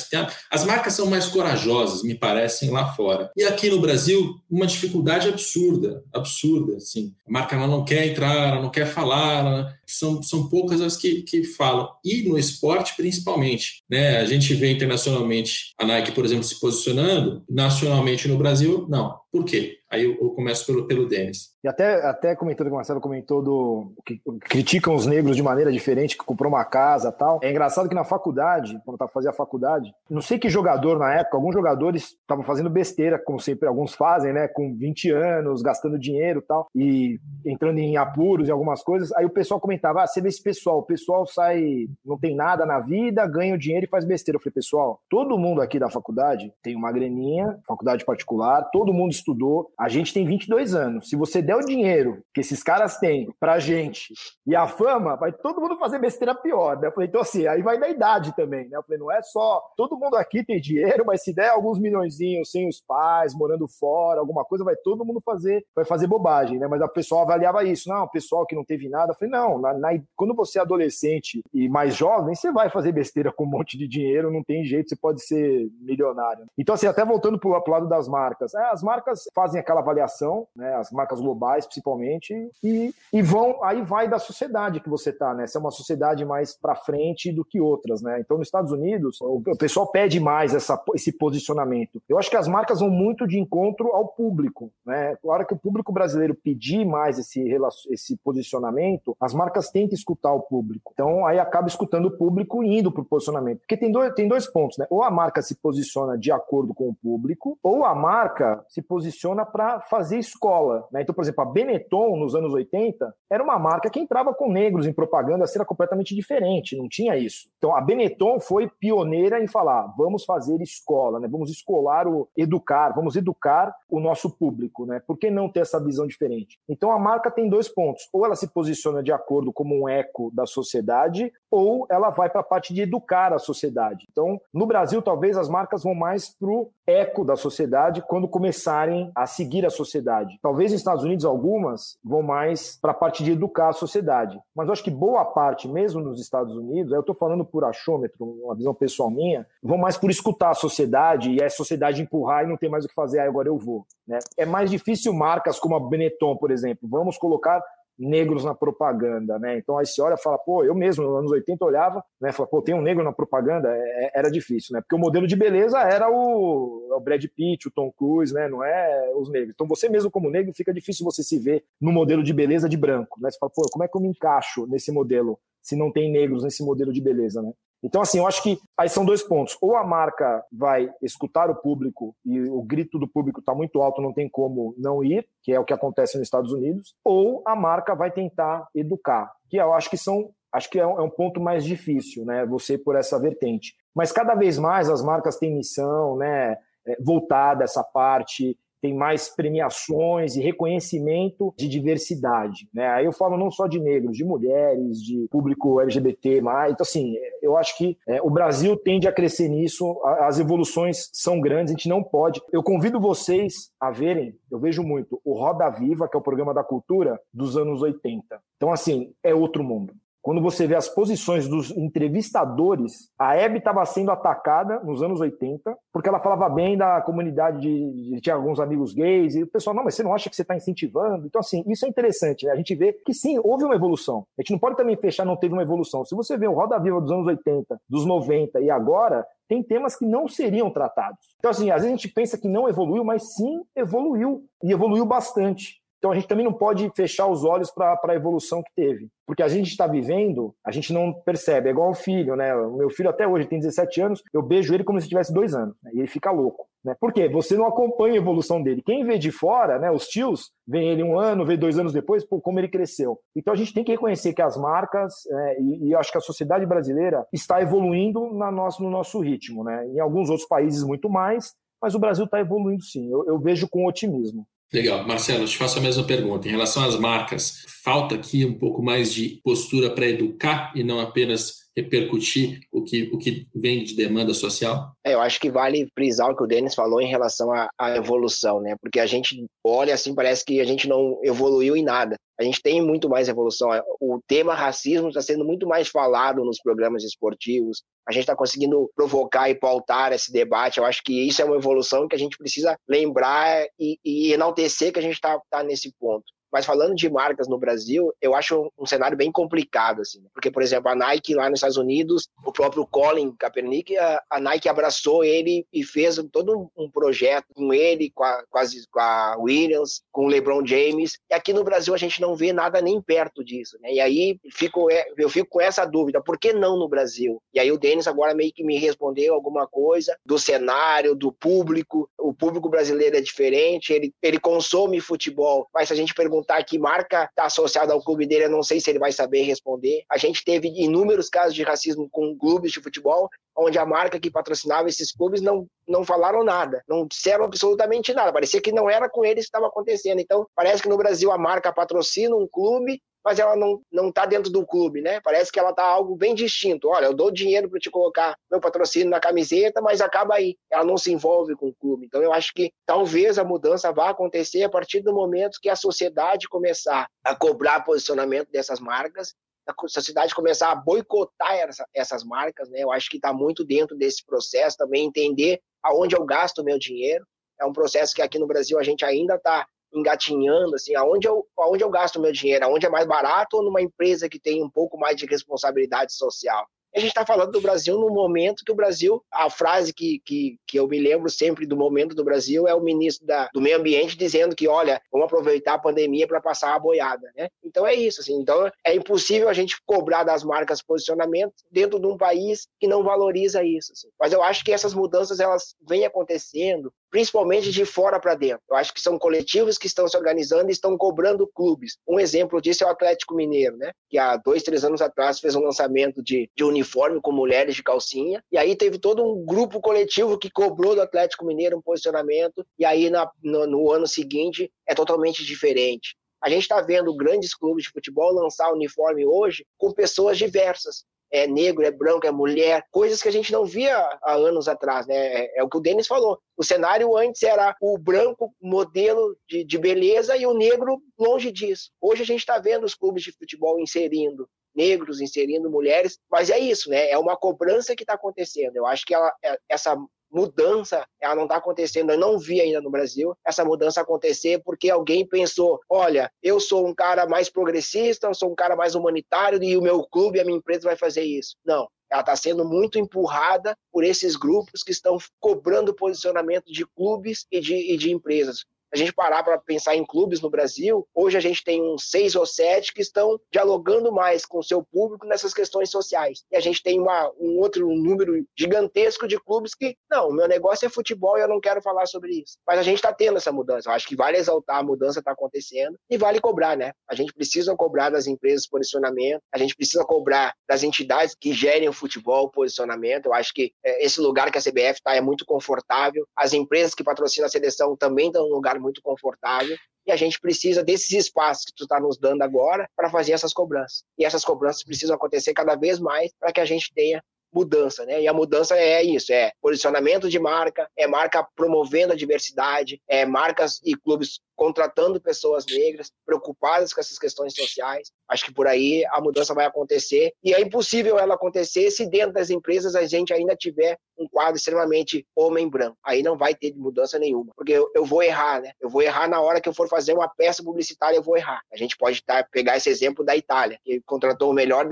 As 0.50 0.64
marcas 0.64 0.94
são 0.94 1.06
mais 1.06 1.26
corajosas, 1.26 2.02
me 2.02 2.14
parecem, 2.14 2.70
lá 2.70 2.92
fora. 2.92 3.30
E 3.36 3.44
aqui 3.44 3.70
no 3.70 3.80
Brasil, 3.80 4.34
uma 4.50 4.66
dificuldade 4.66 5.28
absurda, 5.28 6.02
absurda. 6.12 6.76
Assim. 6.76 7.14
A 7.26 7.30
marca 7.30 7.54
ela 7.56 7.68
não 7.68 7.84
quer 7.84 8.06
entrar, 8.08 8.48
ela 8.48 8.62
não 8.62 8.70
quer 8.70 8.86
falar, 8.86 9.38
ela... 9.38 9.76
são, 9.86 10.22
são 10.22 10.48
poucas 10.48 10.80
as 10.80 10.96
que, 10.96 11.22
que 11.22 11.44
falam. 11.44 11.88
E 12.04 12.28
no 12.28 12.38
esporte, 12.38 12.94
principalmente. 12.96 13.82
Né? 13.88 14.18
A 14.18 14.24
gente 14.24 14.54
vê 14.54 14.70
internacionalmente 14.70 15.72
a 15.78 15.86
Nike, 15.86 16.12
por 16.12 16.24
exemplo, 16.24 16.44
se 16.44 16.58
posicionando, 16.58 17.42
nacionalmente 17.48 18.28
no 18.28 18.38
Brasil, 18.38 18.86
não. 18.88 19.16
Por 19.30 19.44
quê? 19.44 19.78
Aí 19.90 20.04
eu, 20.04 20.16
eu 20.20 20.30
começo 20.30 20.66
pelo, 20.66 20.86
pelo 20.86 21.06
Denis. 21.06 21.50
E 21.62 21.68
até, 21.68 22.04
até 22.06 22.34
comentando 22.34 22.68
que 22.68 22.72
o 22.72 22.76
Marcelo 22.76 23.00
comentou 23.00 23.42
do 23.42 23.92
que 24.04 24.20
criticam 24.40 24.94
os 24.94 25.06
negros 25.06 25.36
de 25.36 25.42
maneira 25.42 25.70
diferente, 25.70 26.16
que 26.16 26.24
comprou 26.24 26.50
uma 26.50 26.64
casa 26.64 27.12
tal. 27.12 27.38
É 27.42 27.50
engraçado 27.50 27.88
que 27.88 27.94
na 27.94 28.04
faculdade, 28.04 28.80
quando 28.84 29.00
eu 29.00 29.08
fazia 29.08 29.30
a 29.30 29.34
faculdade, 29.34 29.92
não 30.10 30.20
sei 30.20 30.38
que 30.38 30.48
jogador 30.48 30.98
na 30.98 31.14
época, 31.14 31.36
alguns 31.36 31.54
jogadores 31.54 32.16
estavam 32.20 32.42
fazendo 32.42 32.68
besteira, 32.68 33.18
como 33.18 33.38
sempre 33.38 33.68
alguns 33.68 33.94
fazem, 33.94 34.32
né? 34.32 34.48
Com 34.48 34.74
20 34.76 35.10
anos, 35.10 35.62
gastando 35.62 35.98
dinheiro 35.98 36.42
tal, 36.42 36.66
e 36.74 37.20
entrando 37.44 37.78
em 37.78 37.96
apuros 37.96 38.48
e 38.48 38.50
algumas 38.50 38.82
coisas. 38.82 39.12
Aí 39.12 39.24
o 39.24 39.30
pessoal 39.30 39.60
comentava: 39.76 40.02
ah, 40.02 40.06
você 40.06 40.20
vê 40.20 40.28
esse 40.28 40.42
pessoal, 40.42 40.78
o 40.78 40.82
pessoal 40.82 41.26
sai, 41.26 41.88
não 42.04 42.18
tem 42.18 42.34
nada 42.34 42.64
na 42.66 42.80
vida, 42.80 43.26
ganha 43.26 43.54
o 43.54 43.58
dinheiro 43.58 43.86
e 43.86 43.88
faz 43.88 44.04
besteira. 44.04 44.36
Eu 44.36 44.40
falei, 44.40 44.54
pessoal, 44.54 45.00
todo 45.08 45.38
mundo 45.38 45.60
aqui 45.60 45.78
da 45.78 45.90
faculdade 45.90 46.52
tem 46.62 46.74
uma 46.74 46.90
graninha, 46.90 47.58
faculdade 47.66 48.04
particular, 48.04 48.62
todo 48.72 48.92
mundo 48.92 49.12
estudou. 49.12 49.70
A 49.78 49.88
gente 49.88 50.12
tem 50.12 50.26
22 50.26 50.74
anos. 50.74 51.08
Se 51.08 51.16
você 51.16 51.40
der 51.42 51.56
o 51.56 51.64
dinheiro 51.64 52.22
que 52.34 52.40
esses 52.40 52.62
caras 52.62 52.98
têm 52.98 53.32
pra 53.38 53.58
gente 53.58 54.12
e 54.46 54.54
a 54.54 54.66
fama, 54.66 55.16
vai 55.16 55.32
todo 55.32 55.60
mundo 55.60 55.76
fazer 55.76 55.98
besteira 55.98 56.34
pior, 56.34 56.78
né? 56.78 56.88
Eu 56.88 56.92
falei, 56.92 57.08
então 57.08 57.20
assim, 57.20 57.46
aí 57.46 57.62
vai 57.62 57.78
da 57.78 57.88
idade 57.88 58.34
também, 58.34 58.68
né? 58.68 58.76
Eu 58.76 58.82
falei, 58.82 58.98
não 58.98 59.12
é 59.12 59.22
só 59.22 59.62
todo 59.76 59.98
mundo 59.98 60.16
aqui 60.16 60.44
tem 60.44 60.60
dinheiro, 60.60 61.04
mas 61.06 61.22
se 61.22 61.34
der 61.34 61.50
alguns 61.50 61.78
milhõeszinhos 61.78 62.50
sem 62.50 62.68
os 62.68 62.80
pais, 62.80 63.34
morando 63.34 63.66
fora, 63.68 64.20
alguma 64.20 64.44
coisa, 64.44 64.64
vai 64.64 64.76
todo 64.76 65.04
mundo 65.04 65.20
fazer, 65.24 65.64
vai 65.74 65.84
fazer 65.84 66.06
bobagem, 66.06 66.58
né? 66.58 66.66
Mas 66.66 66.80
a 66.80 66.88
pessoa 66.88 67.22
avaliava 67.22 67.64
isso, 67.64 67.88
não, 67.88 68.04
o 68.04 68.10
pessoal 68.10 68.46
que 68.46 68.54
não 68.54 68.64
teve 68.64 68.88
nada. 68.88 69.12
Eu 69.12 69.16
falei, 69.16 69.30
não, 69.30 69.58
na, 69.74 69.92
na, 69.92 70.00
quando 70.14 70.34
você 70.34 70.58
é 70.58 70.62
adolescente 70.62 71.42
e 71.52 71.68
mais 71.68 71.94
jovem, 71.94 72.34
você 72.34 72.52
vai 72.52 72.68
fazer 72.68 72.92
besteira 72.92 73.32
com 73.32 73.44
um 73.44 73.50
monte 73.50 73.76
de 73.78 73.88
dinheiro, 73.88 74.32
não 74.32 74.42
tem 74.42 74.64
jeito, 74.64 74.88
você 74.88 74.96
pode 74.96 75.22
ser 75.22 75.68
milionário. 75.80 76.46
Então, 76.58 76.74
assim, 76.74 76.86
até 76.86 77.04
voltando 77.04 77.38
pro, 77.38 77.60
pro 77.62 77.72
lado 77.72 77.88
das 77.88 78.08
marcas, 78.08 78.54
é, 78.54 78.70
as 78.70 78.82
marcas 78.82 79.24
fazem 79.34 79.60
aquela 79.60 79.80
avaliação, 79.80 80.46
né? 80.54 80.74
As 80.74 80.90
marcas 80.90 81.20
globais, 81.20 81.66
principalmente, 81.66 82.34
e, 82.62 82.92
e 83.12 83.22
vão, 83.22 83.62
aí 83.64 83.82
vai 83.82 84.08
da 84.08 84.18
sociedade 84.18 84.80
que 84.80 84.88
você 84.88 85.12
tá, 85.12 85.34
né? 85.34 85.46
Se 85.46 85.56
é 85.56 85.60
uma 85.60 85.70
sociedade 85.70 86.24
mais 86.24 86.56
para 86.56 86.74
frente 86.74 87.32
do 87.32 87.44
que 87.44 87.60
outras, 87.60 88.02
né? 88.02 88.20
Então, 88.20 88.38
nos 88.38 88.48
Estados 88.48 88.72
Unidos, 88.72 89.20
o, 89.20 89.42
o 89.46 89.56
pessoal 89.56 89.86
pede 89.90 90.20
mais 90.20 90.54
essa, 90.54 90.82
esse 90.94 91.12
posicionamento. 91.12 92.02
Eu 92.08 92.18
acho 92.18 92.30
que 92.30 92.36
as 92.36 92.48
marcas 92.48 92.80
vão 92.80 92.90
muito 92.90 93.26
de 93.26 93.38
encontro 93.38 93.88
ao 93.94 94.08
público, 94.08 94.70
né? 94.84 95.16
Hora 95.22 95.44
que 95.44 95.54
o 95.54 95.58
público 95.58 95.92
brasileiro 95.92 96.34
pedir 96.34 96.84
mais 96.84 97.18
esse, 97.18 97.42
esse 97.90 98.16
posicionamento, 98.18 99.16
as 99.20 99.32
marcas 99.32 99.55
têm 99.70 99.88
que 99.88 99.94
escutar 99.94 100.32
o 100.32 100.40
público. 100.40 100.92
Então, 100.92 101.26
aí 101.26 101.38
acaba 101.38 101.68
escutando 101.68 102.06
o 102.06 102.16
público 102.16 102.62
e 102.62 102.78
indo 102.78 102.92
para 102.92 103.02
o 103.02 103.04
posicionamento. 103.04 103.60
Porque 103.60 103.76
tem 103.76 103.90
dois, 103.90 104.12
tem 104.14 104.28
dois 104.28 104.46
pontos, 104.46 104.78
né? 104.78 104.86
Ou 104.90 105.02
a 105.02 105.10
marca 105.10 105.42
se 105.42 105.54
posiciona 105.56 106.16
de 106.16 106.30
acordo 106.30 106.74
com 106.74 106.88
o 106.88 106.94
público, 106.94 107.58
ou 107.62 107.84
a 107.84 107.94
marca 107.94 108.64
se 108.68 108.82
posiciona 108.82 109.44
para 109.44 109.80
fazer 109.80 110.18
escola, 110.18 110.86
né? 110.92 111.02
Então, 111.02 111.14
por 111.14 111.22
exemplo, 111.22 111.42
a 111.42 111.46
Benetton, 111.46 112.16
nos 112.16 112.34
anos 112.34 112.52
80, 112.52 113.14
era 113.30 113.42
uma 113.42 113.58
marca 113.58 113.90
que 113.90 114.00
entrava 114.00 114.34
com 114.34 114.50
negros 114.50 114.86
em 114.86 114.92
propaganda, 114.92 115.44
assim, 115.44 115.58
era 115.58 115.64
completamente 115.64 116.14
diferente, 116.14 116.76
não 116.76 116.88
tinha 116.88 117.16
isso. 117.16 117.48
Então, 117.58 117.74
a 117.74 117.80
Benetton 117.80 118.38
foi 118.38 118.68
pioneira 118.68 119.42
em 119.42 119.48
falar, 119.48 119.92
vamos 119.96 120.24
fazer 120.24 120.60
escola, 120.60 121.18
né? 121.18 121.28
Vamos 121.28 121.50
escolar 121.50 122.06
o 122.06 122.28
educar, 122.36 122.94
vamos 122.94 123.16
educar 123.16 123.74
o 123.88 124.00
nosso 124.00 124.30
público, 124.30 124.84
né? 124.84 125.00
Por 125.06 125.16
que 125.18 125.30
não 125.30 125.48
ter 125.48 125.60
essa 125.60 125.82
visão 125.82 126.06
diferente? 126.06 126.58
Então, 126.68 126.90
a 126.90 126.98
marca 126.98 127.30
tem 127.30 127.48
dois 127.48 127.68
pontos. 127.68 128.08
Ou 128.12 128.24
ela 128.24 128.34
se 128.34 128.48
posiciona 128.48 129.02
de 129.02 129.12
acordo 129.12 129.45
como 129.52 129.82
um 129.82 129.88
eco 129.88 130.30
da 130.32 130.46
sociedade, 130.46 131.32
ou 131.50 131.86
ela 131.90 132.10
vai 132.10 132.28
para 132.28 132.40
a 132.40 132.44
parte 132.44 132.74
de 132.74 132.82
educar 132.82 133.32
a 133.32 133.38
sociedade. 133.38 134.06
Então, 134.10 134.40
no 134.52 134.66
Brasil, 134.66 135.00
talvez 135.00 135.36
as 135.36 135.48
marcas 135.48 135.82
vão 135.82 135.94
mais 135.94 136.28
para 136.28 136.48
o 136.48 136.70
eco 136.86 137.24
da 137.24 137.36
sociedade 137.36 138.02
quando 138.06 138.28
começarem 138.28 139.10
a 139.14 139.26
seguir 139.26 139.66
a 139.66 139.70
sociedade. 139.70 140.38
Talvez 140.42 140.72
nos 140.72 140.80
Estados 140.80 141.04
Unidos, 141.04 141.24
algumas 141.24 141.98
vão 142.04 142.22
mais 142.22 142.78
para 142.80 142.92
a 142.92 142.94
parte 142.94 143.24
de 143.24 143.32
educar 143.32 143.70
a 143.70 143.72
sociedade. 143.72 144.38
Mas 144.54 144.68
eu 144.68 144.72
acho 144.72 144.84
que 144.84 144.90
boa 144.90 145.24
parte, 145.24 145.66
mesmo 145.68 146.00
nos 146.00 146.20
Estados 146.20 146.56
Unidos, 146.56 146.92
eu 146.92 147.00
estou 147.00 147.14
falando 147.14 147.44
por 147.44 147.64
achômetro, 147.64 148.24
uma 148.44 148.54
visão 148.54 148.74
pessoal 148.74 149.10
minha, 149.10 149.46
vão 149.62 149.78
mais 149.78 149.96
por 149.96 150.10
escutar 150.10 150.50
a 150.50 150.54
sociedade 150.54 151.30
e 151.30 151.42
a 151.42 151.50
sociedade 151.50 152.02
empurrar 152.02 152.44
e 152.44 152.48
não 152.48 152.56
ter 152.56 152.68
mais 152.68 152.84
o 152.84 152.88
que 152.88 152.94
fazer, 152.94 153.18
ah, 153.20 153.26
agora 153.26 153.48
eu 153.48 153.58
vou. 153.58 153.86
Né? 154.06 154.18
É 154.36 154.46
mais 154.46 154.70
difícil 154.70 155.12
marcas 155.12 155.58
como 155.58 155.74
a 155.74 155.80
Benetton, 155.80 156.36
por 156.36 156.50
exemplo, 156.50 156.88
vamos 156.88 157.18
colocar 157.18 157.62
negros 157.98 158.44
na 158.44 158.54
propaganda, 158.54 159.38
né? 159.38 159.58
Então 159.58 159.78
aí 159.78 159.86
você 159.86 160.00
olha 160.02 160.14
e 160.14 160.22
fala, 160.22 160.38
pô, 160.38 160.64
eu 160.64 160.74
mesmo, 160.74 161.04
nos 161.04 161.18
anos 161.18 161.32
80 161.32 161.64
olhava, 161.64 162.04
né? 162.20 162.32
Fala, 162.32 162.48
pô, 162.48 162.62
tem 162.62 162.74
um 162.74 162.82
negro 162.82 163.02
na 163.02 163.12
propaganda? 163.12 163.68
É, 163.68 164.04
é, 164.04 164.10
era 164.14 164.30
difícil, 164.30 164.74
né? 164.74 164.80
Porque 164.80 164.94
o 164.94 164.98
modelo 164.98 165.26
de 165.26 165.36
beleza 165.36 165.78
era 165.80 166.10
o, 166.10 166.88
o 166.92 167.00
Brad 167.00 167.24
Pitt, 167.34 167.68
o 167.68 167.70
Tom 167.70 167.90
Cruise, 167.92 168.32
né? 168.34 168.48
Não 168.48 168.62
é 168.62 169.12
os 169.16 169.30
negros. 169.30 169.52
Então 169.54 169.66
você 169.66 169.88
mesmo 169.88 170.10
como 170.10 170.30
negro 170.30 170.52
fica 170.54 170.72
difícil 170.72 171.04
você 171.04 171.22
se 171.22 171.38
ver 171.38 171.64
no 171.80 171.92
modelo 171.92 172.22
de 172.22 172.32
beleza 172.32 172.68
de 172.68 172.76
branco, 172.76 173.20
né? 173.20 173.30
Você 173.30 173.38
fala, 173.38 173.52
pô, 173.54 173.62
como 173.72 173.84
é 173.84 173.88
que 173.88 173.96
eu 173.96 174.00
me 174.00 174.08
encaixo 174.08 174.66
nesse 174.66 174.92
modelo 174.92 175.38
se 175.62 175.74
não 175.74 175.90
tem 175.90 176.12
negros 176.12 176.44
nesse 176.44 176.64
modelo 176.64 176.92
de 176.92 177.00
beleza, 177.00 177.42
né? 177.42 177.52
Então, 177.86 178.02
assim, 178.02 178.18
eu 178.18 178.26
acho 178.26 178.42
que 178.42 178.58
aí 178.76 178.88
são 178.88 179.04
dois 179.04 179.22
pontos. 179.22 179.56
Ou 179.62 179.76
a 179.76 179.86
marca 179.86 180.44
vai 180.52 180.90
escutar 181.00 181.48
o 181.48 181.54
público 181.54 182.16
e 182.24 182.40
o 182.40 182.60
grito 182.60 182.98
do 182.98 183.06
público 183.06 183.38
está 183.38 183.54
muito 183.54 183.80
alto, 183.80 184.02
não 184.02 184.12
tem 184.12 184.28
como 184.28 184.74
não 184.76 185.04
ir, 185.04 185.24
que 185.40 185.52
é 185.52 185.60
o 185.60 185.64
que 185.64 185.72
acontece 185.72 186.18
nos 186.18 186.26
Estados 186.26 186.52
Unidos, 186.52 186.96
ou 187.04 187.44
a 187.46 187.54
marca 187.54 187.94
vai 187.94 188.10
tentar 188.10 188.66
educar, 188.74 189.32
que 189.48 189.56
eu 189.56 189.72
acho 189.72 189.88
que 189.88 189.96
são 189.96 190.30
acho 190.52 190.68
que 190.70 190.80
é 190.80 190.86
um, 190.86 191.04
é 191.04 191.10
ponto 191.10 191.40
mais 191.40 191.64
difícil, 191.64 192.24
né? 192.24 192.44
Você 192.46 192.76
por 192.76 192.96
essa 192.96 193.20
vertente. 193.20 193.74
Mas 193.94 194.10
cada 194.10 194.34
vez 194.34 194.58
mais 194.58 194.88
as 194.88 195.02
marcas 195.02 195.36
têm 195.36 195.54
missão, 195.54 196.16
né? 196.16 196.56
É, 196.86 196.96
voltada 197.00 197.62
essa 197.62 197.84
parte 197.84 198.56
tem 198.86 198.94
mais 198.94 199.28
premiações 199.28 200.36
e 200.36 200.40
reconhecimento 200.40 201.52
de 201.58 201.66
diversidade. 201.68 202.68
Né? 202.72 202.86
Aí 202.86 203.04
eu 203.04 203.12
falo 203.12 203.36
não 203.36 203.50
só 203.50 203.66
de 203.66 203.80
negros, 203.80 204.16
de 204.16 204.24
mulheres, 204.24 205.02
de 205.02 205.26
público 205.28 205.80
LGBT, 205.80 206.40
mas 206.40 206.72
então 206.72 206.84
assim, 206.84 207.16
eu 207.42 207.56
acho 207.56 207.76
que 207.76 207.98
é, 208.08 208.22
o 208.22 208.30
Brasil 208.30 208.76
tende 208.76 209.08
a 209.08 209.12
crescer 209.12 209.48
nisso, 209.48 210.00
as 210.20 210.38
evoluções 210.38 211.10
são 211.12 211.40
grandes, 211.40 211.72
a 211.72 211.76
gente 211.76 211.88
não 211.88 212.02
pode. 212.02 212.40
Eu 212.52 212.62
convido 212.62 213.00
vocês 213.00 213.70
a 213.80 213.90
verem, 213.90 214.34
eu 214.50 214.60
vejo 214.60 214.84
muito, 214.84 215.20
o 215.24 215.34
Roda 215.34 215.68
Viva, 215.68 216.08
que 216.08 216.16
é 216.16 216.20
o 216.20 216.22
programa 216.22 216.54
da 216.54 216.62
cultura 216.62 217.18
dos 217.34 217.56
anos 217.56 217.82
80. 217.82 218.22
Então, 218.56 218.70
assim, 218.70 219.12
é 219.24 219.34
outro 219.34 219.64
mundo 219.64 219.92
quando 220.26 220.42
você 220.42 220.66
vê 220.66 220.74
as 220.74 220.88
posições 220.88 221.46
dos 221.46 221.70
entrevistadores, 221.70 223.08
a 223.16 223.36
Hebe 223.36 223.58
estava 223.58 223.86
sendo 223.86 224.10
atacada 224.10 224.80
nos 224.80 225.00
anos 225.00 225.20
80, 225.20 225.78
porque 225.92 226.08
ela 226.08 226.18
falava 226.18 226.52
bem 226.52 226.76
da 226.76 227.00
comunidade 227.00 227.60
de, 227.60 228.10
de 228.10 228.20
tinha 228.20 228.34
alguns 228.34 228.58
amigos 228.58 228.92
gays, 228.92 229.36
e 229.36 229.44
o 229.44 229.46
pessoal, 229.46 229.76
não, 229.76 229.84
mas 229.84 229.94
você 229.94 230.02
não 230.02 230.12
acha 230.12 230.28
que 230.28 230.34
você 230.34 230.42
está 230.42 230.56
incentivando? 230.56 231.26
Então, 231.26 231.38
assim, 231.38 231.62
isso 231.68 231.86
é 231.86 231.88
interessante, 231.88 232.44
né? 232.44 232.50
A 232.50 232.56
gente 232.56 232.74
vê 232.74 232.92
que 232.92 233.14
sim, 233.14 233.38
houve 233.38 233.64
uma 233.64 233.76
evolução. 233.76 234.26
A 234.36 234.42
gente 234.42 234.50
não 234.50 234.58
pode 234.58 234.76
também 234.76 234.96
fechar, 234.96 235.24
não 235.24 235.36
teve 235.36 235.52
uma 235.52 235.62
evolução. 235.62 236.04
Se 236.04 236.16
você 236.16 236.36
vê 236.36 236.48
o 236.48 236.54
Roda 236.54 236.76
Viva 236.80 237.00
dos 237.00 237.12
anos 237.12 237.28
80, 237.28 237.80
dos 237.88 238.04
90 238.04 238.60
e 238.62 238.68
agora, 238.68 239.24
tem 239.48 239.62
temas 239.62 239.94
que 239.94 240.04
não 240.04 240.26
seriam 240.26 240.72
tratados. 240.72 241.36
Então, 241.38 241.52
assim, 241.52 241.70
às 241.70 241.82
vezes 241.82 241.86
a 241.86 241.96
gente 241.96 242.08
pensa 242.08 242.36
que 242.36 242.48
não 242.48 242.68
evoluiu, 242.68 243.04
mas 243.04 243.36
sim 243.36 243.62
evoluiu, 243.76 244.42
e 244.60 244.72
evoluiu 244.72 245.06
bastante. 245.06 245.76
Então 246.06 246.12
a 246.12 246.14
gente 246.14 246.28
também 246.28 246.44
não 246.44 246.52
pode 246.52 246.88
fechar 246.94 247.26
os 247.26 247.42
olhos 247.42 247.68
para 247.68 247.98
a 248.00 248.14
evolução 248.14 248.62
que 248.62 248.70
teve. 248.76 249.08
Porque 249.26 249.42
a 249.42 249.48
gente 249.48 249.70
está 249.70 249.88
vivendo, 249.88 250.54
a 250.64 250.70
gente 250.70 250.92
não 250.92 251.12
percebe. 251.12 251.68
É 251.68 251.72
igual 251.72 251.90
o 251.90 251.94
filho, 251.94 252.36
né? 252.36 252.54
O 252.54 252.76
meu 252.76 252.88
filho 252.88 253.10
até 253.10 253.26
hoje 253.26 253.48
tem 253.48 253.58
17 253.58 254.00
anos, 254.02 254.22
eu 254.32 254.40
beijo 254.40 254.72
ele 254.72 254.84
como 254.84 255.00
se 255.00 255.08
tivesse 255.08 255.34
dois 255.34 255.52
anos. 255.52 255.74
Né? 255.82 255.90
E 255.94 255.98
ele 255.98 256.06
fica 256.06 256.30
louco. 256.30 256.68
Né? 256.84 256.94
Por 257.00 257.12
quê? 257.12 257.28
Você 257.28 257.56
não 257.56 257.66
acompanha 257.66 258.14
a 258.14 258.18
evolução 258.18 258.62
dele. 258.62 258.82
Quem 258.86 259.02
vê 259.02 259.18
de 259.18 259.32
fora, 259.32 259.80
né, 259.80 259.90
os 259.90 260.06
tios, 260.06 260.52
vê 260.64 260.84
ele 260.84 261.02
um 261.02 261.18
ano, 261.18 261.44
vê 261.44 261.56
dois 261.56 261.76
anos 261.76 261.92
depois, 261.92 262.24
pô, 262.24 262.40
como 262.40 262.60
ele 262.60 262.68
cresceu. 262.68 263.18
Então 263.34 263.52
a 263.52 263.56
gente 263.56 263.74
tem 263.74 263.82
que 263.82 263.90
reconhecer 263.90 264.32
que 264.32 264.42
as 264.42 264.56
marcas, 264.56 265.12
é, 265.28 265.60
e, 265.60 265.88
e 265.88 265.94
acho 265.96 266.12
que 266.12 266.18
a 266.18 266.20
sociedade 266.20 266.64
brasileira 266.64 267.26
está 267.32 267.60
evoluindo 267.60 268.32
na 268.32 268.52
nosso, 268.52 268.80
no 268.80 268.90
nosso 268.90 269.18
ritmo. 269.18 269.64
Né? 269.64 269.88
Em 269.88 269.98
alguns 269.98 270.30
outros 270.30 270.46
países, 270.46 270.84
muito 270.84 271.10
mais, 271.10 271.52
mas 271.82 271.96
o 271.96 271.98
Brasil 271.98 272.26
está 272.26 272.38
evoluindo 272.38 272.84
sim. 272.84 273.10
Eu, 273.10 273.26
eu 273.26 273.40
vejo 273.40 273.68
com 273.68 273.86
otimismo. 273.86 274.46
Legal. 274.72 275.06
Marcelo, 275.06 275.46
te 275.46 275.56
faço 275.56 275.78
a 275.78 275.82
mesma 275.82 276.04
pergunta. 276.04 276.48
Em 276.48 276.50
relação 276.50 276.84
às 276.84 276.98
marcas, 276.98 277.64
falta 277.84 278.14
aqui 278.14 278.44
um 278.44 278.58
pouco 278.58 278.82
mais 278.82 279.12
de 279.12 279.40
postura 279.42 279.90
para 279.90 280.06
educar 280.06 280.72
e 280.74 280.82
não 280.82 281.00
apenas 281.00 281.65
repercutir 281.76 282.60
o 282.72 282.82
que, 282.82 283.10
o 283.12 283.18
que 283.18 283.46
vem 283.54 283.84
de 283.84 283.94
demanda 283.94 284.32
social? 284.32 284.92
É, 285.04 285.12
eu 285.12 285.20
acho 285.20 285.38
que 285.38 285.50
vale 285.50 285.86
frisar 285.94 286.30
o 286.30 286.36
que 286.36 286.42
o 286.42 286.46
Denis 286.46 286.74
falou 286.74 287.00
em 287.00 287.08
relação 287.08 287.52
à, 287.52 287.68
à 287.78 287.96
evolução, 287.96 288.60
né? 288.60 288.74
Porque 288.80 288.98
a 288.98 289.06
gente 289.06 289.44
olha 289.62 289.92
assim, 289.92 290.14
parece 290.14 290.44
que 290.44 290.60
a 290.60 290.64
gente 290.64 290.88
não 290.88 291.20
evoluiu 291.22 291.76
em 291.76 291.84
nada. 291.84 292.16
A 292.38 292.42
gente 292.42 292.62
tem 292.62 292.82
muito 292.82 293.08
mais 293.08 293.28
evolução. 293.28 293.68
O 294.00 294.20
tema 294.26 294.54
racismo 294.54 295.08
está 295.08 295.22
sendo 295.22 295.44
muito 295.44 295.66
mais 295.66 295.88
falado 295.88 296.44
nos 296.44 296.60
programas 296.60 297.02
esportivos. 297.02 297.82
A 298.06 298.12
gente 298.12 298.22
está 298.22 298.36
conseguindo 298.36 298.90
provocar 298.94 299.48
e 299.50 299.54
pautar 299.54 300.12
esse 300.12 300.30
debate. 300.32 300.78
Eu 300.78 300.84
acho 300.84 301.02
que 301.02 301.26
isso 301.26 301.40
é 301.40 301.44
uma 301.44 301.56
evolução 301.56 302.06
que 302.06 302.14
a 302.14 302.18
gente 302.18 302.36
precisa 302.36 302.76
lembrar 302.88 303.66
e, 303.78 303.98
e 304.04 304.32
enaltecer 304.32 304.92
que 304.92 304.98
a 304.98 305.02
gente 305.02 305.14
está 305.14 305.40
tá 305.50 305.62
nesse 305.62 305.92
ponto. 305.98 306.24
Mas 306.52 306.64
falando 306.64 306.94
de 306.94 307.10
marcas 307.10 307.48
no 307.48 307.58
Brasil, 307.58 308.12
eu 308.20 308.34
acho 308.34 308.72
um 308.78 308.86
cenário 308.86 309.16
bem 309.16 309.30
complicado, 309.30 310.00
assim. 310.00 310.20
Né? 310.20 310.28
Porque, 310.32 310.50
por 310.50 310.62
exemplo, 310.62 310.90
a 310.90 310.94
Nike 310.94 311.34
lá 311.34 311.50
nos 311.50 311.58
Estados 311.58 311.76
Unidos, 311.76 312.28
o 312.44 312.52
próprio 312.52 312.86
Colin 312.86 313.34
Kaepernick, 313.36 313.96
a, 313.96 314.22
a 314.30 314.40
Nike 314.40 314.68
abraçou 314.68 315.24
ele 315.24 315.66
e 315.72 315.84
fez 315.84 316.16
todo 316.32 316.70
um, 316.76 316.90
projeto 316.90 317.46
com 317.54 317.74
ele, 317.74 318.10
com 318.14 318.24
a, 318.24 318.42
com, 318.48 318.60
com 318.90 319.00
a 319.00 319.36
Williams, 319.38 320.02
com 320.12 320.24
o 320.24 320.28
LeBron 320.28 320.64
James. 320.64 321.18
E 321.30 321.34
aqui 321.34 321.52
no 321.52 321.64
Brasil 321.64 321.94
a 321.94 321.98
gente 321.98 322.20
não 322.20 322.34
vê 322.34 322.52
nada 322.52 322.80
nem 322.80 323.00
perto 323.00 323.44
disso, 323.44 323.76
né? 323.80 323.92
E 323.92 324.00
aí 324.00 324.38
fico, 324.52 324.90
é, 324.90 325.06
eu 325.18 325.28
fico 325.28 325.50
com 325.50 325.60
essa 325.60 325.84
dúvida, 325.84 326.22
por 326.22 326.38
que 326.38 326.52
não 326.52 326.78
no 326.78 326.88
Brasil? 326.88 327.42
E 327.52 327.60
aí 327.60 327.70
o 327.70 327.78
Denis 327.78 328.06
agora 328.06 328.34
meio 328.34 328.52
que 328.52 328.64
me 328.64 328.78
respondeu 328.78 329.34
alguma 329.34 329.66
coisa 329.66 330.16
do 330.24 330.38
cenário, 330.38 331.14
do 331.14 331.32
público. 331.32 332.08
O 332.18 332.32
público 332.32 332.68
brasileiro 332.68 333.16
é 333.16 333.20
diferente, 333.20 333.92
ele, 333.92 334.14
ele 334.22 334.38
consome 334.38 335.00
futebol, 335.00 335.68
mas 335.74 335.88
se 335.88 335.92
a 335.92 335.96
gente 335.96 336.14
perguntar 336.14 336.35
perguntar 336.36 336.62
que 336.64 336.78
marca 336.78 337.24
está 337.24 337.46
associada 337.46 337.92
ao 337.92 338.02
clube 338.02 338.26
dele, 338.26 338.44
eu 338.44 338.50
não 338.50 338.62
sei 338.62 338.80
se 338.80 338.90
ele 338.90 338.98
vai 338.98 339.12
saber 339.12 339.42
responder. 339.42 340.04
A 340.10 340.18
gente 340.18 340.44
teve 340.44 340.68
inúmeros 340.68 341.28
casos 341.28 341.54
de 341.54 341.62
racismo 341.62 342.08
com 342.10 342.36
clubes 342.36 342.72
de 342.72 342.80
futebol, 342.80 343.28
onde 343.56 343.78
a 343.78 343.86
marca 343.86 344.20
que 344.20 344.30
patrocinava 344.30 344.88
esses 344.88 345.12
clubes 345.12 345.40
não, 345.40 345.66
não 345.88 346.04
falaram 346.04 346.44
nada, 346.44 346.82
não 346.88 347.06
disseram 347.06 347.44
absolutamente 347.44 348.12
nada. 348.12 348.32
Parecia 348.32 348.60
que 348.60 348.72
não 348.72 348.88
era 348.88 349.08
com 349.08 349.24
eles 349.24 349.44
que 349.44 349.48
estava 349.48 349.66
acontecendo. 349.66 350.20
Então, 350.20 350.46
parece 350.54 350.82
que 350.82 350.88
no 350.88 350.96
Brasil 350.96 351.30
a 351.30 351.38
marca 351.38 351.72
patrocina 351.72 352.34
um 352.34 352.48
clube 352.48 353.00
mas 353.26 353.40
ela 353.40 353.56
não 353.56 353.82
não 353.90 354.10
está 354.10 354.24
dentro 354.24 354.52
do 354.52 354.64
clube, 354.64 355.00
né? 355.02 355.20
Parece 355.20 355.50
que 355.50 355.58
ela 355.58 355.70
está 355.70 355.82
algo 355.82 356.14
bem 356.14 356.32
distinto. 356.32 356.88
Olha, 356.88 357.06
eu 357.06 357.12
dou 357.12 357.28
dinheiro 357.28 357.68
para 357.68 357.80
te 357.80 357.90
colocar 357.90 358.36
meu 358.48 358.60
patrocínio 358.60 359.10
na 359.10 359.18
camiseta, 359.18 359.80
mas 359.82 360.00
acaba 360.00 360.36
aí. 360.36 360.56
Ela 360.70 360.84
não 360.84 360.96
se 360.96 361.12
envolve 361.12 361.56
com 361.56 361.66
o 361.66 361.74
clube. 361.74 362.06
Então 362.06 362.22
eu 362.22 362.32
acho 362.32 362.52
que 362.54 362.70
talvez 362.86 363.36
a 363.36 363.42
mudança 363.42 363.90
vá 363.90 364.10
acontecer 364.10 364.62
a 364.62 364.68
partir 364.68 365.00
do 365.00 365.12
momento 365.12 365.58
que 365.60 365.68
a 365.68 365.74
sociedade 365.74 366.48
começar 366.48 367.08
a 367.24 367.34
cobrar 367.34 367.80
posicionamento 367.80 368.48
dessas 368.48 368.78
marcas 368.78 369.34
a 369.66 369.88
sociedade 369.88 370.34
começar 370.34 370.70
a 370.70 370.74
boicotar 370.74 371.54
essa, 371.54 371.86
essas 371.94 372.24
marcas, 372.24 372.68
né? 372.68 372.80
Eu 372.82 372.92
acho 372.92 373.10
que 373.10 373.16
está 373.16 373.32
muito 373.32 373.64
dentro 373.64 373.96
desse 373.96 374.24
processo 374.24 374.76
também 374.76 375.06
entender 375.06 375.60
aonde 375.82 376.16
eu 376.16 376.24
gasto 376.24 376.58
o 376.58 376.64
meu 376.64 376.78
dinheiro. 376.78 377.26
É 377.60 377.64
um 377.64 377.72
processo 377.72 378.14
que 378.14 378.22
aqui 378.22 378.38
no 378.38 378.46
Brasil 378.46 378.78
a 378.78 378.82
gente 378.82 379.04
ainda 379.04 379.34
está 379.34 379.66
engatinhando, 379.92 380.74
assim, 380.74 380.94
aonde 380.94 381.26
eu, 381.26 381.46
aonde 381.58 381.82
eu 381.82 381.90
gasto 381.90 382.20
meu 382.20 382.32
dinheiro, 382.32 382.64
aonde 382.64 382.86
é 382.86 382.88
mais 382.88 383.06
barato 383.06 383.56
ou 383.56 383.62
numa 383.62 383.80
empresa 383.80 384.28
que 384.28 384.38
tem 384.38 384.62
um 384.62 384.68
pouco 384.68 384.98
mais 384.98 385.16
de 385.16 385.26
responsabilidade 385.26 386.12
social 386.12 386.66
a 386.96 387.00
gente 387.00 387.10
está 387.10 387.26
falando 387.26 387.52
do 387.52 387.60
Brasil 387.60 387.98
no 387.98 388.08
momento 388.08 388.64
que 388.64 388.72
o 388.72 388.74
Brasil, 388.74 389.22
a 389.30 389.50
frase 389.50 389.92
que, 389.92 390.18
que, 390.24 390.58
que 390.66 390.78
eu 390.78 390.88
me 390.88 390.98
lembro 390.98 391.28
sempre 391.28 391.66
do 391.66 391.76
momento 391.76 392.14
do 392.14 392.24
Brasil 392.24 392.66
é 392.66 392.74
o 392.74 392.80
ministro 392.80 393.26
da, 393.26 393.50
do 393.52 393.60
Meio 393.60 393.76
Ambiente 393.76 394.16
dizendo 394.16 394.56
que, 394.56 394.66
olha, 394.66 395.00
vamos 395.12 395.26
aproveitar 395.26 395.74
a 395.74 395.78
pandemia 395.78 396.26
para 396.26 396.40
passar 396.40 396.74
a 396.74 396.78
boiada, 396.78 397.30
né? 397.36 397.50
Então 397.62 397.86
é 397.86 397.94
isso, 397.94 398.22
assim. 398.22 398.40
Então 398.40 398.70
é 398.82 398.94
impossível 398.94 399.50
a 399.50 399.52
gente 399.52 399.76
cobrar 399.84 400.24
das 400.24 400.42
marcas 400.42 400.80
posicionamento 400.80 401.52
dentro 401.70 402.00
de 402.00 402.06
um 402.06 402.16
país 402.16 402.66
que 402.80 402.88
não 402.88 403.04
valoriza 403.04 403.62
isso. 403.62 403.92
Assim. 403.92 404.08
Mas 404.18 404.32
eu 404.32 404.42
acho 404.42 404.64
que 404.64 404.72
essas 404.72 404.94
mudanças 404.94 405.38
elas 405.38 405.74
vêm 405.86 406.06
acontecendo 406.06 406.90
principalmente 407.10 407.70
de 407.70 407.84
fora 407.84 408.20
para 408.20 408.34
dentro. 408.34 408.62
Eu 408.68 408.76
acho 408.76 408.92
que 408.92 409.00
são 409.00 409.18
coletivos 409.18 409.78
que 409.78 409.86
estão 409.86 410.06
se 410.08 410.16
organizando 410.16 410.68
e 410.68 410.72
estão 410.72 410.96
cobrando 410.96 411.46
clubes. 411.46 411.98
Um 412.06 412.18
exemplo 412.18 412.60
disso 412.60 412.84
é 412.84 412.86
o 412.86 412.90
Atlético 412.90 413.34
Mineiro, 413.34 413.76
né? 413.76 413.92
Que 414.08 414.18
há 414.18 414.36
dois, 414.36 414.62
três 414.62 414.84
anos 414.84 415.00
atrás 415.00 415.40
fez 415.40 415.54
um 415.54 415.62
lançamento 415.62 416.22
de, 416.22 416.50
de 416.56 416.64
uniforme 416.64 417.20
com 417.20 417.32
mulheres 417.32 417.74
de 417.74 417.82
calcinha, 417.82 418.42
e 418.50 418.58
aí 418.58 418.76
teve 418.76 418.98
todo 418.98 419.24
um 419.24 419.44
grupo 419.44 419.80
coletivo 419.80 420.38
que 420.38 420.50
cobrou 420.50 420.94
do 420.94 421.02
Atlético 421.02 421.44
Mineiro 421.44 421.78
um 421.78 421.82
posicionamento, 421.82 422.66
e 422.78 422.84
aí 422.84 423.10
na, 423.10 423.30
no, 423.42 423.66
no 423.66 423.90
ano 423.90 424.06
seguinte 424.06 424.70
é 424.86 424.94
totalmente 424.94 425.44
diferente. 425.44 426.16
A 426.42 426.50
gente 426.50 426.62
está 426.62 426.80
vendo 426.80 427.16
grandes 427.16 427.54
clubes 427.54 427.84
de 427.84 427.90
futebol 427.90 428.32
lançar 428.32 428.70
uniforme 428.72 429.24
hoje 429.26 429.66
com 429.78 429.92
pessoas 429.92 430.38
diversas 430.38 431.04
é 431.30 431.46
negro, 431.46 431.84
é 431.84 431.90
branco, 431.90 432.26
é 432.26 432.30
mulher, 432.30 432.84
coisas 432.90 433.22
que 433.22 433.28
a 433.28 433.32
gente 433.32 433.52
não 433.52 433.64
via 433.64 433.96
há 434.22 434.34
anos 434.34 434.68
atrás, 434.68 435.06
né? 435.06 435.14
É, 435.16 435.60
é 435.60 435.62
o 435.62 435.68
que 435.68 435.76
o 435.76 435.80
Denis 435.80 436.06
falou. 436.06 436.38
O 436.56 436.64
cenário 436.64 437.16
antes 437.16 437.42
era 437.42 437.76
o 437.80 437.98
branco 437.98 438.54
modelo 438.60 439.36
de, 439.48 439.64
de 439.64 439.78
beleza 439.78 440.36
e 440.36 440.46
o 440.46 440.54
negro 440.54 441.00
longe 441.18 441.50
disso. 441.50 441.90
Hoje 442.00 442.22
a 442.22 442.26
gente 442.26 442.40
está 442.40 442.58
vendo 442.58 442.84
os 442.84 442.94
clubes 442.94 443.22
de 443.22 443.32
futebol 443.32 443.80
inserindo 443.80 444.48
negros, 444.74 445.22
inserindo 445.22 445.70
mulheres, 445.70 446.18
mas 446.30 446.50
é 446.50 446.58
isso, 446.58 446.90
né? 446.90 447.08
É 447.10 447.16
uma 447.16 447.36
cobrança 447.36 447.96
que 447.96 448.02
está 448.02 448.12
acontecendo. 448.12 448.76
Eu 448.76 448.86
acho 448.86 449.06
que 449.06 449.14
ela, 449.14 449.32
é, 449.42 449.58
essa 449.70 449.96
mudança, 450.30 451.06
ela 451.20 451.34
não 451.34 451.44
está 451.44 451.56
acontecendo, 451.56 452.10
eu 452.10 452.18
não 452.18 452.38
vi 452.38 452.60
ainda 452.60 452.80
no 452.80 452.90
Brasil 452.90 453.36
essa 453.44 453.64
mudança 453.64 454.00
acontecer 454.00 454.60
porque 454.64 454.90
alguém 454.90 455.26
pensou, 455.26 455.80
olha, 455.88 456.30
eu 456.42 456.60
sou 456.60 456.86
um 456.86 456.94
cara 456.94 457.26
mais 457.26 457.48
progressista, 457.48 458.26
eu 458.26 458.34
sou 458.34 458.50
um 458.50 458.54
cara 458.54 458.76
mais 458.76 458.94
humanitário 458.94 459.62
e 459.62 459.76
o 459.76 459.82
meu 459.82 460.02
clube, 460.04 460.40
a 460.40 460.44
minha 460.44 460.58
empresa 460.58 460.88
vai 460.88 460.96
fazer 460.96 461.22
isso. 461.22 461.56
Não, 461.64 461.88
ela 462.10 462.20
está 462.20 462.36
sendo 462.36 462.64
muito 462.64 462.98
empurrada 462.98 463.76
por 463.92 464.04
esses 464.04 464.36
grupos 464.36 464.82
que 464.82 464.92
estão 464.92 465.18
cobrando 465.40 465.94
posicionamento 465.94 466.72
de 466.72 466.86
clubes 466.86 467.46
e 467.50 467.60
de, 467.60 467.74
e 467.74 467.96
de 467.96 468.12
empresas 468.12 468.64
a 468.92 468.96
gente 468.96 469.12
parar 469.12 469.42
para 469.42 469.58
pensar 469.58 469.94
em 469.94 470.04
clubes 470.04 470.40
no 470.40 470.50
Brasil, 470.50 471.06
hoje 471.14 471.36
a 471.36 471.40
gente 471.40 471.62
tem 471.62 471.82
uns 471.82 472.10
seis 472.10 472.34
ou 472.34 472.46
sete 472.46 472.92
que 472.92 473.02
estão 473.02 473.38
dialogando 473.52 474.12
mais 474.12 474.44
com 474.44 474.58
o 474.58 474.62
seu 474.62 474.82
público 474.82 475.26
nessas 475.26 475.52
questões 475.52 475.90
sociais. 475.90 476.44
E 476.50 476.56
a 476.56 476.60
gente 476.60 476.82
tem 476.82 477.00
uma, 477.00 477.30
um 477.38 477.58
outro 477.58 477.88
número 477.88 478.44
gigantesco 478.56 479.26
de 479.26 479.38
clubes 479.38 479.74
que, 479.74 479.96
não, 480.10 480.32
meu 480.32 480.48
negócio 480.48 480.86
é 480.86 480.88
futebol 480.88 481.36
e 481.38 481.42
eu 481.42 481.48
não 481.48 481.60
quero 481.60 481.82
falar 481.82 482.06
sobre 482.06 482.32
isso. 482.32 482.58
Mas 482.66 482.78
a 482.78 482.82
gente 482.82 482.96
está 482.96 483.12
tendo 483.12 483.36
essa 483.36 483.52
mudança. 483.52 483.88
Eu 483.88 483.94
acho 483.94 484.06
que 484.06 484.16
vale 484.16 484.36
exaltar 484.36 484.78
a 484.78 484.82
mudança 484.82 485.18
está 485.18 485.32
acontecendo 485.32 485.98
e 486.08 486.16
vale 486.16 486.40
cobrar, 486.40 486.76
né? 486.76 486.92
A 487.08 487.14
gente 487.14 487.32
precisa 487.32 487.74
cobrar 487.76 488.10
das 488.10 488.26
empresas 488.26 488.66
posicionamento, 488.66 489.42
a 489.52 489.58
gente 489.58 489.74
precisa 489.74 490.04
cobrar 490.04 490.54
das 490.68 490.82
entidades 490.82 491.34
que 491.38 491.52
gerem 491.52 491.88
o 491.88 491.92
futebol 491.92 492.50
posicionamento. 492.50 493.26
Eu 493.26 493.34
acho 493.34 493.52
que 493.52 493.72
é, 493.84 494.04
esse 494.04 494.20
lugar 494.20 494.50
que 494.50 494.58
a 494.58 494.60
CBF 494.60 494.98
está 494.98 495.14
é 495.14 495.20
muito 495.20 495.44
confortável. 495.44 496.26
As 496.36 496.52
empresas 496.52 496.94
que 496.94 497.04
patrocinam 497.04 497.46
a 497.46 497.50
seleção 497.50 497.96
também 497.96 498.28
estão 498.28 498.48
num 498.48 498.54
lugar 498.54 498.75
muito 498.78 499.00
confortável 499.02 499.76
e 500.06 500.12
a 500.12 500.16
gente 500.16 500.40
precisa 500.40 500.84
desses 500.84 501.10
espaços 501.10 501.64
que 501.64 501.74
tu 501.74 501.82
está 501.82 501.98
nos 501.98 502.16
dando 502.16 502.42
agora 502.42 502.88
para 502.94 503.10
fazer 503.10 503.32
essas 503.32 503.52
cobranças. 503.52 504.04
E 504.16 504.24
essas 504.24 504.44
cobranças 504.44 504.84
precisam 504.84 505.16
acontecer 505.16 505.52
cada 505.52 505.74
vez 505.74 505.98
mais 505.98 506.32
para 506.38 506.52
que 506.52 506.60
a 506.60 506.64
gente 506.64 506.92
tenha 506.94 507.22
mudança, 507.56 508.04
né? 508.04 508.20
E 508.20 508.28
a 508.28 508.34
mudança 508.34 508.76
é 508.76 509.02
isso, 509.02 509.32
é 509.32 509.50
posicionamento 509.62 510.28
de 510.28 510.38
marca, 510.38 510.86
é 510.94 511.06
marca 511.06 511.42
promovendo 511.56 512.12
a 512.12 512.16
diversidade, 512.16 513.00
é 513.08 513.24
marcas 513.24 513.80
e 513.82 513.96
clubes 513.96 514.40
contratando 514.54 515.20
pessoas 515.20 515.64
negras, 515.66 516.10
preocupadas 516.24 516.92
com 516.92 517.00
essas 517.00 517.18
questões 517.18 517.54
sociais. 517.54 518.10
Acho 518.28 518.46
que 518.46 518.54
por 518.54 518.66
aí 518.66 519.04
a 519.10 519.20
mudança 519.20 519.54
vai 519.54 519.66
acontecer 519.66 520.32
e 520.42 520.54
é 520.54 520.60
impossível 520.60 521.18
ela 521.18 521.34
acontecer 521.34 521.90
se 521.90 522.06
dentro 522.06 522.32
das 522.32 522.48
empresas 522.48 522.94
a 522.94 523.06
gente 523.06 523.32
ainda 523.32 523.54
tiver 523.54 523.98
um 524.18 524.26
quadro 524.26 524.56
extremamente 524.56 525.26
homem 525.36 525.68
branco. 525.68 525.98
Aí 526.02 526.22
não 526.22 526.36
vai 526.36 526.54
ter 526.54 526.74
mudança 526.74 527.18
nenhuma, 527.18 527.52
porque 527.54 527.72
eu, 527.72 527.90
eu 527.94 528.04
vou 528.04 528.22
errar, 528.22 528.62
né? 528.62 528.72
Eu 528.80 528.88
vou 528.88 529.02
errar 529.02 529.28
na 529.28 529.40
hora 529.40 529.60
que 529.60 529.68
eu 529.68 529.74
for 529.74 529.88
fazer 529.88 530.14
uma 530.14 530.28
peça 530.28 530.62
publicitária, 530.62 531.16
eu 531.16 531.22
vou 531.22 531.36
errar. 531.36 531.60
A 531.70 531.76
gente 531.76 531.96
pode 531.96 532.22
tá, 532.24 532.42
pegar 532.50 532.76
esse 532.78 532.88
exemplo 532.88 533.24
da 533.24 533.36
Itália, 533.36 533.78
que 533.84 534.00
contratou 534.06 534.50
o 534.50 534.54
melhor, 534.54 534.88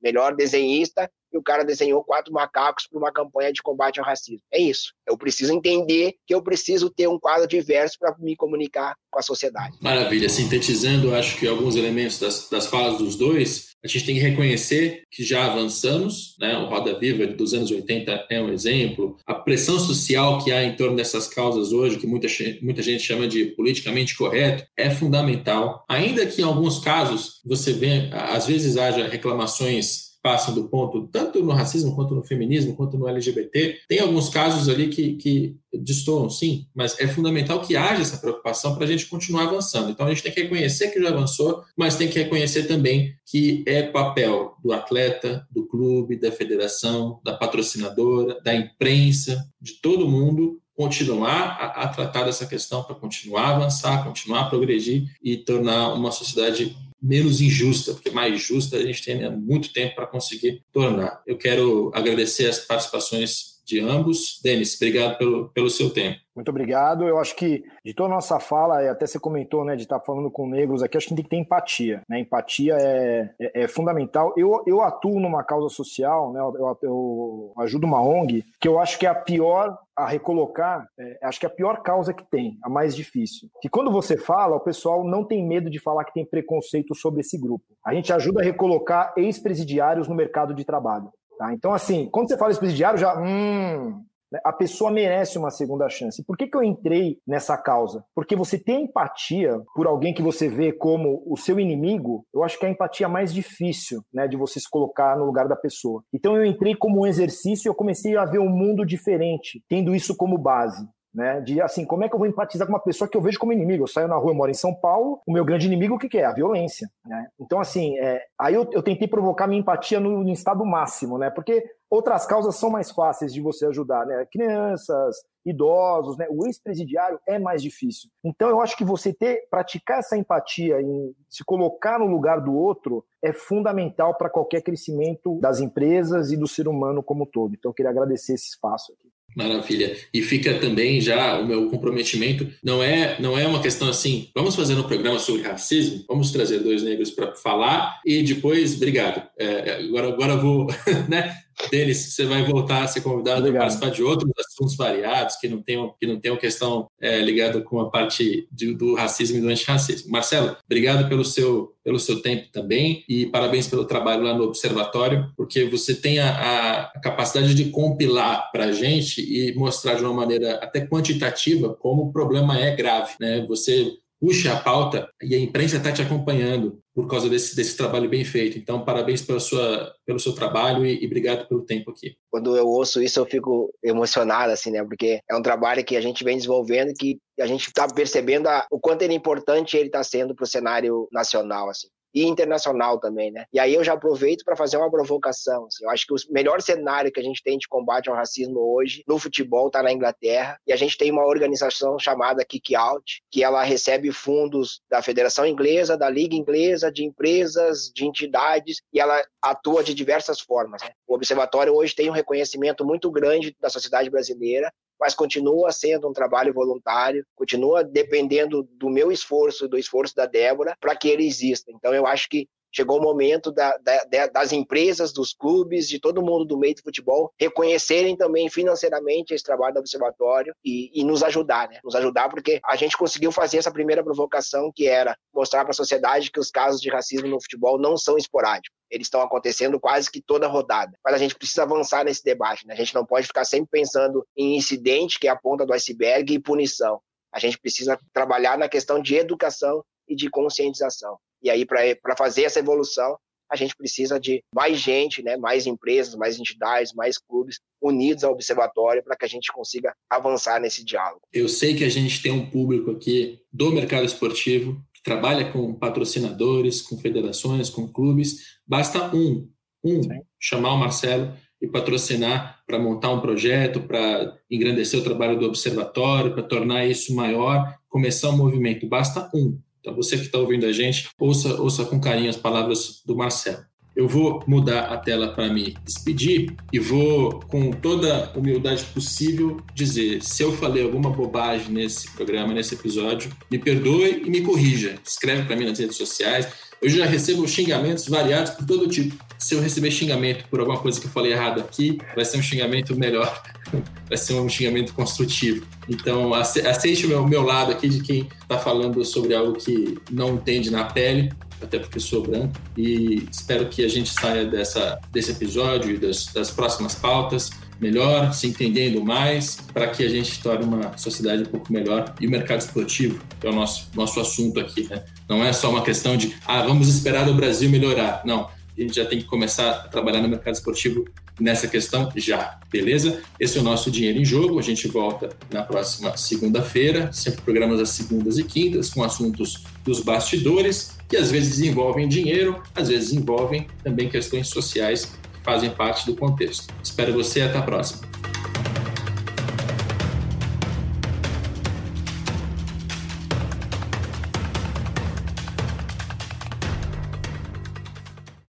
melhor 0.00 0.34
desenhista 0.36 1.10
e 1.32 1.38
o 1.38 1.42
cara 1.42 1.64
desenhou 1.64 2.02
quatro 2.02 2.32
macacos 2.32 2.86
para 2.86 2.98
uma 2.98 3.12
campanha 3.12 3.52
de 3.52 3.62
combate 3.62 3.98
ao 3.98 4.06
racismo. 4.06 4.42
É 4.52 4.60
isso. 4.60 4.92
Eu 5.06 5.16
preciso 5.16 5.52
entender 5.52 6.14
que 6.26 6.34
eu 6.34 6.42
preciso 6.42 6.90
ter 6.90 7.08
um 7.08 7.18
quadro 7.18 7.46
diverso 7.46 7.98
para 7.98 8.16
me 8.18 8.36
comunicar 8.36 8.94
com 9.10 9.18
a 9.18 9.22
sociedade. 9.22 9.76
Maravilha. 9.80 10.28
Sintetizando, 10.28 11.14
acho 11.14 11.38
que 11.38 11.46
alguns 11.46 11.76
elementos 11.76 12.18
das, 12.18 12.48
das 12.48 12.66
falas 12.66 12.98
dos 12.98 13.16
dois, 13.16 13.68
a 13.84 13.88
gente 13.88 14.06
tem 14.06 14.14
que 14.16 14.20
reconhecer 14.20 15.02
que 15.10 15.24
já 15.24 15.44
avançamos, 15.46 16.34
né? 16.38 16.56
O 16.58 16.66
Roda 16.66 16.98
Viva 16.98 17.26
dos 17.26 17.54
anos 17.54 17.70
80 17.70 18.26
é 18.30 18.40
um 18.40 18.52
exemplo. 18.52 19.16
A 19.26 19.34
pressão 19.34 19.78
social 19.78 20.42
que 20.42 20.50
há 20.50 20.64
em 20.64 20.76
torno 20.76 20.96
dessas 20.96 21.28
causas 21.28 21.72
hoje, 21.72 21.98
que 21.98 22.06
muita, 22.06 22.26
muita 22.60 22.82
gente 22.82 23.02
chama 23.02 23.28
de 23.28 23.46
politicamente 23.46 24.16
correto, 24.16 24.66
é 24.76 24.90
fundamental. 24.90 25.84
Ainda 25.88 26.26
que 26.26 26.42
em 26.42 26.44
alguns 26.44 26.80
casos 26.80 27.40
você 27.44 27.72
vê, 27.72 28.10
às 28.12 28.46
vezes 28.46 28.76
haja 28.76 29.06
reclamações 29.06 30.07
passam 30.22 30.54
do 30.54 30.68
ponto, 30.68 31.06
tanto 31.08 31.42
no 31.42 31.52
racismo, 31.52 31.94
quanto 31.94 32.14
no 32.14 32.22
feminismo, 32.22 32.74
quanto 32.74 32.98
no 32.98 33.08
LGBT. 33.08 33.78
Tem 33.88 34.00
alguns 34.00 34.28
casos 34.28 34.68
ali 34.68 34.88
que, 34.88 35.14
que 35.14 35.56
destoam, 35.72 36.28
sim, 36.28 36.66
mas 36.74 36.98
é 36.98 37.06
fundamental 37.06 37.60
que 37.60 37.76
haja 37.76 38.02
essa 38.02 38.18
preocupação 38.18 38.74
para 38.74 38.84
a 38.84 38.86
gente 38.88 39.06
continuar 39.06 39.44
avançando. 39.44 39.90
Então, 39.90 40.06
a 40.06 40.08
gente 40.10 40.22
tem 40.22 40.32
que 40.32 40.42
reconhecer 40.42 40.88
que 40.90 41.00
já 41.00 41.08
avançou, 41.08 41.62
mas 41.76 41.96
tem 41.96 42.08
que 42.08 42.18
reconhecer 42.18 42.64
também 42.64 43.14
que 43.26 43.62
é 43.66 43.82
papel 43.82 44.54
do 44.62 44.72
atleta, 44.72 45.46
do 45.50 45.66
clube, 45.66 46.18
da 46.18 46.32
federação, 46.32 47.20
da 47.24 47.34
patrocinadora, 47.34 48.40
da 48.42 48.54
imprensa, 48.54 49.44
de 49.60 49.74
todo 49.80 50.08
mundo 50.08 50.60
continuar 50.78 51.58
a, 51.60 51.82
a 51.82 51.88
tratar 51.88 52.22
dessa 52.22 52.46
questão 52.46 52.84
para 52.84 52.94
continuar 52.94 53.42
a 53.42 53.56
avançar, 53.56 54.04
continuar 54.04 54.42
a 54.42 54.48
progredir 54.48 55.12
e 55.20 55.36
tornar 55.36 55.92
uma 55.92 56.12
sociedade 56.12 56.76
menos 57.00 57.40
injusta, 57.40 57.92
porque 57.92 58.10
mais 58.10 58.40
justa 58.40 58.76
a 58.76 58.82
gente 58.82 59.04
tem 59.04 59.30
muito 59.36 59.72
tempo 59.72 59.94
para 59.94 60.06
conseguir 60.06 60.64
tornar. 60.72 61.22
Eu 61.26 61.36
quero 61.36 61.90
agradecer 61.94 62.46
as 62.46 62.58
participações 62.58 63.57
de 63.68 63.80
ambos. 63.80 64.40
Denis, 64.42 64.74
obrigado 64.76 65.18
pelo, 65.18 65.50
pelo 65.50 65.68
seu 65.68 65.90
tempo. 65.92 66.18
Muito 66.34 66.48
obrigado. 66.48 67.06
Eu 67.06 67.18
acho 67.18 67.36
que 67.36 67.62
de 67.84 67.92
toda 67.92 68.12
a 68.12 68.14
nossa 68.14 68.40
fala, 68.40 68.90
até 68.90 69.06
você 69.06 69.18
comentou, 69.18 69.64
né, 69.64 69.76
de 69.76 69.82
estar 69.82 70.00
falando 70.00 70.30
com 70.30 70.48
negros 70.48 70.82
aqui, 70.82 70.96
acho 70.96 71.08
que 71.08 71.14
tem 71.14 71.24
que 71.24 71.30
ter 71.30 71.36
empatia. 71.36 72.00
Né? 72.08 72.20
Empatia 72.20 72.76
é, 72.76 73.30
é, 73.40 73.62
é 73.64 73.68
fundamental. 73.68 74.32
Eu, 74.36 74.62
eu 74.66 74.80
atuo 74.80 75.20
numa 75.20 75.42
causa 75.44 75.68
social, 75.68 76.32
né, 76.32 76.40
eu, 76.40 76.78
eu, 76.82 77.52
ajudo 77.58 77.86
uma 77.86 78.00
ONG, 78.00 78.44
que 78.60 78.68
eu 78.68 78.78
acho 78.78 78.98
que 78.98 79.04
é 79.04 79.08
a 79.08 79.14
pior 79.14 79.76
a 79.96 80.06
recolocar, 80.06 80.86
é, 80.96 81.18
acho 81.24 81.40
que 81.40 81.46
é 81.46 81.48
a 81.48 81.52
pior 81.52 81.82
causa 81.82 82.14
que 82.14 82.24
tem, 82.30 82.56
a 82.62 82.70
mais 82.70 82.94
difícil. 82.94 83.48
Que 83.60 83.68
quando 83.68 83.90
você 83.90 84.16
fala, 84.16 84.56
o 84.56 84.60
pessoal 84.60 85.04
não 85.04 85.24
tem 85.24 85.46
medo 85.46 85.68
de 85.68 85.80
falar 85.80 86.04
que 86.04 86.14
tem 86.14 86.24
preconceito 86.24 86.94
sobre 86.94 87.20
esse 87.20 87.36
grupo. 87.36 87.64
A 87.84 87.92
gente 87.92 88.12
ajuda 88.12 88.40
a 88.40 88.44
recolocar 88.44 89.12
ex-presidiários 89.16 90.06
no 90.08 90.14
mercado 90.14 90.54
de 90.54 90.64
trabalho. 90.64 91.10
Tá? 91.38 91.54
Então, 91.54 91.72
assim, 91.72 92.08
quando 92.10 92.28
você 92.28 92.36
fala 92.36 92.50
ex-presidiário, 92.50 92.98
já. 92.98 93.16
Hum, 93.18 94.02
né, 94.30 94.40
a 94.44 94.52
pessoa 94.52 94.90
merece 94.90 95.38
uma 95.38 95.50
segunda 95.50 95.88
chance. 95.88 96.22
Por 96.24 96.36
que, 96.36 96.46
que 96.46 96.56
eu 96.56 96.62
entrei 96.62 97.18
nessa 97.26 97.56
causa? 97.56 98.04
Porque 98.14 98.36
você 98.36 98.58
tem 98.58 98.84
empatia 98.84 99.58
por 99.74 99.86
alguém 99.86 100.12
que 100.12 100.22
você 100.22 100.48
vê 100.48 100.72
como 100.72 101.22
o 101.26 101.36
seu 101.36 101.58
inimigo, 101.58 102.26
eu 102.34 102.42
acho 102.42 102.58
que 102.58 102.66
é 102.66 102.68
a 102.68 102.72
empatia 102.72 103.08
mais 103.08 103.32
difícil 103.32 104.02
né, 104.12 104.28
de 104.28 104.36
você 104.36 104.60
se 104.60 104.68
colocar 104.68 105.16
no 105.16 105.24
lugar 105.24 105.48
da 105.48 105.56
pessoa. 105.56 106.02
Então 106.12 106.36
eu 106.36 106.44
entrei 106.44 106.74
como 106.74 107.00
um 107.00 107.06
exercício 107.06 107.68
e 107.68 107.70
eu 107.70 107.74
comecei 107.74 108.16
a 108.16 108.24
ver 108.24 108.38
um 108.38 108.50
mundo 108.50 108.84
diferente, 108.84 109.62
tendo 109.68 109.94
isso 109.94 110.16
como 110.16 110.36
base 110.36 110.86
né? 111.14 111.40
De 111.40 111.60
assim, 111.60 111.84
como 111.84 112.04
é 112.04 112.08
que 112.08 112.14
eu 112.14 112.18
vou 112.18 112.28
empatizar 112.28 112.66
com 112.66 112.72
uma 112.72 112.82
pessoa 112.82 113.08
que 113.08 113.16
eu 113.16 113.20
vejo 113.20 113.38
como 113.38 113.52
inimigo? 113.52 113.84
Eu 113.84 113.88
saio 113.88 114.08
na 114.08 114.16
rua, 114.16 114.30
eu 114.30 114.36
moro 114.36 114.50
em 114.50 114.54
São 114.54 114.74
Paulo, 114.74 115.20
o 115.26 115.32
meu 115.32 115.44
grande 115.44 115.66
inimigo 115.66 115.94
o 115.94 115.98
que, 115.98 116.08
que 116.08 116.18
é? 116.18 116.24
A 116.24 116.32
violência, 116.32 116.88
né? 117.04 117.26
Então, 117.40 117.60
assim, 117.60 117.98
é, 117.98 118.22
aí 118.38 118.54
eu, 118.54 118.68
eu, 118.72 118.82
tentei 118.82 119.08
provocar 119.08 119.46
minha 119.46 119.60
empatia 119.60 119.98
no, 119.98 120.22
no, 120.22 120.32
estado 120.32 120.64
máximo, 120.64 121.18
né? 121.18 121.30
Porque 121.30 121.64
outras 121.90 122.26
causas 122.26 122.56
são 122.56 122.70
mais 122.70 122.90
fáceis 122.90 123.32
de 123.32 123.40
você 123.40 123.66
ajudar, 123.66 124.06
né? 124.06 124.26
Crianças, 124.30 125.16
idosos, 125.44 126.16
né? 126.18 126.26
O 126.30 126.46
ex-presidiário 126.46 127.18
é 127.26 127.38
mais 127.38 127.62
difícil. 127.62 128.10
Então, 128.22 128.48
eu 128.48 128.60
acho 128.60 128.76
que 128.76 128.84
você 128.84 129.12
ter, 129.12 129.48
praticar 129.50 130.00
essa 130.00 130.16
empatia 130.16 130.80
em 130.80 131.14
se 131.28 131.44
colocar 131.44 131.98
no 131.98 132.06
lugar 132.06 132.40
do 132.40 132.54
outro 132.54 133.04
é 133.22 133.32
fundamental 133.32 134.14
para 134.16 134.30
qualquer 134.30 134.62
crescimento 134.62 135.38
das 135.40 135.60
empresas 135.60 136.30
e 136.30 136.36
do 136.36 136.46
ser 136.46 136.68
humano 136.68 137.02
como 137.02 137.26
todo. 137.26 137.54
Então, 137.54 137.70
eu 137.70 137.74
queria 137.74 137.90
agradecer 137.90 138.34
esse 138.34 138.50
espaço 138.50 138.92
aqui. 138.92 139.07
Maravilha. 139.38 139.96
E 140.12 140.20
fica 140.20 140.54
também 140.54 141.00
já 141.00 141.38
o 141.38 141.46
meu 141.46 141.70
comprometimento. 141.70 142.48
Não 142.60 142.82
é, 142.82 143.16
não 143.20 143.38
é 143.38 143.46
uma 143.46 143.62
questão 143.62 143.88
assim, 143.88 144.28
vamos 144.34 144.56
fazer 144.56 144.74
um 144.74 144.82
programa 144.82 145.20
sobre 145.20 145.42
racismo, 145.42 146.04
vamos 146.08 146.32
trazer 146.32 146.58
dois 146.58 146.82
negros 146.82 147.12
para 147.12 147.36
falar 147.36 148.00
e 148.04 148.20
depois, 148.24 148.74
obrigado. 148.74 149.22
É, 149.38 149.78
agora, 149.84 150.08
agora 150.08 150.36
vou, 150.36 150.66
né? 151.08 151.36
Denis, 151.70 152.14
você 152.14 152.24
vai 152.24 152.44
voltar 152.44 152.82
a 152.82 152.86
ser 152.86 153.00
convidado 153.00 153.40
Obrigado. 153.40 153.62
a 153.62 153.64
participar 153.64 153.90
de 153.90 154.02
outros 154.02 154.32
assuntos 154.38 154.76
variados 154.76 155.36
que 155.36 155.48
não 155.48 155.60
tenham, 155.60 155.94
que 156.00 156.06
não 156.06 156.18
tenham 156.18 156.36
questão 156.36 156.88
é, 157.00 157.20
ligada 157.20 157.60
com 157.60 157.80
a 157.80 157.90
parte 157.90 158.48
de, 158.50 158.74
do 158.74 158.94
racismo 158.94 159.38
e 159.38 159.40
do 159.40 159.48
antirracismo. 159.48 160.10
Marcelo, 160.10 160.56
obrigado 160.64 161.08
pelo 161.08 161.24
seu, 161.24 161.74
pelo 161.84 161.98
seu 161.98 162.22
tempo 162.22 162.48
também 162.52 163.04
e 163.08 163.26
parabéns 163.26 163.66
pelo 163.66 163.84
trabalho 163.84 164.22
lá 164.22 164.34
no 164.34 164.44
Observatório, 164.44 165.30
porque 165.36 165.64
você 165.64 165.94
tem 165.94 166.18
a, 166.18 166.90
a 166.94 167.00
capacidade 167.00 167.54
de 167.54 167.66
compilar 167.70 168.50
para 168.50 168.66
a 168.66 168.72
gente 168.72 169.20
e 169.20 169.54
mostrar 169.54 169.94
de 169.94 170.04
uma 170.04 170.14
maneira 170.14 170.54
até 170.56 170.86
quantitativa 170.86 171.74
como 171.74 172.02
o 172.02 172.12
problema 172.12 172.58
é 172.58 172.74
grave. 172.74 173.14
Né? 173.20 173.44
Você 173.46 173.98
puxa 174.20 174.52
a 174.52 174.60
pauta 174.60 175.08
e 175.22 175.34
a 175.34 175.38
imprensa 175.38 175.76
está 175.76 175.92
te 175.92 176.02
acompanhando 176.02 176.80
por 176.94 177.06
causa 177.06 177.28
desse, 177.28 177.54
desse 177.54 177.76
trabalho 177.76 178.08
bem 178.08 178.24
feito. 178.24 178.58
Então, 178.58 178.84
parabéns 178.84 179.22
pela 179.22 179.38
sua, 179.38 179.94
pelo 180.04 180.18
seu 180.18 180.34
trabalho 180.34 180.84
e, 180.84 181.02
e, 181.02 181.06
obrigado 181.06 181.46
pelo 181.46 181.64
tempo 181.64 181.90
aqui. 181.90 182.16
Quando 182.30 182.56
eu 182.56 182.66
ouço 182.66 183.00
isso, 183.00 183.20
eu 183.20 183.26
fico 183.26 183.72
emocionado, 183.82 184.52
assim, 184.52 184.72
né? 184.72 184.82
Porque 184.82 185.20
é 185.30 185.36
um 185.36 185.42
trabalho 185.42 185.84
que 185.84 185.96
a 185.96 186.00
gente 186.00 186.24
vem 186.24 186.36
desenvolvendo 186.36 186.92
que 186.92 187.18
a 187.38 187.46
gente 187.46 187.68
está 187.68 187.86
percebendo 187.86 188.48
a, 188.48 188.66
o 188.70 188.80
quanto 188.80 189.02
ele 189.02 189.12
é 189.12 189.16
importante 189.16 189.76
ele 189.76 189.86
está 189.86 190.02
sendo 190.02 190.34
para 190.34 190.44
o 190.44 190.48
cenário 190.48 191.08
nacional, 191.12 191.68
assim 191.70 191.88
e 192.18 192.24
internacional 192.24 192.98
também, 192.98 193.30
né? 193.30 193.44
E 193.52 193.60
aí 193.60 193.74
eu 193.74 193.84
já 193.84 193.92
aproveito 193.92 194.44
para 194.44 194.56
fazer 194.56 194.76
uma 194.76 194.90
provocação. 194.90 195.66
Assim, 195.66 195.84
eu 195.84 195.90
acho 195.90 196.04
que 196.04 196.12
o 196.12 196.16
melhor 196.30 196.60
cenário 196.60 197.12
que 197.12 197.20
a 197.20 197.22
gente 197.22 197.40
tem 197.44 197.56
de 197.56 197.68
combate 197.68 198.10
ao 198.10 198.16
racismo 198.16 198.58
hoje 198.58 199.04
no 199.06 199.20
futebol 199.20 199.68
está 199.68 199.84
na 199.84 199.92
Inglaterra 199.92 200.58
e 200.66 200.72
a 200.72 200.76
gente 200.76 200.98
tem 200.98 201.12
uma 201.12 201.24
organização 201.24 201.96
chamada 201.96 202.44
Kick 202.44 202.74
Out, 202.74 203.22
que 203.30 203.44
ela 203.44 203.62
recebe 203.62 204.10
fundos 204.10 204.80
da 204.90 205.00
Federação 205.00 205.46
Inglesa, 205.46 205.96
da 205.96 206.10
Liga 206.10 206.34
Inglesa, 206.34 206.90
de 206.90 207.04
empresas, 207.04 207.88
de 207.94 208.04
entidades 208.04 208.78
e 208.92 208.98
ela 208.98 209.22
atua 209.40 209.84
de 209.84 209.94
diversas 209.94 210.40
formas. 210.40 210.82
Né? 210.82 210.90
O 211.06 211.14
observatório 211.14 211.72
hoje 211.72 211.94
tem 211.94 212.10
um 212.10 212.14
reconhecimento 212.14 212.84
muito 212.84 213.12
grande 213.12 213.54
da 213.60 213.70
sociedade 213.70 214.10
brasileira 214.10 214.72
mas 215.00 215.14
continua 215.14 215.72
sendo 215.72 216.08
um 216.08 216.12
trabalho 216.12 216.52
voluntário, 216.52 217.24
continua 217.34 217.84
dependendo 217.84 218.62
do 218.72 218.88
meu 218.88 219.12
esforço, 219.12 219.68
do 219.68 219.78
esforço 219.78 220.14
da 220.14 220.26
Débora, 220.26 220.76
para 220.80 220.96
que 220.96 221.08
ele 221.08 221.26
exista. 221.26 221.70
Então, 221.72 221.94
eu 221.94 222.06
acho 222.06 222.28
que 222.28 222.48
chegou 222.72 222.98
o 222.98 223.02
momento 223.02 223.50
da, 223.50 223.76
da, 223.78 224.26
das 224.26 224.52
empresas, 224.52 225.12
dos 225.12 225.32
clubes, 225.32 225.88
de 225.88 225.98
todo 225.98 226.22
mundo 226.22 226.44
do 226.44 226.58
meio 226.58 226.74
do 226.74 226.82
futebol 226.82 227.32
reconhecerem 227.40 228.16
também 228.16 228.48
financeiramente 228.50 229.34
esse 229.34 229.44
trabalho 229.44 229.74
do 229.74 229.80
observatório 229.80 230.54
e, 230.64 230.90
e 231.00 231.04
nos 231.04 231.22
ajudar, 231.22 231.68
né? 231.68 231.80
Nos 231.82 231.94
ajudar 231.94 232.28
porque 232.28 232.60
a 232.64 232.76
gente 232.76 232.96
conseguiu 232.96 233.32
fazer 233.32 233.58
essa 233.58 233.72
primeira 233.72 234.04
provocação 234.04 234.70
que 234.74 234.86
era 234.86 235.16
mostrar 235.34 235.64
para 235.64 235.70
a 235.70 235.74
sociedade 235.74 236.30
que 236.30 236.40
os 236.40 236.50
casos 236.50 236.80
de 236.80 236.90
racismo 236.90 237.28
no 237.28 237.40
futebol 237.40 237.78
não 237.78 237.96
são 237.96 238.16
esporádicos. 238.16 238.77
Eles 238.90 239.06
estão 239.06 239.20
acontecendo 239.20 239.78
quase 239.78 240.10
que 240.10 240.20
toda 240.20 240.46
rodada. 240.46 240.92
Mas 241.04 241.14
a 241.14 241.18
gente 241.18 241.34
precisa 241.34 241.62
avançar 241.62 242.04
nesse 242.04 242.22
debate, 242.24 242.66
né? 242.66 242.74
A 242.74 242.76
gente 242.76 242.94
não 242.94 243.04
pode 243.04 243.26
ficar 243.26 243.44
sempre 243.44 243.68
pensando 243.70 244.26
em 244.36 244.56
incidente, 244.56 245.18
que 245.18 245.28
é 245.28 245.30
a 245.30 245.36
ponta 245.36 245.66
do 245.66 245.72
iceberg, 245.72 246.32
e 246.32 246.38
punição. 246.38 247.00
A 247.32 247.38
gente 247.38 247.58
precisa 247.58 247.98
trabalhar 248.12 248.56
na 248.56 248.68
questão 248.68 249.00
de 249.00 249.16
educação 249.16 249.84
e 250.08 250.16
de 250.16 250.30
conscientização. 250.30 251.18
E 251.42 251.50
aí, 251.50 251.64
para 251.64 252.16
fazer 252.16 252.44
essa 252.44 252.58
evolução, 252.58 253.16
a 253.50 253.56
gente 253.56 253.74
precisa 253.76 254.20
de 254.20 254.42
mais 254.54 254.78
gente, 254.78 255.22
né, 255.22 255.36
mais 255.36 255.66
empresas, 255.66 256.14
mais 256.14 256.38
entidades, 256.38 256.92
mais 256.92 257.16
clubes 257.18 257.58
unidos 257.80 258.22
ao 258.22 258.32
observatório 258.32 259.02
para 259.02 259.16
que 259.16 259.24
a 259.24 259.28
gente 259.28 259.50
consiga 259.52 259.94
avançar 260.10 260.60
nesse 260.60 260.84
diálogo. 260.84 261.22
Eu 261.32 261.48
sei 261.48 261.74
que 261.74 261.84
a 261.84 261.88
gente 261.88 262.20
tem 262.20 262.32
um 262.32 262.48
público 262.50 262.90
aqui 262.90 263.40
do 263.52 263.70
mercado 263.70 264.04
esportivo 264.04 264.78
trabalha 265.08 265.50
com 265.50 265.72
patrocinadores, 265.72 266.82
com 266.82 266.98
federações, 266.98 267.70
com 267.70 267.88
clubes. 267.88 268.58
Basta 268.66 269.10
um, 269.16 269.48
um 269.82 270.02
Sim. 270.02 270.20
chamar 270.38 270.74
o 270.74 270.76
Marcelo 270.76 271.32
e 271.62 271.66
patrocinar 271.66 272.58
para 272.66 272.78
montar 272.78 273.10
um 273.10 273.20
projeto, 273.22 273.80
para 273.80 274.36
engrandecer 274.50 275.00
o 275.00 275.02
trabalho 275.02 275.38
do 275.38 275.46
observatório, 275.46 276.34
para 276.34 276.42
tornar 276.42 276.84
isso 276.84 277.14
maior, 277.14 277.74
começar 277.88 278.28
um 278.28 278.36
movimento. 278.36 278.86
Basta 278.86 279.30
um. 279.34 279.58
Então, 279.80 279.94
você 279.94 280.18
que 280.18 280.24
está 280.24 280.38
ouvindo 280.38 280.66
a 280.66 280.72
gente, 280.72 281.08
ouça, 281.18 281.58
ouça 281.58 281.86
com 281.86 281.98
carinho 281.98 282.28
as 282.28 282.36
palavras 282.36 283.02
do 283.06 283.16
Marcelo. 283.16 283.64
Eu 283.98 284.06
vou 284.06 284.44
mudar 284.46 284.82
a 284.92 284.96
tela 284.96 285.32
para 285.32 285.52
me 285.52 285.76
despedir 285.84 286.54
e 286.72 286.78
vou, 286.78 287.40
com 287.48 287.72
toda 287.72 288.32
humildade 288.36 288.84
possível, 288.94 289.60
dizer: 289.74 290.22
se 290.22 290.40
eu 290.40 290.52
falei 290.52 290.84
alguma 290.84 291.10
bobagem 291.10 291.72
nesse 291.72 292.08
programa, 292.12 292.54
nesse 292.54 292.76
episódio, 292.76 293.28
me 293.50 293.58
perdoe 293.58 294.22
e 294.24 294.30
me 294.30 294.40
corrija. 294.40 294.94
Escreve 295.04 295.42
para 295.46 295.56
mim 295.56 295.64
nas 295.64 295.80
redes 295.80 295.96
sociais. 295.96 296.46
Eu 296.80 296.88
já 296.88 297.06
recebo 297.06 297.48
xingamentos 297.48 298.06
variados 298.06 298.52
por 298.52 298.64
todo 298.64 298.86
tipo. 298.86 299.16
Se 299.36 299.56
eu 299.56 299.60
receber 299.60 299.90
xingamento 299.90 300.44
por 300.48 300.60
alguma 300.60 300.78
coisa 300.78 301.00
que 301.00 301.08
eu 301.08 301.10
falei 301.10 301.32
errado 301.32 301.58
aqui, 301.58 301.98
vai 302.14 302.24
ser 302.24 302.38
um 302.38 302.42
xingamento 302.42 302.96
melhor, 302.96 303.42
vai 304.08 304.16
ser 304.16 304.34
um 304.34 304.48
xingamento 304.48 304.94
construtivo. 304.94 305.66
Então, 305.88 306.32
aceite 306.34 307.04
o 307.04 307.08
meu, 307.08 307.26
meu 307.26 307.42
lado 307.42 307.72
aqui 307.72 307.88
de 307.88 308.00
quem 308.00 308.28
está 308.42 308.60
falando 308.60 309.04
sobre 309.04 309.34
algo 309.34 309.54
que 309.54 309.98
não 310.08 310.34
entende 310.34 310.70
na 310.70 310.84
pele, 310.84 311.32
até 311.62 311.78
porque 311.78 312.00
sou 312.00 312.22
branco, 312.22 312.54
e 312.76 313.26
espero 313.30 313.66
que 313.66 313.84
a 313.84 313.88
gente 313.88 314.10
saia 314.10 314.44
dessa, 314.44 314.98
desse 315.12 315.32
episódio 315.32 315.94
e 315.94 315.98
das, 315.98 316.26
das 316.26 316.50
próximas 316.50 316.94
pautas 316.94 317.50
melhor, 317.80 318.32
se 318.32 318.46
entendendo 318.48 319.04
mais, 319.04 319.58
para 319.72 319.86
que 319.88 320.04
a 320.04 320.08
gente 320.08 320.42
torne 320.42 320.64
uma 320.64 320.96
sociedade 320.98 321.42
um 321.42 321.46
pouco 321.46 321.72
melhor. 321.72 322.14
E 322.20 322.26
o 322.26 322.30
mercado 322.30 322.60
esportivo, 322.60 323.20
que 323.40 323.46
é 323.46 323.50
o 323.50 323.54
nosso, 323.54 323.88
nosso 323.94 324.18
assunto 324.20 324.58
aqui, 324.58 324.88
né? 324.88 325.04
Não 325.28 325.44
é 325.44 325.52
só 325.52 325.70
uma 325.70 325.82
questão 325.82 326.16
de, 326.16 326.34
ah, 326.46 326.62
vamos 326.62 326.88
esperar 326.88 327.28
o 327.28 327.34
Brasil 327.34 327.70
melhorar. 327.70 328.22
Não, 328.24 328.48
a 328.76 328.80
gente 328.80 328.94
já 328.94 329.04
tem 329.04 329.18
que 329.18 329.24
começar 329.24 329.70
a 329.70 329.74
trabalhar 329.88 330.20
no 330.20 330.28
mercado 330.28 330.54
esportivo 330.54 331.04
nessa 331.38 331.68
questão 331.68 332.10
já, 332.16 332.58
beleza? 332.70 333.20
Esse 333.38 333.58
é 333.58 333.60
o 333.60 333.64
nosso 333.64 333.90
Dinheiro 333.90 334.18
em 334.18 334.24
Jogo. 334.24 334.58
A 334.58 334.62
gente 334.62 334.88
volta 334.88 335.30
na 335.52 335.62
próxima 335.62 336.16
segunda-feira, 336.16 337.12
sempre 337.12 337.42
programas 337.42 337.80
às 337.80 337.90
segundas 337.90 338.38
e 338.38 338.44
quintas, 338.44 338.90
com 338.90 339.02
assuntos 339.02 339.64
dos 339.88 340.00
bastidores, 340.00 340.96
que 341.08 341.16
às 341.16 341.30
vezes 341.30 341.60
envolvem 341.60 342.08
dinheiro, 342.08 342.62
às 342.74 342.88
vezes 342.88 343.12
envolvem 343.12 343.66
também 343.82 344.08
questões 344.08 344.48
sociais 344.48 345.06
que 345.06 345.42
fazem 345.42 345.70
parte 345.70 346.06
do 346.06 346.14
contexto. 346.14 346.72
Espero 346.82 347.12
você, 347.12 347.40
até 347.40 347.58
a 347.58 347.62
próxima. 347.62 348.07